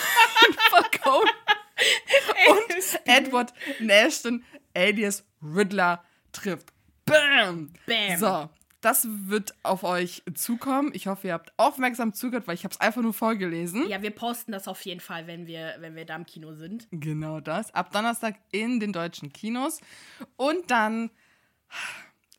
Falcone 0.70 1.30
und 2.50 3.00
Edward 3.04 3.52
Nashton, 3.80 4.44
alias 4.74 5.24
Riddler, 5.42 6.04
trifft. 6.32 6.72
Bam! 7.04 7.72
Bam. 7.86 8.18
So, 8.18 8.50
das 8.80 9.08
wird 9.08 9.54
auf 9.64 9.82
euch 9.82 10.22
zukommen. 10.34 10.90
Ich 10.94 11.08
hoffe, 11.08 11.28
ihr 11.28 11.32
habt 11.32 11.52
aufmerksam 11.56 12.14
zugehört, 12.14 12.46
weil 12.46 12.54
ich 12.54 12.64
habe 12.64 12.72
es 12.72 12.80
einfach 12.80 13.02
nur 13.02 13.12
vorgelesen. 13.12 13.88
Ja, 13.88 14.02
wir 14.02 14.10
posten 14.10 14.52
das 14.52 14.68
auf 14.68 14.80
jeden 14.82 15.00
Fall, 15.00 15.26
wenn 15.26 15.46
wir, 15.46 15.76
wenn 15.80 15.96
wir 15.96 16.04
da 16.04 16.14
im 16.14 16.26
Kino 16.26 16.54
sind. 16.54 16.86
Genau 16.92 17.40
das. 17.40 17.74
Ab 17.74 17.90
Donnerstag 17.92 18.36
in 18.52 18.78
den 18.78 18.92
deutschen 18.92 19.32
Kinos. 19.32 19.80
Und 20.36 20.70
dann, 20.70 21.10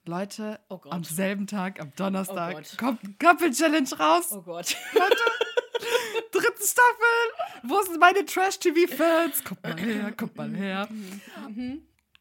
Leute, 0.10 0.60
Oh 0.70 0.82
am 0.90 1.04
selben 1.04 1.46
Tag, 1.46 1.80
am 1.80 1.94
Donnerstag, 1.96 2.58
Oh 2.74 2.78
kommt 2.78 3.20
Couple 3.20 3.52
Challenge 3.52 3.90
raus. 4.00 4.32
Oh 4.32 4.42
Gott. 4.42 4.76
Dritte 6.32 6.64
Staffel. 6.64 7.62
Wo 7.64 7.80
sind 7.84 8.00
meine 8.00 8.26
Trash-TV-Fans? 8.26 9.44
Kommt 9.44 9.64
mal 9.64 9.80
her, 9.80 10.12
kommt 10.14 10.36
mal 10.36 10.56
her. 10.56 10.90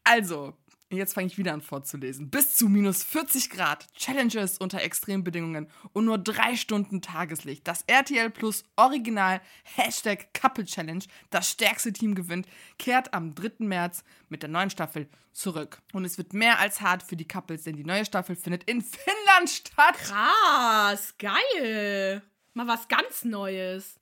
Also, 0.03 0.53
jetzt 0.97 1.13
fange 1.13 1.27
ich 1.27 1.37
wieder 1.37 1.53
an 1.53 1.61
vorzulesen. 1.61 2.29
Bis 2.29 2.55
zu 2.55 2.67
minus 2.67 3.03
40 3.03 3.49
Grad, 3.49 3.87
Challenges 3.93 4.57
unter 4.57 4.81
Extrembedingungen 4.81 5.67
und 5.93 6.05
nur 6.05 6.17
drei 6.17 6.55
Stunden 6.55 7.01
Tageslicht. 7.01 7.67
Das 7.67 7.83
RTL 7.87 8.29
Plus 8.29 8.63
Original 8.75 9.41
Hashtag 9.63 10.33
Couple 10.33 10.65
Challenge, 10.65 11.03
das 11.29 11.49
stärkste 11.49 11.93
Team 11.93 12.15
gewinnt, 12.15 12.47
kehrt 12.77 13.13
am 13.13 13.35
3. 13.35 13.65
März 13.65 14.03
mit 14.29 14.41
der 14.41 14.49
neuen 14.49 14.69
Staffel 14.69 15.09
zurück. 15.31 15.81
Und 15.93 16.05
es 16.05 16.17
wird 16.17 16.33
mehr 16.33 16.59
als 16.59 16.81
hart 16.81 17.03
für 17.03 17.15
die 17.15 17.27
Couples, 17.27 17.63
denn 17.63 17.75
die 17.75 17.85
neue 17.85 18.05
Staffel 18.05 18.35
findet 18.35 18.63
in 18.63 18.81
Finnland 18.81 19.49
statt. 19.49 19.95
Krass, 19.97 21.15
geil. 21.17 22.23
Mal 22.53 22.67
was 22.67 22.87
ganz 22.87 23.23
Neues. 23.23 23.95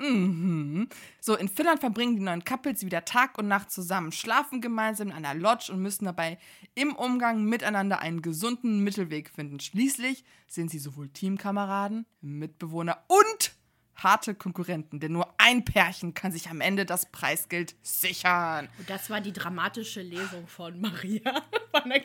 So, 1.20 1.36
in 1.36 1.50
Finnland 1.50 1.80
verbringen 1.80 2.16
die 2.16 2.22
neuen 2.22 2.44
Couples 2.44 2.84
wieder 2.84 3.04
Tag 3.06 3.38
und 3.38 3.48
Nacht 3.48 3.72
zusammen, 3.72 4.12
schlafen 4.12 4.62
gemeinsam 4.62 5.10
in 5.10 5.14
einer 5.14 5.36
Lodge 5.36 5.72
und 5.72 5.82
müssen 5.82 6.06
dabei 6.06 6.38
im 6.74 6.96
Umgang 6.96 7.44
miteinander 7.44 8.00
einen 8.00 8.22
gesunden 8.22 8.84
Mittelweg 8.84 9.30
finden. 9.30 9.60
Schließlich 9.60 10.24
sind 10.48 10.72
sie 10.72 10.80
sowohl 10.80 11.10
Teamkameraden, 11.10 12.06
Mitbewohner 12.22 13.04
und 13.08 13.54
harte 13.98 14.36
Konkurrenten, 14.36 15.00
denn 15.00 15.12
nur 15.12 15.34
ein 15.38 15.66
Pärchen 15.66 16.14
kann 16.14 16.32
sich 16.32 16.50
am 16.50 16.62
Ende 16.62 16.86
das 16.86 17.08
Preisgeld 17.12 17.76
sichern. 17.82 18.70
Und 18.78 18.90
das 18.90 19.10
war 19.10 19.22
die 19.22 19.34
dramatische 19.34 20.02
Lesung 20.02 20.48
von 20.48 20.80
Maria 20.80 21.44
von 21.72 21.90
der. 21.90 22.04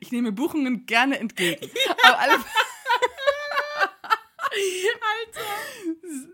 Ich 0.00 0.10
nehme 0.10 0.32
Buchungen 0.32 0.86
gerne 0.86 1.18
entgegen. 1.18 1.70
Aber 2.04 2.18
alle, 2.18 2.38
Alter. 4.52 6.28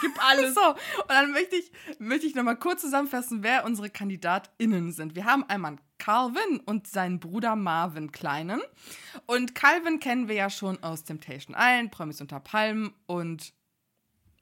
Gib 0.00 0.24
alles. 0.24 0.54
so, 0.54 0.70
und 0.70 1.08
dann 1.08 1.32
möchte 1.32 1.56
ich, 1.56 1.70
möchte 1.98 2.26
ich 2.26 2.34
nochmal 2.34 2.56
kurz 2.56 2.80
zusammenfassen, 2.80 3.42
wer 3.42 3.64
unsere 3.64 3.90
KandidatInnen 3.90 4.92
sind. 4.92 5.14
Wir 5.14 5.24
haben 5.24 5.44
einmal 5.44 5.76
Calvin 5.98 6.60
und 6.64 6.86
seinen 6.86 7.20
Bruder 7.20 7.56
Marvin 7.56 8.12
Kleinen. 8.12 8.60
Und 9.26 9.54
Calvin 9.54 10.00
kennen 10.00 10.28
wir 10.28 10.34
ja 10.34 10.50
schon 10.50 10.82
aus 10.82 11.04
Temptation 11.04 11.56
Island, 11.58 11.90
Promis 11.90 12.20
unter 12.20 12.40
Palmen 12.40 12.94
und 13.06 13.52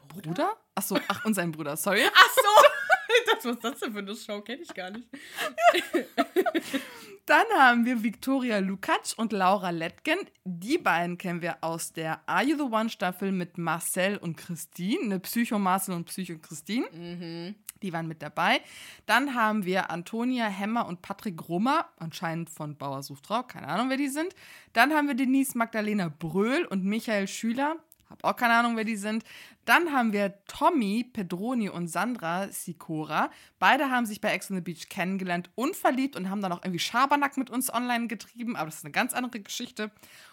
Bruder? 0.08 0.56
Ach 0.74 0.82
so, 0.82 0.98
ach, 1.08 1.24
und 1.24 1.34
sein 1.34 1.52
Bruder, 1.52 1.76
sorry. 1.76 2.02
Ach 2.12 2.34
so. 2.34 3.34
Das, 3.34 3.44
was 3.44 3.58
das 3.60 3.80
denn 3.80 3.92
für 3.92 3.98
eine 3.98 4.16
Show? 4.16 4.40
Kenne 4.40 4.62
ich 4.62 4.74
gar 4.74 4.90
nicht. 4.90 5.08
Dann 7.30 7.46
haben 7.56 7.84
wir 7.84 8.02
Victoria 8.02 8.58
Lukacs 8.58 9.14
und 9.14 9.30
Laura 9.30 9.70
Letgen. 9.70 10.18
Die 10.42 10.78
beiden 10.78 11.16
kennen 11.16 11.42
wir 11.42 11.58
aus 11.60 11.92
der 11.92 12.28
Are 12.28 12.42
You 12.42 12.56
the 12.56 12.64
One 12.64 12.88
Staffel 12.88 13.30
mit 13.30 13.56
Marcel 13.56 14.16
und 14.16 14.36
Christine. 14.36 15.04
Eine 15.04 15.20
Psycho 15.20 15.56
Marcel 15.56 15.94
und 15.94 16.06
Psycho 16.06 16.38
Christine. 16.38 17.54
Die 17.82 17.92
waren 17.92 18.08
mit 18.08 18.20
dabei. 18.20 18.60
Dann 19.06 19.36
haben 19.36 19.64
wir 19.64 19.92
Antonia 19.92 20.46
Hemmer 20.46 20.88
und 20.88 21.02
Patrick 21.02 21.48
Rummer, 21.48 21.88
anscheinend 22.00 22.50
von 22.50 22.76
Bauer 22.76 23.04
sucht 23.04 23.28
Frau, 23.28 23.44
keine 23.44 23.68
Ahnung, 23.68 23.90
wer 23.90 23.96
die 23.96 24.08
sind. 24.08 24.34
Dann 24.72 24.92
haben 24.92 25.06
wir 25.06 25.14
Denise 25.14 25.56
Magdalena 25.56 26.08
Bröhl 26.08 26.64
und 26.64 26.84
Michael 26.84 27.28
Schüler. 27.28 27.76
Hab 28.08 28.24
auch 28.24 28.34
keine 28.34 28.54
Ahnung, 28.54 28.76
wer 28.76 28.82
die 28.82 28.96
sind. 28.96 29.22
Dann 29.64 29.92
haben 29.92 30.12
wir 30.12 30.42
Tommy 30.46 31.04
Pedroni 31.04 31.68
und 31.68 31.88
Sandra 31.88 32.48
Sikora. 32.48 33.30
Beide 33.58 33.90
haben 33.90 34.06
sich 34.06 34.20
bei 34.20 34.32
Ex 34.32 34.50
on 34.50 34.56
the 34.56 34.62
Beach 34.62 34.88
kennengelernt 34.88 35.50
und 35.54 35.76
verliebt 35.76 36.16
und 36.16 36.30
haben 36.30 36.40
dann 36.40 36.52
auch 36.52 36.62
irgendwie 36.62 36.78
Schabernack 36.78 37.36
mit 37.36 37.50
uns 37.50 37.72
online 37.72 38.06
getrieben, 38.06 38.56
aber 38.56 38.66
das 38.66 38.76
ist 38.76 38.84
eine 38.84 38.92
ganz 38.92 39.12
andere 39.12 39.40
Geschichte. 39.40 39.90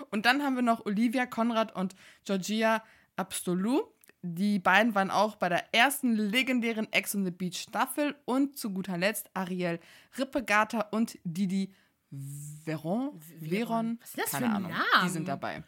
Und 0.09 0.25
dann 0.25 0.43
haben 0.43 0.55
wir 0.55 0.63
noch 0.63 0.85
Olivia 0.85 1.25
Konrad 1.25 1.75
und 1.75 1.95
Georgia 2.25 2.83
Absolu. 3.15 3.83
Die 4.21 4.59
beiden 4.59 4.95
waren 4.95 5.11
auch 5.11 5.35
bei 5.35 5.49
der 5.49 5.73
ersten 5.73 6.15
legendären 6.15 6.91
Ex 6.91 7.15
on 7.15 7.23
the 7.23 7.31
Beach 7.31 7.57
Staffel 7.57 8.15
und 8.25 8.57
zu 8.57 8.73
guter 8.73 8.97
Letzt 8.97 9.29
Ariel 9.33 9.79
Rippegata 10.17 10.81
und 10.91 11.17
Didi 11.23 11.73
Veron. 12.09 13.19
Veron. 13.39 13.99
Was 14.01 14.09
ist 14.09 14.17
das 14.17 14.31
keine 14.31 14.47
für 14.47 14.51
Ahnung. 14.53 14.71
Namen? 14.71 14.83
Die 15.03 15.09
sind 15.09 15.27
dabei. 15.27 15.63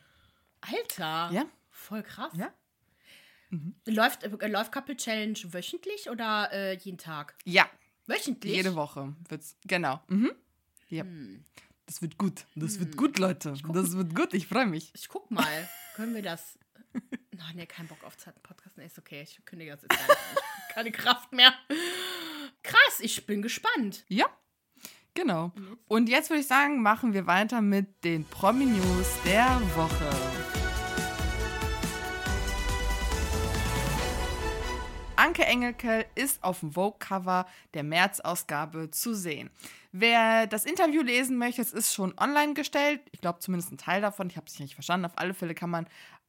Alter. 0.61 1.29
Ja? 1.31 1.45
Voll 1.69 2.03
krass. 2.03 2.33
Ja? 2.35 2.51
Läuft, 3.85 4.23
äh, 4.23 4.47
läuft 4.47 4.71
Couple 4.71 4.95
Challenge 4.95 5.37
wöchentlich 5.51 6.09
oder 6.09 6.49
äh, 6.51 6.77
jeden 6.77 6.97
Tag? 6.97 7.35
Ja, 7.45 7.67
Wöchentlich? 8.09 8.55
Jede 8.55 8.75
Woche 8.75 9.13
wird's. 9.29 9.55
Genau. 9.65 10.01
Mhm. 10.07 10.31
Ja. 10.89 11.03
Hm. 11.03 11.45
Das 11.85 12.01
wird 12.01 12.17
gut. 12.17 12.45
Das 12.55 12.79
wird 12.79 12.97
gut, 12.97 13.19
Leute. 13.19 13.53
Das 13.71 13.95
wird 13.95 14.15
gut. 14.15 14.33
Ich 14.33 14.47
freue 14.47 14.65
mich. 14.65 14.91
Ich 14.95 15.07
guck 15.07 15.29
mal. 15.29 15.69
Können 15.95 16.15
wir 16.15 16.23
das. 16.23 16.57
Ach 17.39 17.53
nee, 17.53 17.67
kein 17.67 17.87
Bock 17.87 18.03
auf 18.03 18.17
zweiten 18.17 18.41
Podcast. 18.41 18.77
Nee, 18.77 18.87
ist 18.87 18.97
okay. 18.97 19.21
Ich 19.21 19.39
kündige 19.45 19.71
das 19.71 19.83
jetzt 19.83 19.89
gar 19.95 20.07
nicht. 20.07 20.73
Keine 20.73 20.91
Kraft 20.91 21.31
mehr. 21.31 21.53
Krass, 22.63 22.99
ich 22.99 23.25
bin 23.27 23.43
gespannt. 23.43 24.05
Ja. 24.07 24.25
Genau. 25.13 25.51
Und 25.87 26.09
jetzt 26.09 26.31
würde 26.31 26.41
ich 26.41 26.47
sagen, 26.47 26.81
machen 26.81 27.13
wir 27.13 27.27
weiter 27.27 27.61
mit 27.61 28.03
den 28.03 28.25
Promi-News 28.25 29.07
der 29.25 29.61
Woche. 29.75 30.58
Anke 35.19 35.45
Engelke 35.45 36.05
ist 36.15 36.41
auf 36.45 36.61
dem 36.61 36.71
Vogue-Cover 36.71 37.45
der 37.73 37.83
März-Ausgabe 37.83 38.89
zu 38.89 39.13
sehen. 39.13 39.49
Wer 39.91 40.47
das 40.47 40.63
Interview 40.63 41.01
lesen 41.01 41.37
möchte, 41.37 41.61
es 41.61 41.73
ist 41.73 41.93
schon 41.93 42.17
online 42.17 42.53
gestellt. 42.53 43.01
Ich 43.11 43.19
glaube 43.19 43.39
zumindest 43.39 43.73
ein 43.73 43.77
Teil 43.77 43.99
davon. 44.01 44.29
Ich 44.29 44.37
habe 44.37 44.47
es 44.47 44.57
nicht 44.61 44.75
verstanden. 44.75 45.07
Auf 45.07 45.17
alle 45.17 45.33
Fälle 45.33 45.55
kann 45.55 45.71
man 45.71 45.87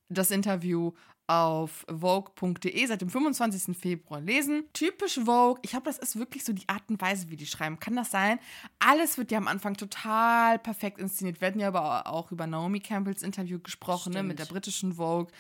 das 0.09 0.33
Interview 0.33 0.91
auf 1.31 1.87
vogue.de 1.89 2.87
seit 2.87 3.01
dem 3.01 3.09
25. 3.09 3.77
Februar 3.79 4.21
lesen. 4.21 4.65
Typisch 4.73 5.21
Vogue. 5.25 5.61
Ich 5.63 5.71
glaube, 5.71 5.85
das 5.85 5.97
ist 5.99 6.19
wirklich 6.19 6.45
so 6.45 6.53
die 6.53 6.69
Art 6.69 6.83
und 6.89 7.01
Weise, 7.01 7.31
wie 7.31 7.37
die 7.37 7.47
schreiben. 7.47 7.79
Kann 7.79 7.95
das 7.95 8.11
sein? 8.11 8.41
Alles 8.81 9.17
wird 9.17 9.31
ja 9.31 9.39
am 9.39 9.47
Anfang 9.47 9.77
total 9.77 10.59
perfekt 10.59 10.99
inszeniert. 10.99 11.41
Wir 11.41 11.47
hatten 11.47 11.61
ja 11.61 11.69
aber 11.69 12.09
auch 12.09 12.33
über 12.33 12.49
Naomi 12.49 12.81
Campbells 12.81 13.23
Interview 13.23 13.61
gesprochen, 13.61 14.13
ne, 14.13 14.25
mit 14.25 14.41
der 14.41 14.47
britischen 14.47 14.95
Vogue. 14.95 15.33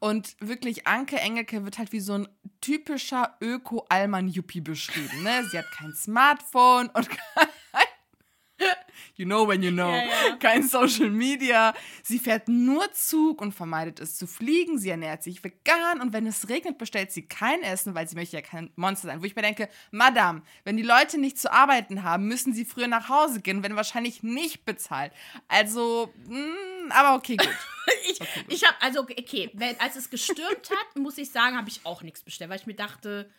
Und 0.00 0.34
wirklich, 0.40 0.88
Anke 0.88 1.20
Engelke 1.20 1.64
wird 1.64 1.78
halt 1.78 1.92
wie 1.92 2.00
so 2.00 2.14
ein 2.14 2.28
typischer 2.60 3.36
Öko-Allmann-Yuppie 3.40 4.62
beschrieben. 4.62 5.22
Ne? 5.22 5.44
Sie 5.48 5.58
hat 5.58 5.70
kein 5.70 5.94
Smartphone 5.94 6.88
und 6.88 7.08
kein 7.36 7.48
You 9.16 9.24
know 9.24 9.48
when 9.48 9.62
you 9.62 9.70
know. 9.70 9.88
Ja, 9.88 10.02
ja. 10.02 10.36
Kein 10.36 10.62
Social 10.62 11.08
Media. 11.08 11.74
Sie 12.02 12.18
fährt 12.18 12.48
nur 12.48 12.92
Zug 12.92 13.40
und 13.40 13.52
vermeidet 13.52 13.98
es 13.98 14.16
zu 14.16 14.26
fliegen. 14.26 14.78
Sie 14.78 14.90
ernährt 14.90 15.22
sich 15.22 15.42
vegan 15.42 16.02
und 16.02 16.12
wenn 16.12 16.26
es 16.26 16.50
regnet, 16.50 16.76
bestellt 16.76 17.12
sie 17.12 17.22
kein 17.22 17.62
Essen, 17.62 17.94
weil 17.94 18.06
sie 18.06 18.14
möchte 18.14 18.36
ja 18.36 18.42
kein 18.42 18.70
Monster 18.76 19.08
sein. 19.08 19.22
Wo 19.22 19.24
ich 19.24 19.34
mir 19.34 19.40
denke, 19.40 19.70
Madame, 19.90 20.42
wenn 20.64 20.76
die 20.76 20.82
Leute 20.82 21.18
nicht 21.18 21.38
zu 21.38 21.50
arbeiten 21.50 22.02
haben, 22.02 22.28
müssen 22.28 22.52
sie 22.52 22.66
früher 22.66 22.88
nach 22.88 23.08
Hause 23.08 23.40
gehen, 23.40 23.62
wenn 23.62 23.74
wahrscheinlich 23.74 24.22
nicht 24.22 24.66
bezahlt. 24.66 25.12
Also, 25.48 26.12
mh, 26.28 26.94
aber 26.94 27.16
okay, 27.16 27.36
gut. 27.36 27.48
Ich, 28.08 28.20
ich 28.48 28.64
habe, 28.64 28.74
also, 28.80 29.02
okay, 29.02 29.50
wenn, 29.54 29.78
als 29.78 29.94
es 29.94 30.10
gestürmt 30.10 30.70
hat, 30.70 30.96
muss 30.96 31.18
ich 31.18 31.30
sagen, 31.30 31.56
habe 31.56 31.68
ich 31.68 31.80
auch 31.84 32.02
nichts 32.02 32.22
bestellt, 32.22 32.50
weil 32.50 32.58
ich 32.58 32.66
mir 32.66 32.74
dachte, 32.74 33.30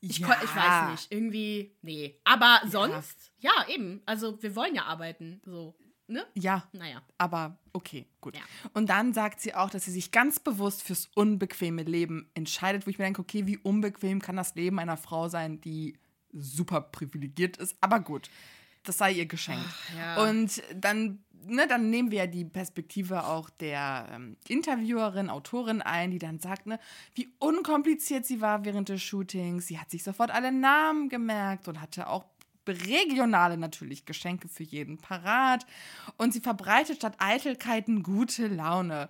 ich, 0.00 0.18
Ja. 0.18 0.36
ich 0.42 0.54
weiß 0.56 0.90
nicht, 0.92 1.12
irgendwie, 1.12 1.76
nee. 1.82 2.20
Aber 2.24 2.60
sonst, 2.68 3.32
ja. 3.38 3.52
eben. 3.68 4.02
Also, 4.06 4.40
wir 4.42 4.54
wollen 4.56 4.74
ja 4.74 4.84
arbeiten, 4.84 5.40
so, 5.44 5.74
ne? 6.06 6.24
Ja, 6.34 6.68
Naja. 6.72 7.02
aber 7.18 7.58
okay, 7.72 8.06
gut. 8.20 8.36
Ja. 8.36 8.42
Und 8.74 8.88
dann 8.88 9.12
sagt 9.14 9.40
sie 9.40 9.54
auch, 9.54 9.70
dass 9.70 9.84
sie 9.86 9.90
sich 9.92 10.10
ganz 10.12 10.38
bewusst 10.38 10.82
fürs 10.82 11.08
unbequeme 11.14 11.82
Leben 11.82 12.30
entscheidet, 12.34 12.86
wo 12.86 12.90
ich 12.90 12.98
mir 12.98 13.04
denke, 13.04 13.20
okay, 13.22 13.46
wie 13.46 13.58
unbequem 13.58 14.20
kann 14.20 14.36
das 14.36 14.54
Leben 14.54 14.78
einer 14.78 14.96
Frau 14.96 15.28
sein, 15.28 15.60
die 15.60 15.98
super 16.32 16.80
privilegiert 16.80 17.56
ist, 17.56 17.76
aber 17.80 18.00
gut. 18.00 18.28
Das 18.84 18.98
sei 18.98 19.10
ihr 19.12 19.26
geschenkt. 19.26 19.64
ja. 19.96 20.22
Und 20.28 20.62
dann, 20.74 21.24
ne, 21.48 21.66
dann 21.66 21.90
nehmen 21.90 22.10
wir 22.10 22.18
ja 22.18 22.26
die 22.26 22.44
Perspektive 22.44 23.24
auch 23.24 23.50
der 23.50 24.08
ähm, 24.12 24.36
Interviewerin, 24.48 25.30
Autorin 25.30 25.82
ein, 25.82 26.10
die 26.10 26.18
dann 26.18 26.38
sagt, 26.38 26.66
ne, 26.66 26.78
wie 27.14 27.28
unkompliziert 27.38 28.26
sie 28.26 28.40
war 28.40 28.64
während 28.64 28.88
des 28.88 29.02
Shootings. 29.02 29.66
Sie 29.66 29.78
hat 29.78 29.90
sich 29.90 30.02
sofort 30.02 30.30
alle 30.30 30.52
Namen 30.52 31.08
gemerkt 31.08 31.68
und 31.68 31.80
hatte 31.80 32.08
auch 32.08 32.24
regionale 32.68 33.56
natürlich 33.56 34.06
Geschenke 34.06 34.48
für 34.48 34.64
jeden 34.64 34.98
parat. 34.98 35.66
Und 36.16 36.32
sie 36.32 36.40
verbreitet 36.40 36.96
statt 36.96 37.14
Eitelkeiten 37.18 38.02
gute 38.02 38.48
Laune. 38.48 39.08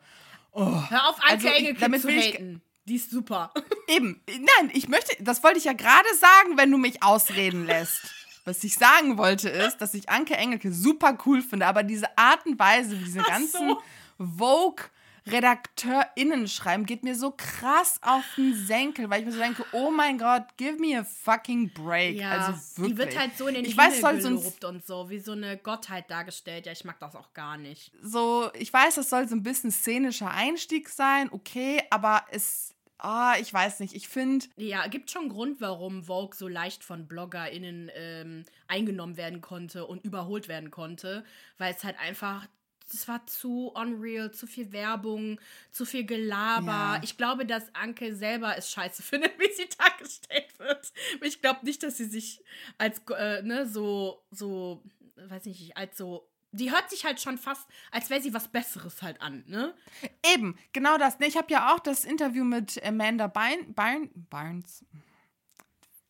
Hör 0.53 1.09
auf, 1.09 1.17
Anke 1.21 1.47
Also, 1.47 1.49
Engelke 1.49 2.01
zu 2.01 2.09
haten. 2.09 2.63
Die 2.87 2.97
ist 2.97 3.11
super. 3.11 3.53
Eben, 3.89 4.23
nein, 4.29 4.71
ich 4.73 4.89
möchte, 4.89 5.23
das 5.23 5.43
wollte 5.43 5.59
ich 5.59 5.65
ja 5.65 5.73
gerade 5.73 6.09
sagen, 6.21 6.57
wenn 6.57 6.71
du 6.71 6.79
mich 6.79 7.03
ausreden 7.03 7.67
lässt. 7.67 8.15
Was 8.47 8.63
ich 8.63 8.77
sagen 8.77 9.19
wollte 9.19 9.49
ist, 9.49 9.79
dass 9.79 9.93
ich 9.93 10.09
Anke 10.09 10.37
Engelke 10.37 10.73
super 10.73 11.19
cool 11.27 11.43
finde, 11.43 11.67
aber 11.67 11.83
diese 11.83 12.17
Art 12.17 12.47
und 12.47 12.57
Weise, 12.61 12.97
wie 12.97 13.03
diese 13.03 13.23
Ach 13.23 13.27
ganzen 13.27 13.71
so. 13.71 13.83
Vogue-RedakteurInnen 14.39 16.47
schreiben, 16.47 16.87
geht 16.87 17.03
mir 17.03 17.17
so 17.17 17.35
krass 17.37 17.99
auf 18.03 18.23
den 18.37 18.55
Senkel, 18.55 19.11
weil 19.11 19.19
ich 19.19 19.27
mir 19.27 19.33
so 19.33 19.41
denke, 19.41 19.67
oh 19.73 19.91
mein 19.91 20.17
Gott, 20.17 20.45
give 20.59 20.79
me 20.79 20.97
a 20.97 21.03
fucking 21.03 21.73
break. 21.73 22.25
also 22.25 22.53
wirklich. 22.77 22.95
die 22.95 22.99
wird 22.99 23.19
halt 23.19 23.37
so 23.37 23.49
in 23.49 23.57
den 23.57 23.65
ich 23.65 23.75
Himmel 23.75 23.89
weiß, 23.89 24.01
soll 24.01 24.21
so 24.21 24.29
gelobt 24.29 24.65
und 24.65 24.87
so, 24.87 25.11
wie 25.11 25.19
so 25.19 25.33
eine 25.33 25.57
Gottheit 25.57 26.09
dargestellt. 26.09 26.67
Ja, 26.67 26.73
ich 26.73 26.85
mag 26.85 27.01
das 27.01 27.17
auch 27.17 27.35
gar 27.35 27.57
nicht. 27.57 27.91
so, 28.01 28.49
ich 28.55 28.73
weiß, 28.73 28.95
das 28.95 29.11
soll 29.11 29.27
so 29.27 29.35
ein 29.35 29.43
bisschen 29.43 29.73
szenischer 29.73 30.31
Einstieg 30.31 30.89
sein, 30.89 31.31
okay, 31.33 31.83
aber 31.91 32.23
es, 32.31 32.76
ah, 32.99 33.37
ich 33.41 33.53
weiß 33.53 33.81
nicht, 33.81 33.95
ich 33.95 34.09
finde, 34.09 34.47
Ja, 34.57 34.87
gibt 34.87 35.11
schon 35.11 35.29
Grund, 35.29 35.61
warum 35.61 36.05
Vogue 36.05 36.35
so 36.35 36.49
leicht 36.49 36.85
von 36.85 37.07
BloggerInnen 37.07 37.91
ähm, 37.95 38.45
eingenommen 38.69 39.17
werden 39.17 39.41
konnte 39.41 39.87
und 39.87 40.05
überholt 40.05 40.49
werden 40.49 40.71
konnte, 40.71 41.25
weil 41.59 41.75
es 41.75 41.85
halt 41.85 41.99
einfach, 41.99 42.47
das 42.91 43.09
war 43.09 43.27
zu 43.27 43.69
unreal, 43.75 44.31
zu 44.31 44.47
viel 44.47 44.73
Werbung, 44.73 45.41
zu 45.73 45.85
viel 45.85 46.05
Gelaber. 46.05 46.67
Ja. 46.67 47.01
Ich 47.03 47.17
glaube, 47.17 47.45
dass 47.45 47.75
Anke 47.75 48.15
selber 48.15 48.57
es 48.57 48.71
scheiße 48.71 49.03
findet, 49.03 49.39
wie 49.39 49.53
sie 49.53 49.69
dargestellt 49.77 50.59
wird. 50.59 50.93
Ich 51.23 51.41
glaube 51.41 51.65
nicht, 51.65 51.83
dass 51.83 51.97
sie 51.97 52.07
sich 52.07 52.43
als, 52.79 53.03
äh, 53.17 53.43
ne, 53.43 53.67
so, 53.67 54.25
so, 54.31 54.83
weiß 55.17 55.45
nicht, 55.47 55.77
als 55.77 55.97
so, 55.97 56.29
die 56.57 56.73
hört 56.73 56.91
sich 56.91 57.05
halt 57.05 57.21
schon 57.21 57.39
fast, 57.39 57.67
als 57.91 58.11
wäre 58.11 58.21
sie 58.21 58.35
was 58.35 58.49
Besseres 58.49 59.03
halt 59.03 59.21
an, 59.21 59.45
ne? 59.47 59.75
Eben, 60.35 60.57
genau 60.73 60.99
das. 60.99 61.19
Ne, 61.19 61.27
Ich 61.27 61.37
habe 61.37 61.53
ja 61.53 61.75
auch 61.75 61.79
das 61.81 62.05
Interview 62.05 62.45
mit 62.45 62.83
Amanda 62.85 63.27
Bein, 63.27 63.75
Bein, 63.75 64.11
Barnes, 64.15 64.85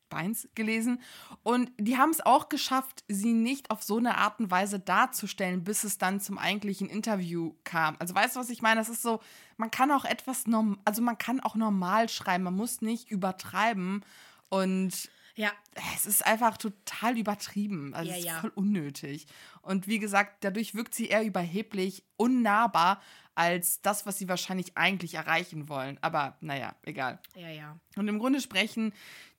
Beins 0.09 0.49
gelesen 0.55 1.01
und 1.43 1.71
die 1.79 1.99
haben 1.99 2.11
es 2.11 2.25
auch 2.25 2.49
geschafft, 2.49 3.05
sie 3.09 3.33
nicht 3.33 3.71
auf 3.71 3.83
so 3.83 3.99
eine 3.99 4.19
Art 4.19 4.39
und 4.39 4.51
Weise 4.51 4.79
darzustellen, 4.79 5.65
bis 5.65 5.85
es 5.85 5.99
dann 5.99 6.21
zum 6.21 6.39
eigentlichen 6.39 6.89
Interview 6.89 7.55
kam. 7.65 7.97
Also 7.99 8.15
weißt 8.15 8.37
du, 8.37 8.41
was 8.41 8.51
ich 8.51 8.63
meine? 8.63 8.81
Das 8.81 8.89
ist 8.89 9.03
so, 9.03 9.21
man 9.57 9.71
kann 9.71 9.91
auch 9.91 10.05
etwas 10.05 10.47
norm 10.47 10.79
also 10.85 11.03
man 11.03 11.19
kann 11.19 11.41
auch 11.41 11.57
normal 11.57 12.09
schreiben, 12.09 12.45
man 12.45 12.55
muss 12.55 12.83
nicht 12.83 13.11
übertreiben 13.11 14.05
und 14.49 15.11
Ja. 15.37 15.53
Es 15.95 16.07
ist 16.07 16.27
einfach 16.27 16.57
total 16.57 17.17
übertrieben. 17.19 17.95
Also 17.95 18.11
Ja, 18.11 18.17
es 18.17 18.21
ist 18.21 18.27
ja. 18.27 18.41
voll 18.41 18.53
unnötig. 18.55 19.27
Und 19.63 19.87
wie 19.87 19.99
gesagt, 19.99 20.43
dadurch 20.45 20.75
wirkt 20.75 20.95
sie 20.95 21.07
eher 21.09 21.25
überheblich, 21.25 22.03
unnahbar 22.17 23.01
als 23.37 23.83
das, 23.83 24.07
was 24.07 24.19
sie 24.19 24.29
wahrscheinlich 24.29 24.77
eigentlich 24.77 25.15
erreichen 25.15 25.69
wollen. 25.69 25.99
Aber 26.01 26.37
naja, 26.41 26.75
egal. 26.83 27.19
Ja, 27.35 27.51
ja. 27.51 27.79
Und 27.95 28.09
im 28.09 28.19
Grunde 28.19 28.41
sprechen 28.41 28.93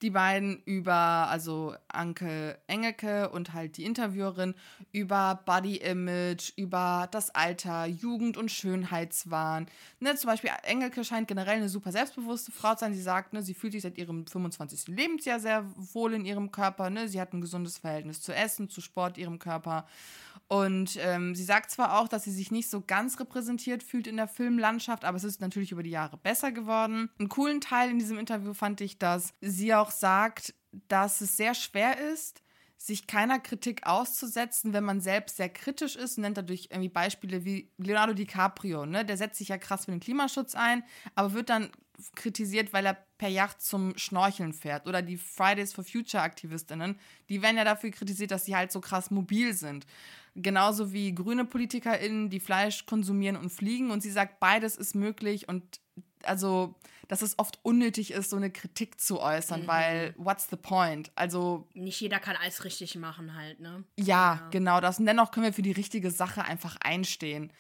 die 0.04 0.12
beiden 0.12 0.62
über, 0.66 0.93
also 0.93 1.76
Anke 1.88 2.60
Engelke 2.68 3.30
und 3.30 3.54
halt 3.54 3.78
die 3.78 3.86
Interviewerin, 3.86 4.54
über 4.91 5.41
Body 5.45 5.78
Image, 5.78 6.54
über 6.56 7.08
das 7.12 7.34
Alter, 7.34 7.88
Jugend 7.88 8.38
und 8.38 8.52
Schönheitswahn. 8.52 9.66
Ne, 10.00 10.16
zum 10.16 10.30
Beispiel 10.30 10.52
Engelke 10.64 11.04
scheint 11.04 11.28
generell 11.28 11.58
eine 11.58 11.70
super 11.70 11.91
selbstbewusste 11.91 12.52
Frau 12.52 12.76
zu 12.76 12.82
sein. 12.82 12.93
Sie 12.93 13.02
sagt, 13.02 13.34
ne, 13.34 13.41
sie 13.41 13.56
fühlt 13.56 13.74
sich 13.74 13.82
seit 13.82 13.98
ihrem 13.98 14.28
25. 14.28 14.95
Lebensjahr 14.95 15.39
sehr 15.39 15.66
wohl 15.76 16.14
in 16.14 16.26
ihrem 16.26 16.52
Körper. 16.52 16.91
Ne? 16.91 17.08
Sie 17.08 17.20
hat 17.20 17.34
ein 17.34 17.41
gesundes 17.41 17.80
Verhältnis 17.80 18.22
zu 18.22 18.34
Essen, 18.34 18.70
zu 18.70 18.82
Sport, 18.82 19.18
ihrem 19.18 19.39
Körper. 19.39 19.88
Und 20.50 20.98
ähm, 21.02 21.36
sie 21.36 21.43
sagt 21.43 21.72
zwar 21.72 22.00
auch, 22.00 22.08
dass 22.08 22.24
sie 22.24 22.32
sich 22.32 22.52
nicht 22.52 22.70
so 22.70 22.82
ganz 22.82 23.20
repräsentiert 23.20 23.84
fühlt 23.84 24.08
in 24.08 24.16
der 24.16 24.30
Filmlandschaft, 24.30 25.04
aber 25.04 25.18
es 25.18 25.26
ist 25.26 25.41
natürlich 25.41 25.74
über 25.74 25.84
die 25.84 25.89
Jahre 25.89 26.18
besser 26.18 26.52
geworden. 26.54 27.10
Einen 27.20 27.30
coolen 27.30 27.60
Teil 27.60 27.89
in 27.89 28.00
diesem 28.00 28.18
Interview 28.18 28.54
fand 28.54 28.80
ich, 28.80 28.98
dass 28.98 29.34
sie 29.41 29.74
auch 29.74 29.91
sagt, 29.91 30.54
dass 30.88 31.20
es 31.20 31.36
sehr 31.36 31.54
schwer 31.54 32.00
ist, 32.14 32.41
sich 32.78 33.08
keiner 33.08 33.39
Kritik 33.39 33.86
auszusetzen, 33.86 34.72
wenn 34.72 34.84
man 34.84 35.02
selbst 35.02 35.38
sehr 35.38 35.50
kritisch 35.50 35.95
ist 35.95 36.18
und 36.18 36.22
nennt 36.22 36.38
dadurch 36.38 36.70
irgendwie 36.70 36.89
Beispiele 36.89 37.43
wie 37.43 37.72
Leonardo 37.78 38.14
DiCaprio, 38.14 38.86
ne? 38.86 39.04
Der 39.04 39.18
setzt 39.18 39.39
sich 39.39 39.50
ja 39.50 39.58
krass 39.58 39.86
für 39.86 39.91
den 39.91 40.00
Klimaschutz 40.00 40.56
ein, 40.56 40.84
aber 41.16 41.34
wird 41.34 41.50
dann 41.50 41.72
kritisiert, 42.16 42.74
weil 42.74 42.86
er 42.86 42.98
per 43.18 43.30
Yacht 43.30 43.62
zum 43.62 43.98
Schnorcheln 43.98 44.54
fährt. 44.54 44.88
Oder 44.88 45.02
die 45.02 45.18
Fridays 45.18 45.74
for 45.74 45.84
Future 45.84 46.24
Aktivistinnen, 46.24 47.00
die 47.30 47.41
werden 47.41 47.58
ja 47.58 47.64
dafür 47.64 47.91
kritisiert, 47.91 48.32
dass 48.32 48.45
sie 48.45 48.56
halt 48.56 48.72
so 48.72 48.82
krass 48.82 49.12
mobil 49.12 49.54
sind. 49.54 49.86
Genauso 50.36 50.93
wie 50.93 51.16
grüne 51.16 51.45
PolitikerInnen, 51.45 52.30
die 52.30 52.39
Fleisch 52.39 52.86
konsumieren 52.86 53.36
und 53.36 53.50
fliegen. 53.50 53.89
Und 53.89 54.02
sie 54.02 54.12
sagt, 54.12 54.39
beides 54.39 54.76
ist 54.76 54.95
möglich 54.95 55.50
und 55.50 55.80
also, 56.24 56.76
dass 57.08 57.22
es 57.22 57.39
oft 57.39 57.60
unnötig 57.64 58.12
ist, 58.12 58.30
so 58.30 58.36
eine 58.36 58.50
Kritik 58.50 59.00
zu 59.00 59.20
äußern, 59.20 59.66
weil 59.68 60.14
what's 60.18 60.50
the 60.50 60.56
point? 60.56 61.12
Also, 61.16 61.68
Nicht 61.74 62.02
jeder 62.02 62.20
kann 62.20 62.36
alles 62.36 62.64
richtig 62.64 62.95
machen 62.95 63.36
halt, 63.36 63.60
ne? 63.60 63.84
ja, 63.95 64.48
genau 64.52 64.82
das. 64.82 65.00
Und 65.00 65.06
dennoch 65.06 65.32
können 65.32 65.45
wir 65.45 65.54
für 65.54 65.62
die 65.62 65.72
richtige 65.72 66.12
Sache 66.12 66.43
einfach 66.43 66.78
einstehen. 66.82 67.52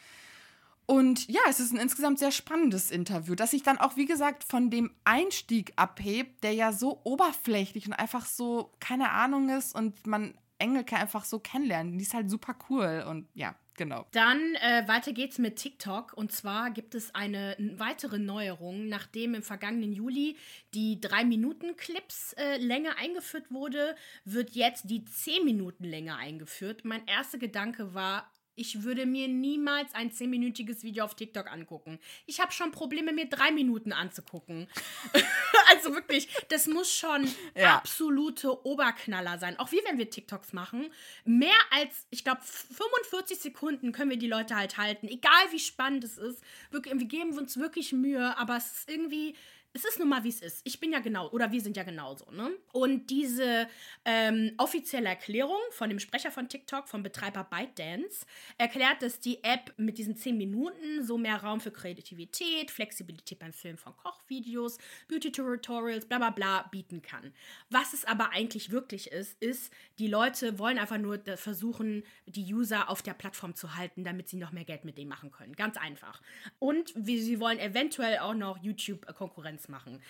Und 0.87 1.29
ja, 1.29 1.41
es 1.49 1.59
ist 1.59 1.73
ein 1.73 1.79
insgesamt 1.79 2.17
sehr 2.17 2.31
spannendes 2.31 2.91
Interview, 2.91 3.35
das 3.35 3.51
sich 3.51 3.61
dann 3.61 3.77
auch, 3.77 3.97
wie 3.97 4.05
gesagt, 4.05 4.45
von 4.45 4.69
dem 4.69 4.91
Einstieg 5.03 5.73
abhebt, 5.75 6.43
der 6.45 6.53
ja 6.53 6.71
so 6.71 7.01
oberflächlich 7.03 7.87
und 7.87 7.93
einfach 7.93 8.25
so 8.25 8.71
keine 8.79 9.11
Ahnung 9.11 9.49
ist 9.49 9.75
und 9.75 10.07
man 10.07 10.33
Engelke 10.59 10.95
einfach 10.95 11.25
so 11.25 11.39
kennenlernt. 11.39 11.99
Die 11.99 12.03
ist 12.03 12.13
halt 12.13 12.29
super 12.29 12.55
cool 12.69 13.05
und 13.07 13.27
ja, 13.33 13.53
genau. 13.75 14.07
Dann 14.11 14.55
äh, 14.55 14.87
weiter 14.87 15.11
geht's 15.11 15.37
mit 15.37 15.57
TikTok. 15.57 16.13
Und 16.13 16.31
zwar 16.31 16.71
gibt 16.71 16.95
es 16.95 17.13
eine 17.13 17.57
weitere 17.75 18.17
Neuerung. 18.17 18.87
Nachdem 18.87 19.35
im 19.35 19.43
vergangenen 19.43 19.91
Juli 19.91 20.37
die 20.73 20.99
3-Minuten-Clips-Länge 21.01 22.97
eingeführt 22.97 23.51
wurde, 23.51 23.95
wird 24.25 24.51
jetzt 24.51 24.89
die 24.89 25.01
10-Minuten-Länge 25.01 26.15
eingeführt. 26.15 26.85
Mein 26.85 27.05
erster 27.07 27.37
Gedanke 27.37 27.93
war, 27.93 28.31
ich 28.57 28.83
würde 28.83 29.05
mir 29.05 29.27
niemals 29.27 29.93
ein 29.93 30.11
10-minütiges 30.11 30.83
Video 30.83 31.05
auf 31.05 31.15
TikTok 31.15 31.49
angucken. 31.49 31.99
Ich 32.25 32.41
habe 32.41 32.51
schon 32.51 32.71
Probleme, 32.71 33.13
mir 33.13 33.29
drei 33.29 33.51
Minuten 33.51 33.93
anzugucken. 33.93 34.67
also 35.69 35.93
wirklich, 35.93 36.27
das 36.49 36.67
muss 36.67 36.91
schon 36.91 37.27
Ja. 37.55 37.77
absolute 37.77 38.65
Oberknaller 38.65 39.37
sein. 39.37 39.57
Auch 39.59 39.71
wie 39.71 39.79
wenn 39.87 39.97
wir 39.97 40.09
TikToks 40.09 40.53
machen. 40.53 40.91
Mehr 41.23 41.55
als, 41.71 42.07
ich 42.09 42.23
glaube, 42.23 42.41
45 42.41 43.37
Sekunden 43.39 43.91
können 43.91 44.09
wir 44.09 44.17
die 44.17 44.27
Leute 44.27 44.55
halt 44.55 44.77
halten. 44.77 45.07
Egal 45.07 45.31
wie 45.51 45.59
spannend 45.59 46.03
es 46.03 46.17
ist. 46.17 46.43
Wirklich, 46.71 46.97
wir 46.97 47.05
geben 47.07 47.37
uns 47.37 47.57
wirklich 47.57 47.93
Mühe, 47.93 48.37
aber 48.37 48.57
es 48.57 48.71
ist 48.71 48.89
irgendwie. 48.89 49.35
Es 49.77 49.85
ist 49.85 49.99
nun 49.99 50.09
mal, 50.09 50.23
wie 50.23 50.29
es 50.29 50.41
ist. 50.41 50.61
Ich 50.63 50.79
bin 50.79 50.91
ja 50.91 50.97
genau, 50.97 51.29
oder 51.29 51.51
wir 51.51 51.61
sind 51.61 51.77
ja 51.77 51.83
genauso, 51.83 52.31
ne? 52.31 52.49
Und 52.73 53.11
diese 53.11 53.67
ähm, 54.05 54.53
offizielle 54.57 55.07
Erklärung 55.07 55.59
von 55.69 55.87
dem 55.87 55.99
Sprecher 55.99 56.31
von 56.31 56.49
TikTok, 56.49 56.87
vom 56.87 57.03
Betreiber 57.03 57.43
ByteDance, 57.43 58.25
erklärt, 58.57 59.03
dass 59.03 59.19
die 59.19 59.43
App 59.43 59.75
mit 59.77 59.99
diesen 59.99 60.17
10 60.17 60.35
Minuten 60.35 61.03
so 61.03 61.19
mehr 61.19 61.43
Raum 61.43 61.61
für 61.61 61.69
Kreativität, 61.69 62.71
Flexibilität 62.71 63.37
beim 63.37 63.53
Filmen 63.53 63.77
von 63.77 63.95
Kochvideos, 63.97 64.79
Beauty-Tutorials, 65.09 66.07
bla 66.07 66.17
bla 66.17 66.31
bla 66.31 66.63
bieten 66.71 67.03
kann. 67.03 67.31
Was 67.69 67.93
es 67.93 68.03
aber 68.03 68.31
eigentlich 68.31 68.71
wirklich 68.71 69.11
ist, 69.11 69.39
ist, 69.43 69.71
die 69.99 70.07
Leute 70.07 70.57
wollen 70.57 70.79
einfach 70.79 70.97
nur 70.97 71.19
versuchen, 71.35 72.03
die 72.25 72.51
User 72.51 72.89
auf 72.89 73.03
der 73.03 73.13
Plattform 73.13 73.53
zu 73.53 73.75
halten, 73.75 74.03
damit 74.03 74.27
sie 74.27 74.37
noch 74.37 74.51
mehr 74.51 74.65
Geld 74.65 74.85
mit 74.85 74.97
denen 74.97 75.09
machen 75.09 75.29
können. 75.29 75.55
Ganz 75.55 75.77
einfach. 75.77 76.19
Und 76.57 76.93
wie, 76.95 77.19
sie 77.19 77.39
wollen 77.39 77.59
eventuell 77.59 78.17
auch 78.17 78.33
noch 78.33 78.57
YouTube-Konkurrenz 78.63 79.66
machen. 79.69 80.01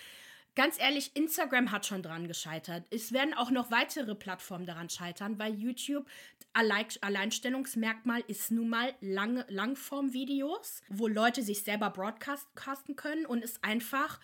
Ganz 0.54 0.80
ehrlich, 0.80 1.12
Instagram 1.14 1.70
hat 1.70 1.86
schon 1.86 2.02
dran 2.02 2.26
gescheitert. 2.26 2.84
Es 2.90 3.12
werden 3.12 3.32
auch 3.32 3.52
noch 3.52 3.70
weitere 3.70 4.16
Plattformen 4.16 4.66
daran 4.66 4.90
scheitern, 4.90 5.38
weil 5.38 5.54
YouTube 5.54 6.04
Allein 6.52 6.86
Alleinstellungsmerkmal 7.02 8.24
ist 8.26 8.50
nun 8.50 8.68
mal 8.68 8.92
lange 9.00 9.44
Langform-Videos, 9.48 10.82
wo 10.88 11.06
Leute 11.06 11.42
sich 11.42 11.62
selber 11.62 11.90
broadcasten 11.90 12.96
können 12.96 13.26
und 13.26 13.44
es 13.44 13.62
einfach 13.62 14.18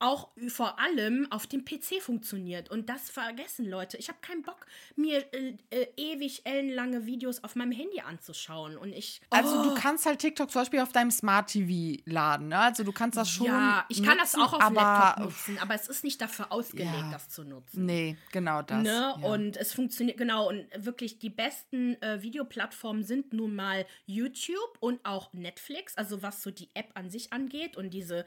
auch 0.00 0.28
vor 0.48 0.78
allem 0.78 1.26
auf 1.30 1.46
dem 1.46 1.64
PC 1.64 2.00
funktioniert. 2.00 2.70
Und 2.70 2.88
das 2.88 3.10
vergessen 3.10 3.66
Leute. 3.68 3.96
Ich 3.96 4.08
habe 4.08 4.18
keinen 4.20 4.42
Bock, 4.42 4.66
mir 4.96 5.24
äh, 5.34 5.54
äh, 5.70 5.86
ewig 5.96 6.42
ellenlange 6.44 7.06
Videos 7.06 7.42
auf 7.42 7.56
meinem 7.56 7.72
Handy 7.72 8.00
anzuschauen. 8.00 8.76
Und 8.76 8.92
ich. 8.92 9.20
Also 9.30 9.58
Oh. 9.58 9.62
du 9.64 9.74
kannst 9.74 10.06
halt 10.06 10.20
TikTok 10.20 10.50
zum 10.50 10.60
Beispiel 10.62 10.80
auf 10.80 10.92
deinem 10.92 11.10
Smart 11.10 11.48
TV 11.50 12.00
laden, 12.04 12.48
ne? 12.48 12.58
Also 12.58 12.84
du 12.84 12.92
kannst 12.92 13.16
das 13.16 13.28
schon 13.28 13.46
Ja, 13.46 13.84
ich 13.88 14.02
kann 14.02 14.18
das 14.18 14.34
nutzen, 14.34 14.46
auch 14.48 14.52
auf 14.54 14.60
aber 14.62 14.74
Laptop 14.82 15.24
nutzen, 15.24 15.58
aber 15.58 15.74
es 15.74 15.88
ist 15.88 16.04
nicht 16.04 16.20
dafür 16.20 16.52
ausgelegt, 16.52 16.90
Ja. 16.94 17.10
das 17.10 17.28
zu 17.28 17.44
nutzen. 17.44 17.84
Nee, 17.86 18.16
genau 18.32 18.62
das. 18.62 18.82
Ne? 18.82 18.90
ja. 18.90 19.10
Und 19.28 19.56
es 19.56 19.72
funktioniert, 19.72 20.16
genau, 20.16 20.48
und 20.48 20.66
wirklich 20.76 21.18
die 21.18 21.30
besten 21.30 22.00
äh, 22.02 22.22
Videoplattformen 22.22 23.02
sind 23.02 23.32
nun 23.32 23.54
mal 23.56 23.86
YouTube 24.06 24.76
und 24.80 25.04
auch 25.04 25.32
Netflix, 25.32 25.96
also 25.96 26.22
was 26.22 26.42
so 26.42 26.50
die 26.50 26.68
App 26.74 26.90
an 26.94 27.10
sich 27.10 27.32
angeht 27.32 27.76
und 27.76 27.90
diese 27.90 28.24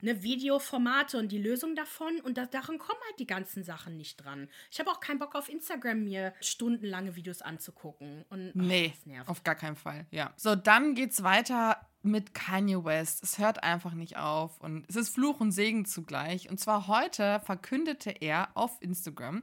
ne, 0.00 0.22
Videoformate 0.22 1.18
und 1.18 1.32
die 1.32 1.38
Lösung 1.38 1.74
davon. 1.74 2.20
Und 2.20 2.38
da, 2.38 2.46
daran 2.46 2.78
kommen 2.78 3.00
halt 3.08 3.18
die 3.18 3.26
ganzen 3.26 3.64
Sachen 3.64 3.96
nicht 3.96 4.16
dran. 4.16 4.48
Ich 4.70 4.78
habe 4.80 4.90
auch 4.90 5.00
keinen 5.00 5.18
Bock 5.18 5.34
auf 5.34 5.48
Instagram, 5.48 6.04
mir 6.04 6.34
stundenlange 6.40 7.16
Videos 7.16 7.42
anzugucken. 7.42 8.24
Und, 8.28 8.52
ach, 8.56 8.60
Nee, 8.60 8.94
auf 9.26 9.44
gar 9.44 9.54
keinen 9.54 9.76
Fall. 9.76 10.06
Ja. 10.10 10.32
So, 10.36 10.54
dann 10.54 10.94
geht's 10.94 11.22
weiter 11.22 11.80
mit 12.02 12.34
Kanye 12.34 12.84
West. 12.84 13.22
Es 13.22 13.38
hört 13.38 13.62
einfach 13.62 13.92
nicht 13.92 14.16
auf 14.16 14.60
und 14.60 14.88
es 14.88 14.96
ist 14.96 15.10
Fluch 15.10 15.40
und 15.40 15.52
Segen 15.52 15.84
zugleich. 15.84 16.48
Und 16.48 16.58
zwar 16.58 16.86
heute 16.86 17.40
verkündete 17.44 18.10
er 18.10 18.50
auf 18.54 18.78
Instagram 18.80 19.42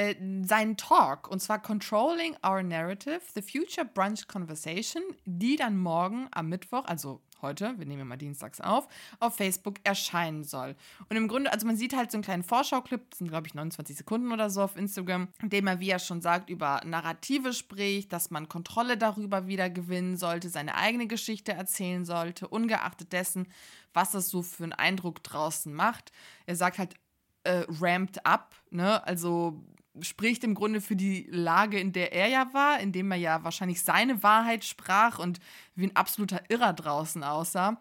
äh, 0.00 0.14
seinen 0.46 0.78
Talk 0.78 1.28
und 1.28 1.40
zwar 1.40 1.60
Controlling 1.60 2.34
Our 2.42 2.62
Narrative, 2.62 3.20
The 3.34 3.42
Future 3.42 3.86
Brunch 3.86 4.26
Conversation, 4.28 5.02
die 5.26 5.56
dann 5.56 5.76
morgen 5.76 6.26
am 6.30 6.48
Mittwoch, 6.48 6.86
also 6.86 7.20
heute, 7.42 7.78
wir 7.78 7.84
nehmen 7.84 7.98
ja 7.98 8.04
mal 8.06 8.16
dienstags 8.16 8.62
auf, 8.62 8.88
auf 9.18 9.36
Facebook 9.36 9.76
erscheinen 9.84 10.42
soll. 10.42 10.74
Und 11.10 11.16
im 11.18 11.28
Grunde, 11.28 11.52
also 11.52 11.66
man 11.66 11.76
sieht 11.76 11.94
halt 11.94 12.10
so 12.10 12.16
einen 12.16 12.24
kleinen 12.24 12.42
Vorschauclip, 12.42 13.10
das 13.10 13.18
sind 13.18 13.28
glaube 13.28 13.46
ich 13.46 13.52
29 13.52 13.94
Sekunden 13.94 14.32
oder 14.32 14.48
so 14.48 14.62
auf 14.62 14.74
Instagram, 14.74 15.28
in 15.42 15.50
dem 15.50 15.66
er, 15.66 15.80
wie 15.80 15.90
er 15.90 15.98
schon 15.98 16.22
sagt, 16.22 16.48
über 16.48 16.80
Narrative 16.86 17.52
spricht, 17.52 18.10
dass 18.12 18.30
man 18.30 18.48
Kontrolle 18.48 18.96
darüber 18.96 19.48
wieder 19.48 19.68
gewinnen 19.68 20.16
sollte, 20.16 20.48
seine 20.48 20.76
eigene 20.76 21.08
Geschichte 21.08 21.52
erzählen 21.52 22.06
sollte, 22.06 22.48
ungeachtet 22.48 23.12
dessen, 23.12 23.48
was 23.92 24.14
es 24.14 24.30
so 24.30 24.40
für 24.40 24.64
einen 24.64 24.72
Eindruck 24.72 25.22
draußen 25.22 25.74
macht. 25.74 26.10
Er 26.46 26.56
sagt 26.56 26.78
halt, 26.78 26.94
äh, 27.44 27.64
ramped 27.80 28.24
up, 28.24 28.54
ne? 28.70 29.06
Also 29.06 29.62
spricht 30.00 30.44
im 30.44 30.54
Grunde 30.54 30.80
für 30.80 30.94
die 30.94 31.26
Lage, 31.30 31.78
in 31.80 31.92
der 31.92 32.12
er 32.12 32.28
ja 32.28 32.52
war, 32.52 32.78
in 32.80 32.92
dem 32.92 33.10
er 33.10 33.18
ja 33.18 33.42
wahrscheinlich 33.42 33.82
seine 33.82 34.22
Wahrheit 34.22 34.64
sprach 34.64 35.18
und 35.18 35.40
wie 35.74 35.86
ein 35.86 35.96
absoluter 35.96 36.42
Irrer 36.48 36.72
draußen 36.72 37.24
aussah. 37.24 37.80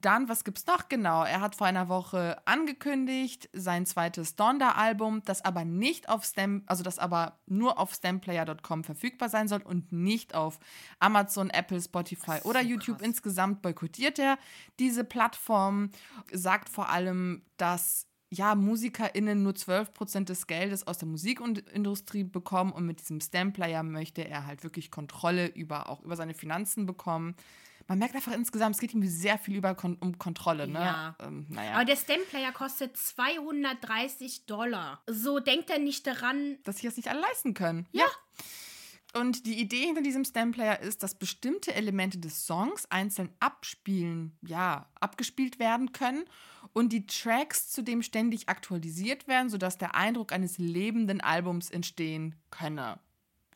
Dann, 0.00 0.28
was 0.28 0.44
gibt's 0.44 0.66
noch 0.66 0.88
genau? 0.88 1.24
Er 1.24 1.40
hat 1.40 1.56
vor 1.56 1.66
einer 1.66 1.88
Woche 1.88 2.40
angekündigt, 2.44 3.48
sein 3.52 3.86
zweites 3.86 4.36
Donda-Album, 4.36 5.22
das 5.24 5.44
aber 5.44 5.64
nicht 5.64 6.08
auf 6.08 6.24
Stem, 6.24 6.62
also 6.66 6.82
das 6.82 6.98
aber 6.98 7.38
nur 7.46 7.78
auf 7.78 7.92
stemplayer.com 7.92 8.84
verfügbar 8.84 9.28
sein 9.28 9.48
soll 9.48 9.62
und 9.62 9.90
nicht 9.90 10.34
auf 10.34 10.60
Amazon, 11.00 11.50
Apple, 11.50 11.80
Spotify 11.80 12.40
oder 12.44 12.62
so 12.62 12.68
YouTube. 12.68 12.98
krass. 12.98 13.06
Insgesamt 13.08 13.62
boykottiert 13.62 14.18
er 14.18 14.38
diese 14.78 15.04
Plattform, 15.04 15.90
sagt 16.32 16.68
vor 16.68 16.88
allem, 16.88 17.42
dass 17.56 18.07
ja, 18.30 18.54
MusikerInnen 18.54 19.42
nur 19.42 19.52
12% 19.52 20.24
des 20.24 20.46
Geldes 20.46 20.86
aus 20.86 20.98
der 20.98 21.08
Musikindustrie 21.08 22.24
bekommen 22.24 22.72
und 22.72 22.84
mit 22.84 23.00
diesem 23.00 23.20
Stamplayer 23.20 23.82
möchte 23.82 24.26
er 24.26 24.46
halt 24.46 24.64
wirklich 24.64 24.90
Kontrolle 24.90 25.46
über 25.46 25.88
auch 25.88 26.02
über 26.02 26.16
seine 26.16 26.34
Finanzen 26.34 26.84
bekommen. 26.84 27.36
man 27.86 27.98
merkt 27.98 28.14
einfach 28.14 28.32
insgesamt, 28.32 28.74
es 28.74 28.80
geht 28.80 28.90
irgendwie 28.90 29.08
sehr 29.08 29.38
viel 29.38 29.56
über 29.56 29.74
um 29.82 30.18
Kontrolle, 30.18 30.68
ne? 30.68 30.80
Ja. 30.80 31.16
Ähm, 31.20 31.46
naja. 31.48 31.72
Aber 31.72 31.86
der 31.86 31.96
Stemplayer 31.96 32.52
kostet 32.52 32.96
230 32.98 34.44
Dollar. 34.44 35.02
So 35.06 35.40
denkt 35.40 35.70
er 35.70 35.78
nicht 35.78 36.06
daran. 36.06 36.58
dass 36.64 36.76
sich 36.76 36.84
das 36.84 36.96
nicht 36.98 37.08
alle 37.08 37.20
leisten 37.20 37.54
können. 37.54 37.86
Ja. 37.92 38.04
Und 39.14 39.46
die 39.46 39.58
Idee 39.58 39.86
hinter 39.86 40.02
diesem 40.02 40.24
Stamplayer 40.24 40.80
ist, 40.80 41.02
dass 41.02 41.14
bestimmte 41.14 41.74
Elemente 41.74 42.18
des 42.18 42.46
Songs 42.46 42.86
einzeln 42.90 43.30
abspielen, 43.40 44.36
ja, 44.42 44.90
abgespielt 45.00 45.58
werden 45.58 45.92
können 45.92 46.24
und 46.74 46.92
die 46.92 47.06
Tracks 47.06 47.70
zudem 47.70 48.02
ständig 48.02 48.48
aktualisiert 48.48 49.26
werden, 49.26 49.48
sodass 49.48 49.78
der 49.78 49.94
Eindruck 49.94 50.32
eines 50.32 50.58
lebenden 50.58 51.20
Albums 51.22 51.70
entstehen 51.70 52.34
könne. 52.50 53.00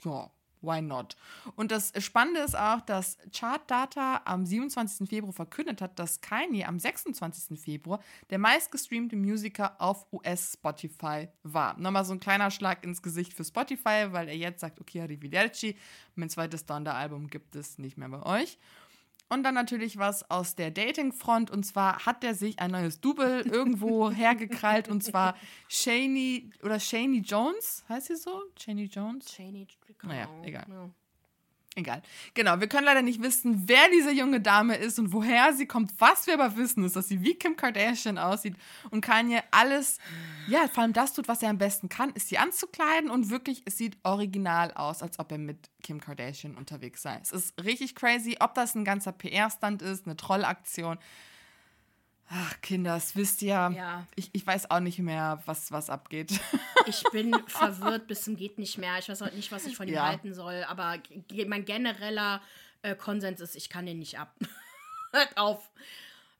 Ja, 0.04 0.30
why 0.62 0.80
not? 0.80 1.16
Und 1.56 1.70
das 1.70 1.92
Spannende 1.98 2.40
ist 2.40 2.56
auch, 2.56 2.80
dass 2.80 3.18
Chartdata 3.32 4.22
am 4.24 4.46
27. 4.46 5.08
Februar 5.08 5.32
verkündet 5.32 5.82
hat, 5.82 5.98
dass 5.98 6.20
Kanye 6.20 6.64
am 6.64 6.78
26. 6.78 7.60
Februar 7.60 8.00
der 8.30 8.38
meistgestreamte 8.38 9.16
Musiker 9.16 9.80
auf 9.80 10.06
US-Spotify 10.12 11.28
war. 11.42 11.78
Nochmal 11.78 12.04
so 12.04 12.12
ein 12.12 12.20
kleiner 12.20 12.50
Schlag 12.50 12.84
ins 12.84 13.02
Gesicht 13.02 13.34
für 13.34 13.44
Spotify, 13.44 14.08
weil 14.10 14.28
er 14.28 14.36
jetzt 14.36 14.60
sagt, 14.60 14.80
okay, 14.80 15.02
arrivederci, 15.02 15.76
mein 16.14 16.30
zweites 16.30 16.66
Donda-Album 16.66 17.28
gibt 17.28 17.56
es 17.56 17.78
nicht 17.78 17.98
mehr 17.98 18.08
bei 18.08 18.22
euch. 18.22 18.58
Und 19.32 19.44
dann 19.44 19.54
natürlich 19.54 19.96
was 19.96 20.30
aus 20.30 20.56
der 20.56 20.70
Dating-Front. 20.70 21.50
Und 21.50 21.64
zwar 21.64 22.04
hat 22.04 22.22
er 22.22 22.34
sich 22.34 22.58
ein 22.58 22.70
neues 22.70 23.00
Double 23.00 23.40
irgendwo 23.50 24.10
hergekrallt. 24.10 24.88
Und 24.88 25.02
zwar 25.02 25.36
Shaney 25.68 26.50
oder 26.62 26.78
Shaney 26.78 27.20
Jones. 27.20 27.82
Heißt 27.88 28.08
sie 28.08 28.16
so? 28.16 28.42
Shaney 28.58 28.84
Jones? 28.84 29.24
Cheney, 29.24 29.66
Naja, 30.02 30.28
egal. 30.42 30.66
Ja. 30.68 30.90
Egal. 31.74 32.02
Genau, 32.34 32.60
wir 32.60 32.68
können 32.68 32.84
leider 32.84 33.00
nicht 33.00 33.22
wissen, 33.22 33.62
wer 33.66 33.88
diese 33.90 34.12
junge 34.12 34.42
Dame 34.42 34.76
ist 34.76 34.98
und 34.98 35.12
woher 35.12 35.54
sie 35.54 35.66
kommt. 35.66 35.92
Was 35.98 36.26
wir 36.26 36.34
aber 36.34 36.56
wissen, 36.58 36.84
ist, 36.84 36.96
dass 36.96 37.08
sie 37.08 37.22
wie 37.22 37.34
Kim 37.34 37.56
Kardashian 37.56 38.18
aussieht 38.18 38.56
und 38.90 39.00
Kanye 39.00 39.40
alles, 39.50 39.96
ja, 40.48 40.68
vor 40.68 40.82
allem 40.82 40.92
das 40.92 41.14
tut, 41.14 41.28
was 41.28 41.42
er 41.42 41.48
am 41.48 41.56
besten 41.56 41.88
kann, 41.88 42.10
ist 42.10 42.28
sie 42.28 42.36
anzukleiden 42.36 43.10
und 43.10 43.30
wirklich, 43.30 43.62
es 43.64 43.78
sieht 43.78 43.96
original 44.02 44.72
aus, 44.72 45.02
als 45.02 45.18
ob 45.18 45.32
er 45.32 45.38
mit 45.38 45.70
Kim 45.82 45.98
Kardashian 45.98 46.56
unterwegs 46.56 47.00
sei. 47.00 47.18
Es 47.22 47.32
ist 47.32 47.64
richtig 47.64 47.94
crazy, 47.94 48.36
ob 48.40 48.52
das 48.52 48.74
ein 48.74 48.84
ganzer 48.84 49.12
PR-Stand 49.12 49.80
ist, 49.80 50.04
eine 50.04 50.16
Trollaktion. 50.16 50.98
Ach, 52.34 52.60
Kinder, 52.62 52.94
das 52.94 53.14
wisst 53.14 53.42
ihr. 53.42 53.50
Ja. 53.76 54.06
Ich, 54.14 54.30
ich 54.32 54.46
weiß 54.46 54.70
auch 54.70 54.80
nicht 54.80 54.98
mehr, 54.98 55.42
was, 55.46 55.70
was 55.72 55.90
abgeht. 55.90 56.32
Ich 56.86 57.04
bin 57.12 57.32
verwirrt 57.46 58.08
bis 58.08 58.22
zum 58.22 58.34
geht 58.34 58.58
nicht 58.58 58.76
mehr. 58.76 58.98
Ich 58.98 59.08
weiß 59.08 59.20
heute 59.20 59.36
nicht, 59.36 59.52
was 59.52 59.66
ich 59.66 59.76
von 59.76 59.86
ihm 59.86 59.94
Ja. 59.94 60.08
halten 60.08 60.34
soll, 60.34 60.64
aber 60.64 60.98
mein 61.46 61.64
genereller 61.64 62.42
äh, 62.82 62.96
Konsens 62.96 63.40
ist, 63.40 63.54
ich 63.54 63.68
kann 63.68 63.86
den 63.86 64.00
nicht 64.00 64.18
ab. 64.18 64.34
Hört 65.12 65.36
auf. 65.36 65.70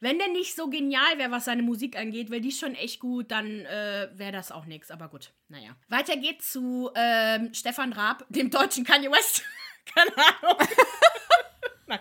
Wenn 0.01 0.18
der 0.18 0.26
nicht 0.26 0.57
so 0.57 0.68
genial 0.68 1.16
wäre, 1.16 1.30
was 1.30 1.45
seine 1.45 1.62
Musik 1.62 1.97
angeht, 1.97 2.28
weil 2.32 2.40
die 2.40 2.49
ist 2.49 2.59
schon 2.59 2.74
echt 2.74 2.99
gut, 2.99 3.30
dann 3.30 3.47
äh, 3.66 4.09
wäre 4.14 4.32
das 4.32 4.51
auch 4.51 4.64
nichts. 4.64 4.90
Aber 4.90 5.07
gut, 5.09 5.30
naja. 5.49 5.76
Weiter 5.88 6.16
geht's 6.16 6.51
zu 6.51 6.90
ähm, 6.97 7.55
Stefan 7.55 7.93
Raab, 7.93 8.26
dem 8.28 8.51
deutschen 8.51 8.82
Kanye 8.84 9.12
West. 9.12 9.45
Keine 9.95 10.11
Ahnung. 10.16 10.59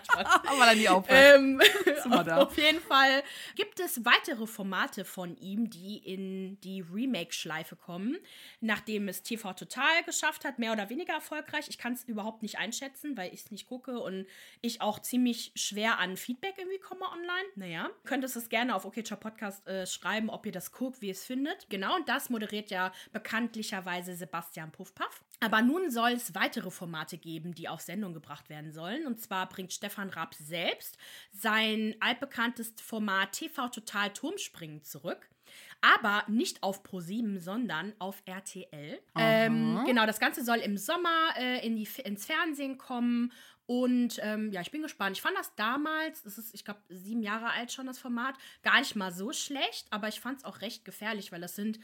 Spaß. 0.00 0.26
Aber 0.46 0.66
dann 0.66 0.78
die 0.78 0.88
aufhört. 0.88 1.36
Ähm, 1.36 1.60
auf 2.30 2.56
jeden 2.56 2.80
Fall 2.80 3.22
gibt 3.56 3.80
es 3.80 4.04
weitere 4.04 4.46
Formate 4.46 5.04
von 5.04 5.36
ihm, 5.36 5.70
die 5.70 5.98
in 5.98 6.60
die 6.60 6.80
Remake-Schleife 6.80 7.76
kommen, 7.76 8.16
nachdem 8.60 9.08
es 9.08 9.22
TV 9.22 9.52
Total 9.52 10.02
geschafft 10.04 10.44
hat, 10.44 10.58
mehr 10.58 10.72
oder 10.72 10.90
weniger 10.90 11.14
erfolgreich. 11.14 11.66
Ich 11.68 11.78
kann 11.78 11.92
es 11.92 12.04
überhaupt 12.04 12.42
nicht 12.42 12.58
einschätzen, 12.58 13.16
weil 13.16 13.32
ich 13.32 13.44
es 13.44 13.50
nicht 13.50 13.66
gucke 13.66 13.98
und 14.00 14.26
ich 14.60 14.80
auch 14.80 14.98
ziemlich 14.98 15.52
schwer 15.54 15.98
an 15.98 16.16
Feedback 16.16 16.54
irgendwie 16.58 16.78
komme 16.78 17.04
online. 17.10 17.48
Naja, 17.56 17.90
könntest 18.04 18.36
es 18.36 18.48
gerne 18.48 18.74
auf 18.74 18.84
OKCHA 18.84 19.16
Podcast 19.16 19.66
äh, 19.66 19.86
schreiben, 19.86 20.30
ob 20.30 20.46
ihr 20.46 20.52
das 20.52 20.72
guckt, 20.72 21.00
wie 21.00 21.06
ihr 21.06 21.12
es 21.12 21.24
findet. 21.24 21.68
Genau, 21.70 21.96
und 21.96 22.08
das 22.08 22.30
moderiert 22.30 22.70
ja 22.70 22.92
bekanntlicherweise 23.12 24.14
Sebastian 24.14 24.70
Puffpaff. 24.72 25.22
Aber 25.42 25.60
nun 25.60 25.90
soll 25.90 26.12
es 26.12 26.36
weitere 26.36 26.70
Formate 26.70 27.18
geben, 27.18 27.52
die 27.52 27.68
auf 27.68 27.80
Sendung 27.80 28.14
gebracht 28.14 28.48
werden 28.48 28.70
sollen. 28.70 29.06
Und 29.08 29.20
zwar 29.20 29.48
bringt 29.48 29.72
Stefan 29.72 30.08
Raab 30.08 30.34
selbst 30.34 30.96
sein 31.32 31.96
altbekanntes 31.98 32.74
Format 32.80 33.32
TV 33.32 33.68
Total 33.68 34.12
Turmspringen 34.12 34.84
zurück. 34.84 35.28
Aber 35.80 36.22
nicht 36.28 36.62
auf 36.62 36.84
Pro7, 36.84 37.40
sondern 37.40 37.92
auf 37.98 38.22
RTL. 38.24 39.00
Ähm, 39.18 39.82
genau, 39.84 40.06
das 40.06 40.20
Ganze 40.20 40.44
soll 40.44 40.58
im 40.58 40.78
Sommer 40.78 41.34
äh, 41.36 41.66
in 41.66 41.74
die, 41.74 41.88
ins 42.04 42.24
Fernsehen 42.24 42.78
kommen. 42.78 43.32
Und 43.66 44.20
ähm, 44.22 44.52
ja, 44.52 44.60
ich 44.60 44.70
bin 44.70 44.82
gespannt. 44.82 45.16
Ich 45.16 45.22
fand 45.22 45.36
das 45.36 45.56
damals, 45.56 46.22
das 46.22 46.38
ist, 46.38 46.54
ich 46.54 46.64
glaube, 46.64 46.80
sieben 46.88 47.22
Jahre 47.22 47.50
alt 47.50 47.72
schon, 47.72 47.86
das 47.86 47.98
Format, 47.98 48.36
gar 48.62 48.78
nicht 48.78 48.94
mal 48.94 49.12
so 49.12 49.32
schlecht, 49.32 49.88
aber 49.90 50.06
ich 50.06 50.20
fand 50.20 50.38
es 50.38 50.44
auch 50.44 50.60
recht 50.60 50.84
gefährlich, 50.84 51.32
weil 51.32 51.40
das 51.40 51.56
sind 51.56 51.80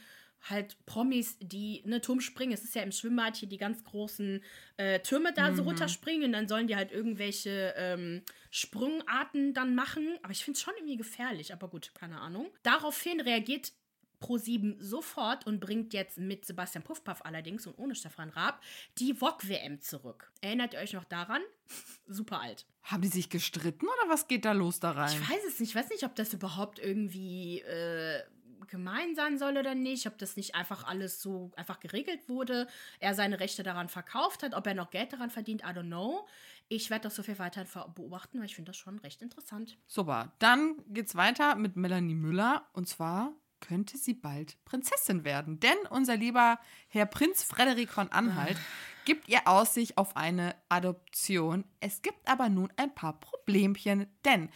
halt 0.47 0.77
Promis, 0.85 1.37
die 1.39 1.81
ne 1.85 2.01
Turm 2.01 2.21
springen. 2.21 2.53
Es 2.53 2.63
ist 2.63 2.75
ja 2.75 2.81
im 2.81 2.91
Schwimmbad 2.91 3.35
hier 3.35 3.49
die 3.49 3.57
ganz 3.57 3.83
großen 3.83 4.43
äh, 4.77 4.99
Türme 4.99 5.33
da 5.33 5.53
so 5.53 5.63
runterspringen. 5.63 6.25
Und 6.25 6.33
dann 6.33 6.47
sollen 6.47 6.67
die 6.67 6.75
halt 6.75 6.91
irgendwelche 6.91 7.73
ähm, 7.77 8.21
Sprungarten 8.51 9.53
dann 9.53 9.75
machen. 9.75 10.17
Aber 10.23 10.31
ich 10.31 10.43
finde 10.43 10.57
es 10.57 10.61
schon 10.61 10.73
irgendwie 10.77 10.97
gefährlich. 10.97 11.53
Aber 11.53 11.67
gut, 11.67 11.91
keine 11.93 12.19
Ahnung. 12.19 12.47
Daraufhin 12.63 13.19
reagiert 13.19 13.73
Pro7 14.21 14.81
sofort 14.81 15.47
und 15.47 15.59
bringt 15.59 15.93
jetzt 15.93 16.17
mit 16.17 16.45
Sebastian 16.45 16.83
Puffpaff 16.83 17.23
allerdings 17.25 17.65
und 17.67 17.77
ohne 17.77 17.95
Stefan 17.95 18.29
Raab 18.29 18.61
die 18.97 19.13
VOG-WM 19.13 19.81
zurück. 19.81 20.31
Erinnert 20.41 20.73
ihr 20.73 20.79
euch 20.79 20.93
noch 20.93 21.05
daran? 21.05 21.41
Super 22.07 22.41
alt. 22.41 22.65
Haben 22.83 23.01
die 23.01 23.07
sich 23.07 23.29
gestritten 23.29 23.85
oder 23.85 24.09
was 24.09 24.27
geht 24.27 24.45
da 24.45 24.51
los 24.51 24.79
da 24.79 24.91
rein? 24.91 25.11
Ich 25.11 25.29
weiß 25.29 25.43
es 25.47 25.59
nicht. 25.59 25.69
Ich 25.69 25.75
weiß 25.75 25.89
nicht, 25.89 26.03
ob 26.03 26.15
das 26.15 26.33
überhaupt 26.33 26.79
irgendwie 26.79 27.59
äh, 27.61 28.23
gemein 28.67 29.15
sein 29.15 29.37
soll 29.37 29.57
oder 29.57 29.75
nicht. 29.75 30.07
Ob 30.07 30.17
das 30.17 30.35
nicht 30.35 30.55
einfach 30.55 30.85
alles 30.85 31.21
so 31.21 31.51
einfach 31.55 31.79
geregelt 31.79 32.27
wurde. 32.27 32.67
Er 32.99 33.15
seine 33.15 33.39
Rechte 33.39 33.63
daran 33.63 33.89
verkauft 33.89 34.43
hat. 34.43 34.53
Ob 34.53 34.67
er 34.67 34.73
noch 34.73 34.91
Geld 34.91 35.13
daran 35.13 35.29
verdient, 35.29 35.61
I 35.61 35.67
don't 35.67 35.87
know. 35.87 36.27
Ich 36.67 36.89
werde 36.89 37.03
das 37.03 37.15
so 37.15 37.23
viel 37.23 37.39
weiter 37.39 37.65
beobachten, 37.95 38.39
weil 38.39 38.45
ich 38.45 38.55
finde 38.55 38.69
das 38.69 38.77
schon 38.77 38.99
recht 38.99 39.21
interessant. 39.21 39.77
Super, 39.87 40.33
dann 40.39 40.75
geht's 40.87 41.15
weiter 41.15 41.55
mit 41.55 41.75
Melanie 41.75 42.15
Müller 42.15 42.67
und 42.73 42.87
zwar 42.87 43.33
könnte 43.59 43.97
sie 43.97 44.13
bald 44.13 44.63
Prinzessin 44.65 45.23
werden, 45.23 45.59
denn 45.59 45.77
unser 45.89 46.15
lieber 46.15 46.59
Herr 46.87 47.05
Prinz 47.05 47.43
Frederik 47.43 47.89
von 47.89 48.11
Anhalt 48.11 48.57
gibt 49.05 49.27
ihr 49.27 49.47
Aussicht 49.47 49.97
auf 49.97 50.15
eine 50.15 50.55
Adoption. 50.69 51.65
Es 51.79 52.01
gibt 52.01 52.27
aber 52.29 52.49
nun 52.49 52.71
ein 52.77 52.93
paar 52.93 53.19
Problemchen, 53.19 54.07
denn 54.23 54.49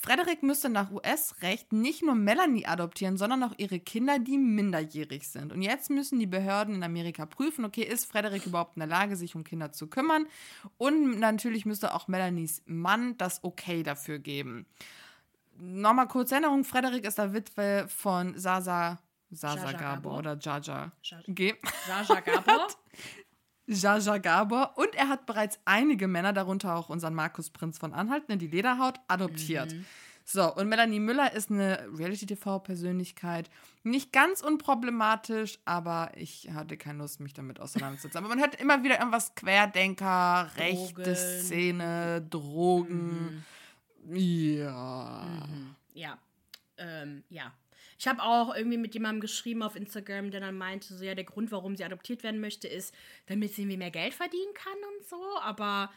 Frederik 0.00 0.44
müsste 0.44 0.68
nach 0.68 0.92
US-Recht 0.92 1.72
nicht 1.72 2.02
nur 2.02 2.14
Melanie 2.14 2.66
adoptieren, 2.66 3.16
sondern 3.16 3.42
auch 3.42 3.54
ihre 3.56 3.80
Kinder, 3.80 4.20
die 4.20 4.38
minderjährig 4.38 5.28
sind. 5.28 5.52
Und 5.52 5.60
jetzt 5.60 5.90
müssen 5.90 6.20
die 6.20 6.26
Behörden 6.26 6.76
in 6.76 6.82
Amerika 6.84 7.26
prüfen, 7.26 7.64
okay, 7.64 7.82
ist 7.82 8.04
Frederik 8.04 8.46
überhaupt 8.46 8.76
in 8.76 8.80
der 8.80 8.88
Lage, 8.88 9.16
sich 9.16 9.34
um 9.34 9.42
Kinder 9.42 9.72
zu 9.72 9.88
kümmern? 9.88 10.26
Und 10.76 11.18
natürlich 11.18 11.66
müsste 11.66 11.94
auch 11.94 12.06
Melanies 12.06 12.62
Mann 12.66 13.18
das 13.18 13.42
Okay 13.42 13.82
dafür 13.82 14.20
geben. 14.20 14.66
Nochmal 15.56 16.06
kurz 16.06 16.30
Erinnerung, 16.30 16.62
Frederik 16.62 17.04
ist 17.04 17.18
der 17.18 17.34
Witwe 17.34 17.86
von 17.88 18.38
Sasa, 18.38 19.00
Sasa 19.30 19.72
Gabor 19.72 19.78
Gabor. 19.80 20.18
oder 20.18 20.38
Jaja. 20.40 20.92
Jaja 21.88 22.20
Gabor. 22.20 22.68
Jaja 23.68 24.18
Gabor 24.18 24.72
und 24.76 24.94
er 24.94 25.08
hat 25.08 25.26
bereits 25.26 25.58
einige 25.64 26.08
Männer, 26.08 26.32
darunter 26.32 26.74
auch 26.74 26.88
unseren 26.88 27.14
Markus 27.14 27.50
Prinz 27.50 27.78
von 27.78 27.92
Anhalt, 27.92 28.28
ne, 28.28 28.38
die 28.38 28.46
Lederhaut, 28.48 28.98
adoptiert. 29.08 29.74
So, 30.24 30.54
und 30.54 30.68
Melanie 30.68 31.00
Müller 31.00 31.32
ist 31.32 31.50
eine 31.50 31.88
Reality-TV-Persönlichkeit. 31.96 33.48
Nicht 33.82 34.12
ganz 34.12 34.42
unproblematisch, 34.42 35.58
aber 35.64 36.10
ich 36.16 36.50
hatte 36.52 36.76
keine 36.76 36.98
Lust, 36.98 37.20
mich 37.20 37.32
damit 37.32 37.60
auseinanderzusetzen. 37.60 38.18
Aber 38.18 38.28
man 38.28 38.38
hört 38.38 38.54
immer 38.56 38.82
wieder 38.82 38.98
irgendwas 38.98 39.34
Querdenker, 39.34 40.50
rechte 40.56 41.02
Drogen. 41.02 41.16
Szene, 41.16 42.26
Drogen. 42.28 43.44
Ja. 44.12 45.26
Ja. 45.94 46.18
Ähm, 46.76 47.24
ja. 47.30 47.52
Ich 47.98 48.06
habe 48.06 48.22
auch 48.22 48.54
irgendwie 48.54 48.78
mit 48.78 48.94
jemandem 48.94 49.20
geschrieben 49.20 49.62
auf 49.62 49.74
Instagram, 49.74 50.30
der 50.30 50.40
dann 50.40 50.56
meinte, 50.56 50.96
so 50.96 51.04
ja, 51.04 51.14
der 51.14 51.24
Grund, 51.24 51.50
warum 51.50 51.76
sie 51.76 51.84
adoptiert 51.84 52.22
werden 52.22 52.40
möchte, 52.40 52.68
ist, 52.68 52.94
damit 53.26 53.54
sie 53.54 53.62
irgendwie 53.62 53.76
mehr 53.76 53.90
Geld 53.90 54.14
verdienen 54.14 54.54
kann 54.54 54.76
und 54.96 55.06
so. 55.08 55.20
Aber 55.40 55.90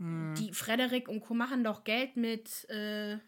die 0.00 0.52
Frederik 0.52 1.08
und 1.08 1.22
Co. 1.22 1.34
machen 1.34 1.64
doch 1.64 1.82
Geld 1.82 2.16
mit, 2.16 2.68
äh, 2.70 3.18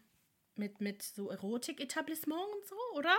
mit, 0.55 0.79
mit 0.79 1.03
so 1.03 1.29
Erotik-Etablissement 1.29 2.39
und 2.41 2.65
so, 2.65 2.75
oder? 2.95 3.15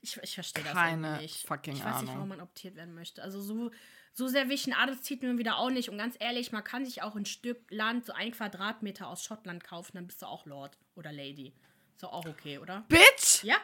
Ich, 0.00 0.16
ich 0.22 0.34
verstehe 0.34 0.64
das 0.64 0.72
Keine 0.72 1.18
nicht. 1.18 1.46
fucking 1.46 1.74
ich 1.74 1.84
weiß 1.84 1.96
nicht, 1.96 2.02
Ahnung. 2.02 2.14
warum 2.14 2.28
man 2.30 2.40
adoptiert 2.40 2.76
werden 2.76 2.94
möchte. 2.94 3.22
Also 3.22 3.42
so, 3.42 3.70
so 4.14 4.26
sehr 4.26 4.48
wichtig 4.48 4.72
ein 4.72 4.78
Adelstitel 4.80 5.26
mir 5.30 5.38
wieder 5.38 5.58
auch 5.58 5.68
nicht. 5.68 5.90
Und 5.90 5.98
ganz 5.98 6.16
ehrlich, 6.18 6.50
man 6.50 6.64
kann 6.64 6.86
sich 6.86 7.02
auch 7.02 7.14
ein 7.14 7.26
Stück 7.26 7.58
Land, 7.70 8.06
so 8.06 8.14
ein 8.14 8.32
Quadratmeter 8.32 9.06
aus 9.06 9.22
Schottland 9.22 9.62
kaufen, 9.64 9.92
dann 9.94 10.06
bist 10.06 10.22
du 10.22 10.26
auch 10.26 10.46
Lord 10.46 10.78
oder 10.94 11.12
Lady. 11.12 11.52
Ist 11.94 12.02
doch 12.04 12.12
auch 12.12 12.26
okay, 12.26 12.56
oder? 12.58 12.86
Bitch! 12.88 13.42
Ja, 13.42 13.56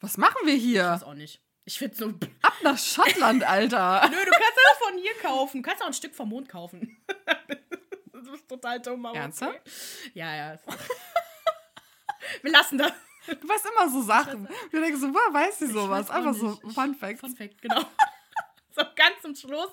Was 0.00 0.16
machen 0.18 0.36
wir 0.44 0.54
weiß 0.54 0.62
hier? 0.62 1.00
auch 1.04 1.14
nicht. 1.14 1.40
Ich 1.64 1.78
finde 1.78 1.96
so. 1.96 2.06
Nö, 2.06 2.14
Ab 2.42 2.54
nach 2.62 2.78
Schottland, 2.78 3.42
Alter. 3.44 4.02
du 4.24 4.30
kannst 4.30 4.58
auch 4.72 4.88
von 4.88 4.98
hier 4.98 5.14
kaufen. 5.20 5.62
Du 5.62 5.68
kannst 5.68 5.82
auch 5.82 5.88
ein 5.88 5.92
Stück 5.94 6.14
vom 6.14 6.28
Mond 6.28 6.48
kaufen. 6.48 6.96
ist 8.28 8.48
total 8.48 8.80
dumm, 8.80 9.04
aber 9.06 9.16
Ernsthaft? 9.16 9.60
okay. 9.60 9.70
Ja, 10.14 10.34
ja. 10.34 10.58
Wir 12.42 12.50
lassen 12.52 12.78
das. 12.78 12.92
Du 13.26 13.48
weißt 13.48 13.66
immer 13.66 13.90
so 13.90 14.02
Sachen. 14.02 14.48
Du 14.70 14.80
denkst 14.80 15.00
so, 15.00 15.12
woher 15.12 15.34
weiß 15.34 15.58
sie 15.58 15.66
sowas? 15.66 16.08
weiß 16.08 16.10
Einfach 16.10 16.34
so 16.34 16.50
nicht. 16.50 16.64
Ich- 16.64 16.74
Fun 16.74 16.94
Facts. 16.94 17.20
Fun 17.20 17.34
Fact, 17.36 17.60
genau. 17.60 17.82
So, 18.76 18.82
ganz 18.94 19.22
zum 19.22 19.34
Schluss. 19.34 19.70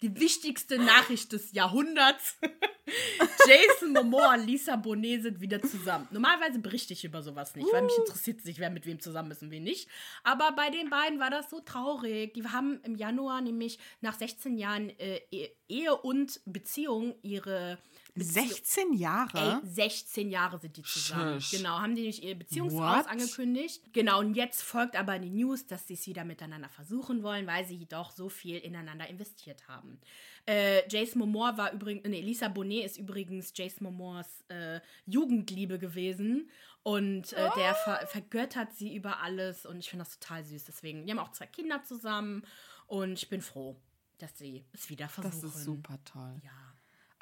Die 0.00 0.18
wichtigste 0.18 0.78
Nachricht 0.78 1.30
des 1.32 1.52
Jahrhunderts. 1.52 2.36
Jason 3.46 3.92
Momoa 3.92 4.34
und 4.34 4.46
Lisa 4.46 4.76
Bonet 4.76 5.22
sind 5.24 5.40
wieder 5.42 5.60
zusammen. 5.60 6.08
Normalerweise 6.10 6.58
berichte 6.58 6.94
ich 6.94 7.04
über 7.04 7.22
sowas 7.22 7.54
nicht, 7.54 7.70
weil 7.72 7.82
mich 7.82 7.98
interessiert 7.98 8.38
es 8.38 8.44
nicht, 8.46 8.58
wer 8.58 8.70
mit 8.70 8.86
wem 8.86 8.98
zusammen 8.98 9.30
ist 9.30 9.42
und 9.42 9.50
wen 9.50 9.64
nicht. 9.64 9.88
Aber 10.24 10.52
bei 10.52 10.70
den 10.70 10.88
beiden 10.88 11.20
war 11.20 11.28
das 11.30 11.50
so 11.50 11.60
traurig. 11.60 12.32
Die 12.34 12.44
haben 12.44 12.80
im 12.84 12.96
Januar 12.96 13.42
nämlich 13.42 13.78
nach 14.00 14.14
16 14.14 14.56
Jahren 14.56 14.88
äh, 14.98 15.20
E- 15.30 15.50
Ehe 15.68 15.94
und 15.94 16.40
Beziehung 16.46 17.14
ihre 17.22 17.76
16 18.16 18.94
Jahre? 18.94 19.60
Ey, 19.62 19.68
16 19.68 20.30
Jahre 20.30 20.58
sind 20.58 20.76
die 20.76 20.82
zusammen. 20.82 21.40
Schisch. 21.40 21.58
Genau, 21.58 21.78
haben 21.78 21.94
die 21.94 22.02
nicht 22.02 22.22
ihr 22.22 22.34
Beziehungsaus 22.34 23.04
What? 23.04 23.08
angekündigt. 23.08 23.82
Genau, 23.92 24.20
und 24.20 24.34
jetzt 24.34 24.62
folgt 24.62 24.96
aber 24.96 25.18
die 25.18 25.30
News, 25.30 25.66
dass 25.66 25.86
sie 25.86 25.94
es 25.94 26.06
wieder 26.06 26.24
miteinander 26.24 26.68
versuchen 26.68 27.22
wollen, 27.22 27.46
weil 27.46 27.66
sie 27.66 27.86
doch 27.86 28.10
so 28.10 28.28
viel 28.28 28.58
ineinander 28.58 29.08
investiert 29.08 29.68
haben. 29.68 30.00
Äh, 30.46 30.88
Jason 30.88 31.20
Momoa 31.20 31.56
war 31.56 31.72
übrigens, 31.72 32.06
nee, 32.08 32.20
Lisa 32.20 32.48
Bonet 32.48 32.86
ist 32.86 32.98
übrigens 32.98 33.52
Jason 33.54 33.84
Momoas 33.84 34.44
äh, 34.48 34.80
Jugendliebe 35.06 35.78
gewesen. 35.78 36.50
Und 36.82 37.32
äh, 37.32 37.50
der 37.56 37.74
ver 37.74 38.06
vergöttert 38.06 38.72
sie 38.72 38.94
über 38.94 39.20
alles 39.20 39.66
und 39.66 39.80
ich 39.80 39.90
finde 39.90 40.04
das 40.04 40.20
total 40.20 40.44
süß. 40.44 40.64
Deswegen, 40.66 41.04
die 41.04 41.10
haben 41.10 41.18
auch 41.18 41.32
zwei 41.32 41.46
Kinder 41.46 41.82
zusammen 41.82 42.44
und 42.86 43.14
ich 43.14 43.28
bin 43.28 43.40
froh, 43.40 43.76
dass 44.18 44.38
sie 44.38 44.64
es 44.72 44.88
wieder 44.88 45.08
versuchen. 45.08 45.42
Das 45.42 45.56
ist 45.56 45.64
super 45.64 45.98
toll. 46.04 46.40
Ja. 46.44 46.65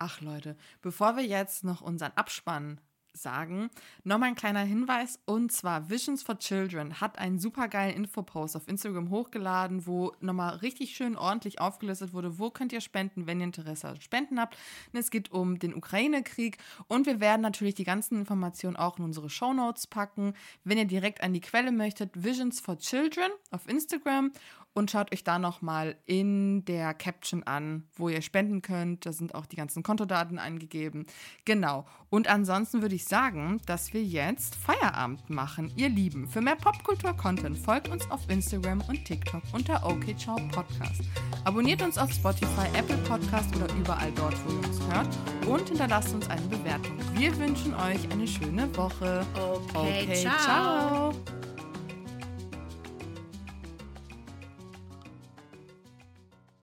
Ach 0.07 0.21
Leute, 0.21 0.55
bevor 0.83 1.17
wir 1.17 1.25
jetzt 1.25 1.65
noch 1.65 1.81
unseren 1.81 2.13
Abspann 2.15 2.79
sagen, 3.15 3.71
nochmal 4.03 4.29
ein 4.29 4.35
kleiner 4.35 4.61
Hinweis 4.61 5.19
und 5.25 5.51
zwar 5.51 5.89
Visions 5.89 6.23
for 6.23 6.39
Children 6.39 7.01
hat 7.01 7.19
einen 7.19 7.39
super 7.39 7.69
geilen 7.69 7.97
Infopost 7.97 8.55
auf 8.55 8.69
Instagram 8.69 9.09
hochgeladen, 9.09 9.87
wo 9.87 10.13
nochmal 10.21 10.57
richtig 10.57 10.95
schön 10.95 11.17
ordentlich 11.17 11.59
aufgelistet 11.59 12.13
wurde, 12.13 12.39
wo 12.39 12.51
könnt 12.51 12.75
ihr 12.75 12.83
spenden, 12.83 13.27
wenn 13.27 13.41
ihr 13.41 13.47
Interesse 13.47 13.89
an 13.89 14.01
Spenden 14.03 14.39
habt. 14.39 14.59
Und 14.93 14.99
es 14.99 15.11
geht 15.11 15.33
um 15.33 15.59
den 15.59 15.75
Ukraine-Krieg 15.75 16.59
und 16.87 17.07
wir 17.07 17.21
werden 17.21 17.41
natürlich 17.41 17.75
die 17.75 17.85
ganzen 17.85 18.19
Informationen 18.19 18.77
auch 18.77 18.99
in 18.99 19.05
unsere 19.05 19.31
Shownotes 19.31 19.87
packen. 19.87 20.35
Wenn 20.65 20.77
ihr 20.77 20.85
direkt 20.85 21.23
an 21.23 21.33
die 21.33 21.41
Quelle 21.41 21.73
möchtet, 21.73 22.11
Visions 22.23 22.61
for 22.61 22.77
Children 22.77 23.31
auf 23.51 23.67
Instagram 23.69 24.33
und 24.75 24.91
schaut 24.91 25.13
euch 25.13 25.25
da 25.25 25.39
nochmal 25.39 25.97
in 26.05 26.65
der 26.65 26.93
Caption 26.95 27.45
an, 27.45 27.85
wo 27.95 28.09
ihr 28.09 28.23
spenden 28.23 28.61
könnt. 28.61 29.07
Da 29.07 29.13
sind 29.13 29.35
auch 29.35 29.47
die 29.47 29.57
ganzen 29.57 29.83
Kontodaten 29.83 30.39
angegeben. 30.39 31.07
Genau. 31.45 31.87
Und 32.11 32.29
ansonsten 32.29 32.83
würde 32.83 32.97
ich 32.97 33.05
sagen, 33.05 33.61
dass 33.67 33.95
wir 33.95 34.03
jetzt 34.03 34.57
Feierabend 34.57 35.31
machen, 35.31 35.73
ihr 35.77 35.89
Lieben. 35.89 36.29
Für 36.29 36.41
mehr 36.41 36.57
Popkultur-Content 36.57 37.57
folgt 37.57 37.89
uns 37.89 38.11
auf 38.11 38.29
Instagram 38.29 38.83
und 38.89 39.05
TikTok 39.05 39.43
unter 39.53 39.87
OK 39.87 40.19
Ciao 40.19 40.37
Podcast. 40.51 41.03
Abonniert 41.45 41.81
uns 41.83 41.97
auf 41.97 42.13
Spotify, 42.13 42.67
Apple 42.77 42.99
Podcast 42.99 43.55
oder 43.57 43.73
überall 43.75 44.13
dort, 44.13 44.35
wo 44.45 44.53
ihr 44.53 44.69
uns 44.69 44.81
hört. 44.93 45.09
Und 45.47 45.69
hinterlasst 45.69 46.15
uns 46.15 46.29
eine 46.29 46.47
Bewertung. 46.49 46.99
Wir 47.15 47.37
wünschen 47.39 47.75
euch 47.75 48.11
eine 48.11 48.27
schöne 48.27 48.75
Woche. 48.77 49.25
Okay, 49.75 50.15
ciao. 50.15 51.13
ciao. 51.13 51.44